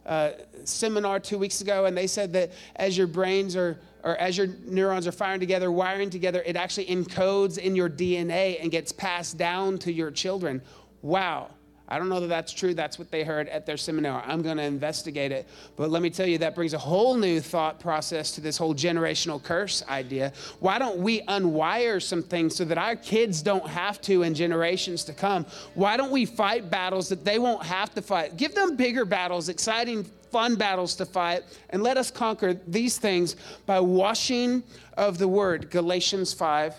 uh, 0.06 0.30
seminar 0.64 1.18
two 1.18 1.38
weeks 1.38 1.60
ago 1.60 1.86
and 1.86 1.96
they 1.96 2.06
said 2.06 2.32
that 2.34 2.52
as 2.76 2.96
your 2.96 3.06
brains 3.06 3.56
are, 3.56 3.78
or 4.02 4.16
as 4.16 4.36
your 4.36 4.48
neurons 4.66 5.06
are 5.06 5.12
firing 5.12 5.40
together, 5.40 5.72
wiring 5.72 6.10
together, 6.10 6.42
it 6.44 6.56
actually 6.56 6.86
encodes 6.86 7.58
in 7.58 7.74
your 7.74 7.88
DNA 7.88 8.60
and 8.60 8.70
gets 8.70 8.92
passed 8.92 9.38
down 9.38 9.78
to 9.78 9.92
your 9.92 10.10
children. 10.10 10.60
Wow. 11.02 11.50
I 11.86 11.98
don't 11.98 12.08
know 12.08 12.20
that 12.20 12.28
that's 12.28 12.52
true. 12.52 12.72
That's 12.72 12.98
what 12.98 13.10
they 13.10 13.24
heard 13.24 13.46
at 13.48 13.66
their 13.66 13.76
seminar. 13.76 14.22
I'm 14.26 14.40
going 14.40 14.56
to 14.56 14.62
investigate 14.62 15.32
it. 15.32 15.46
But 15.76 15.90
let 15.90 16.00
me 16.00 16.08
tell 16.08 16.26
you, 16.26 16.38
that 16.38 16.54
brings 16.54 16.72
a 16.72 16.78
whole 16.78 17.14
new 17.14 17.40
thought 17.40 17.78
process 17.78 18.32
to 18.32 18.40
this 18.40 18.56
whole 18.56 18.74
generational 18.74 19.42
curse 19.42 19.82
idea. 19.88 20.32
Why 20.60 20.78
don't 20.78 20.98
we 20.98 21.20
unwire 21.22 22.02
some 22.02 22.22
things 22.22 22.56
so 22.56 22.64
that 22.64 22.78
our 22.78 22.96
kids 22.96 23.42
don't 23.42 23.68
have 23.68 24.00
to 24.02 24.22
in 24.22 24.34
generations 24.34 25.04
to 25.04 25.12
come? 25.12 25.44
Why 25.74 25.98
don't 25.98 26.10
we 26.10 26.24
fight 26.24 26.70
battles 26.70 27.10
that 27.10 27.22
they 27.22 27.38
won't 27.38 27.62
have 27.64 27.92
to 27.94 28.02
fight? 28.02 28.38
Give 28.38 28.54
them 28.54 28.76
bigger 28.76 29.04
battles, 29.04 29.50
exciting, 29.50 30.04
fun 30.30 30.54
battles 30.56 30.94
to 30.96 31.04
fight, 31.04 31.42
and 31.68 31.82
let 31.82 31.98
us 31.98 32.10
conquer 32.10 32.54
these 32.66 32.96
things 32.96 33.36
by 33.66 33.78
washing 33.78 34.62
of 34.96 35.18
the 35.18 35.28
word. 35.28 35.70
Galatians 35.70 36.32
5 36.32 36.74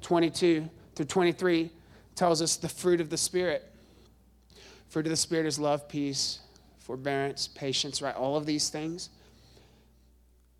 22 0.00 0.68
through 0.94 1.06
23 1.06 1.70
tells 2.18 2.42
us 2.42 2.56
the 2.56 2.68
fruit 2.68 3.00
of 3.00 3.10
the 3.10 3.16
Spirit. 3.16 3.64
Fruit 4.88 5.06
of 5.06 5.10
the 5.10 5.16
Spirit 5.16 5.46
is 5.46 5.58
love, 5.58 5.88
peace, 5.88 6.40
forbearance, 6.78 7.46
patience, 7.48 8.02
right? 8.02 8.14
All 8.16 8.36
of 8.36 8.44
these 8.44 8.68
things. 8.70 9.10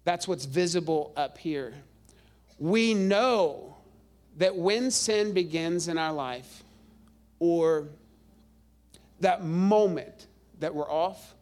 That's 0.05 0.29
what's 0.29 0.45
visible 0.45 1.13
up 1.17 1.37
here. 1.37 1.75
We 2.59 2.95
know 2.95 3.77
that 4.37 4.55
when 4.55 4.93
sin 4.93 5.33
begins 5.35 5.89
in 5.89 5.99
our 5.99 6.13
life, 6.13 6.63
or 7.41 7.89
that 9.21 9.45
moment 9.45 10.29
that 10.61 10.75
we're 10.75 10.91
off, 10.91 11.35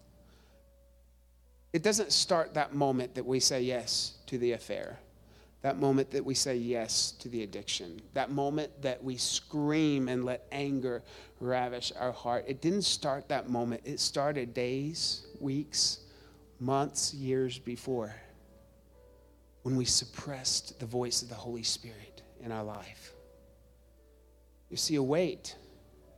it 1.73 1.83
doesn't 1.83 2.11
start 2.11 2.55
that 2.55 2.75
moment 2.75 3.15
that 3.17 3.27
we 3.27 3.39
say 3.39 3.61
yes 3.61 4.15
to 4.27 4.39
the 4.39 4.53
affair 4.53 4.99
that 5.67 5.81
moment 5.81 6.13
that 6.13 6.25
we 6.25 6.33
say 6.33 6.55
yes 6.55 7.11
to 7.19 7.29
the 7.29 7.43
addiction, 7.43 8.01
that 8.15 8.31
moment 8.31 8.71
that 8.83 9.03
we 9.03 9.17
scream 9.17 10.07
and 10.07 10.25
let 10.25 10.47
anger 10.53 11.03
ravish 11.41 11.93
our 11.99 12.13
heart. 12.13 12.45
It 12.47 12.61
didn't 12.61 12.83
start 12.83 13.29
that 13.31 13.51
moment, 13.51 13.81
it 13.85 13.99
started 13.99 14.55
days, 14.55 15.27
weeks, 15.41 15.99
months, 16.61 17.13
years 17.13 17.59
before 17.59 18.15
when 19.65 19.75
we 19.75 19.85
suppressed 19.85 20.79
the 20.79 20.87
voice 20.87 21.23
of 21.23 21.29
the 21.29 21.35
Holy 21.35 21.65
Spirit 21.65 22.23
in 22.45 22.53
our 22.53 22.63
life. 22.63 23.11
You 24.71 24.77
see, 24.77 24.95
a 24.95 25.03
weight 25.03 25.57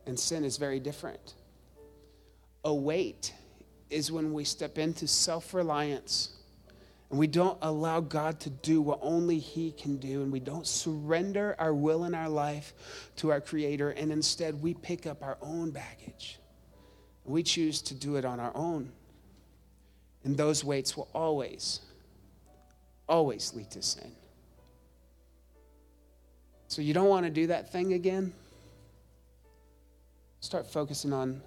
and 0.05 0.19
sin 0.19 0.43
is 0.43 0.57
very 0.57 0.79
different. 0.79 1.33
A 2.65 2.73
weight 2.75 3.33
is 3.89 4.11
when 4.11 4.31
we 4.31 4.43
step 4.43 4.77
into 4.77 5.07
self 5.07 5.55
reliance 5.55 6.38
and 7.09 7.17
we 7.17 7.27
don't 7.27 7.57
allow 7.61 7.99
God 7.99 8.39
to 8.41 8.49
do 8.49 8.81
what 8.81 8.99
only 9.01 9.39
He 9.39 9.71
can 9.71 9.97
do, 9.97 10.21
and 10.21 10.31
we 10.31 10.39
don't 10.39 10.67
surrender 10.67 11.55
our 11.57 11.73
will 11.73 12.03
and 12.03 12.15
our 12.15 12.29
life 12.29 12.73
to 13.17 13.31
our 13.31 13.41
Creator, 13.41 13.91
and 13.91 14.11
instead 14.11 14.61
we 14.61 14.73
pick 14.75 15.07
up 15.07 15.23
our 15.23 15.37
own 15.41 15.71
baggage. 15.71 16.39
We 17.25 17.43
choose 17.43 17.81
to 17.83 17.95
do 17.95 18.15
it 18.15 18.25
on 18.25 18.39
our 18.39 18.55
own. 18.55 18.91
And 20.23 20.35
those 20.35 20.63
weights 20.63 20.97
will 20.97 21.07
always, 21.13 21.79
always 23.07 23.53
lead 23.53 23.71
to 23.71 23.81
sin. 23.81 24.11
So 26.67 26.81
you 26.81 26.93
don't 26.93 27.09
want 27.09 27.25
to 27.25 27.31
do 27.31 27.47
that 27.47 27.71
thing 27.71 27.93
again? 27.93 28.33
Start 30.41 30.67
focusing 30.67 31.13
on 31.13 31.41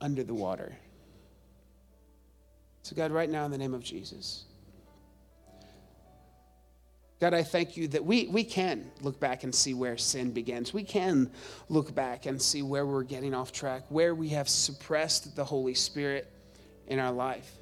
under 0.00 0.22
the 0.22 0.34
water. 0.34 0.76
So, 2.82 2.96
God, 2.96 3.12
right 3.12 3.28
now, 3.28 3.44
in 3.44 3.50
the 3.50 3.58
name 3.58 3.74
of 3.74 3.82
Jesus, 3.82 4.44
God, 7.20 7.34
I 7.34 7.42
thank 7.42 7.76
you 7.76 7.86
that 7.88 8.02
we, 8.02 8.28
we 8.28 8.42
can 8.42 8.90
look 9.02 9.20
back 9.20 9.44
and 9.44 9.54
see 9.54 9.74
where 9.74 9.98
sin 9.98 10.30
begins. 10.30 10.72
We 10.72 10.84
can 10.84 11.30
look 11.68 11.94
back 11.94 12.24
and 12.24 12.40
see 12.40 12.62
where 12.62 12.86
we're 12.86 13.02
getting 13.02 13.34
off 13.34 13.52
track, 13.52 13.84
where 13.90 14.14
we 14.14 14.30
have 14.30 14.48
suppressed 14.48 15.36
the 15.36 15.44
Holy 15.44 15.74
Spirit 15.74 16.32
in 16.86 16.98
our 16.98 17.12
life. 17.12 17.59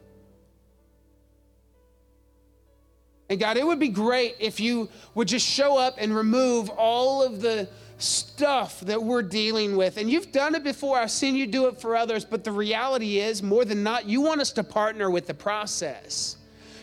And 3.28 3.38
God, 3.38 3.56
it 3.56 3.66
would 3.66 3.78
be 3.78 3.88
great 3.88 4.36
if 4.38 4.58
you 4.58 4.88
would 5.14 5.28
just 5.28 5.46
show 5.46 5.76
up 5.76 5.96
and 5.98 6.14
remove 6.14 6.70
all 6.70 7.22
of 7.22 7.40
the 7.40 7.68
stuff 7.98 8.80
that 8.80 9.02
we're 9.02 9.22
dealing 9.22 9.76
with. 9.76 9.96
And 9.98 10.10
you've 10.10 10.32
done 10.32 10.54
it 10.54 10.64
before. 10.64 10.98
I've 10.98 11.10
seen 11.10 11.34
you 11.34 11.46
do 11.46 11.66
it 11.66 11.80
for 11.80 11.96
others. 11.96 12.24
But 12.24 12.44
the 12.44 12.52
reality 12.52 13.18
is, 13.18 13.42
more 13.42 13.64
than 13.64 13.82
not, 13.82 14.06
you 14.06 14.20
want 14.20 14.40
us 14.40 14.52
to 14.52 14.64
partner 14.64 15.10
with 15.10 15.26
the 15.26 15.34
process. 15.34 16.36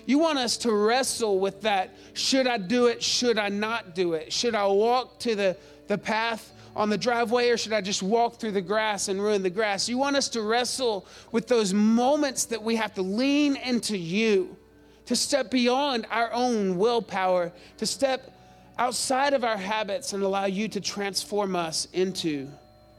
You 0.05 0.19
want 0.19 0.37
us 0.37 0.57
to 0.57 0.71
wrestle 0.71 1.39
with 1.39 1.61
that 1.61 1.95
should 2.13 2.47
I 2.47 2.57
do 2.57 2.87
it? 2.87 3.01
Should 3.01 3.39
I 3.39 3.49
not 3.49 3.95
do 3.95 4.13
it? 4.13 4.31
Should 4.31 4.55
I 4.55 4.67
walk 4.67 5.19
to 5.21 5.35
the, 5.35 5.57
the 5.87 5.97
path 5.97 6.51
on 6.75 6.89
the 6.89 6.97
driveway 6.97 7.49
or 7.49 7.57
should 7.57 7.73
I 7.73 7.81
just 7.81 8.03
walk 8.03 8.39
through 8.39 8.51
the 8.51 8.61
grass 8.61 9.07
and 9.07 9.21
ruin 9.21 9.41
the 9.41 9.49
grass? 9.49 9.89
You 9.89 9.97
want 9.97 10.15
us 10.15 10.29
to 10.29 10.41
wrestle 10.41 11.07
with 11.31 11.47
those 11.47 11.73
moments 11.73 12.45
that 12.45 12.61
we 12.61 12.75
have 12.75 12.93
to 12.95 13.01
lean 13.01 13.55
into 13.55 13.97
you, 13.97 14.57
to 15.05 15.15
step 15.15 15.51
beyond 15.51 16.05
our 16.09 16.31
own 16.33 16.77
willpower, 16.77 17.51
to 17.77 17.85
step 17.85 18.31
outside 18.77 19.33
of 19.33 19.43
our 19.43 19.57
habits 19.57 20.13
and 20.13 20.23
allow 20.23 20.45
you 20.45 20.67
to 20.67 20.81
transform 20.81 21.55
us 21.55 21.87
into 21.93 22.49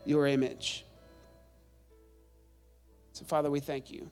your 0.05 0.27
image. 0.27 0.85
So, 3.13 3.25
Father, 3.25 3.51
we 3.51 3.61
thank 3.61 3.91
you 3.91 4.09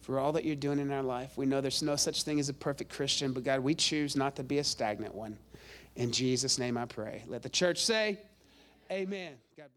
for 0.00 0.18
all 0.18 0.32
that 0.32 0.44
you're 0.44 0.56
doing 0.56 0.78
in 0.78 0.92
our 0.92 1.02
life. 1.02 1.36
We 1.36 1.46
know 1.46 1.60
there's 1.60 1.82
no 1.82 1.96
such 1.96 2.22
thing 2.22 2.38
as 2.38 2.48
a 2.48 2.54
perfect 2.54 2.92
Christian, 2.92 3.32
but 3.32 3.42
God, 3.42 3.60
we 3.60 3.74
choose 3.74 4.16
not 4.16 4.36
to 4.36 4.44
be 4.44 4.58
a 4.58 4.64
stagnant 4.64 5.14
one. 5.14 5.38
In 5.96 6.12
Jesus' 6.12 6.58
name 6.58 6.76
I 6.76 6.84
pray. 6.86 7.22
Let 7.26 7.42
the 7.42 7.48
church 7.48 7.84
say, 7.84 8.18
Amen. 8.90 9.34
God 9.56 9.68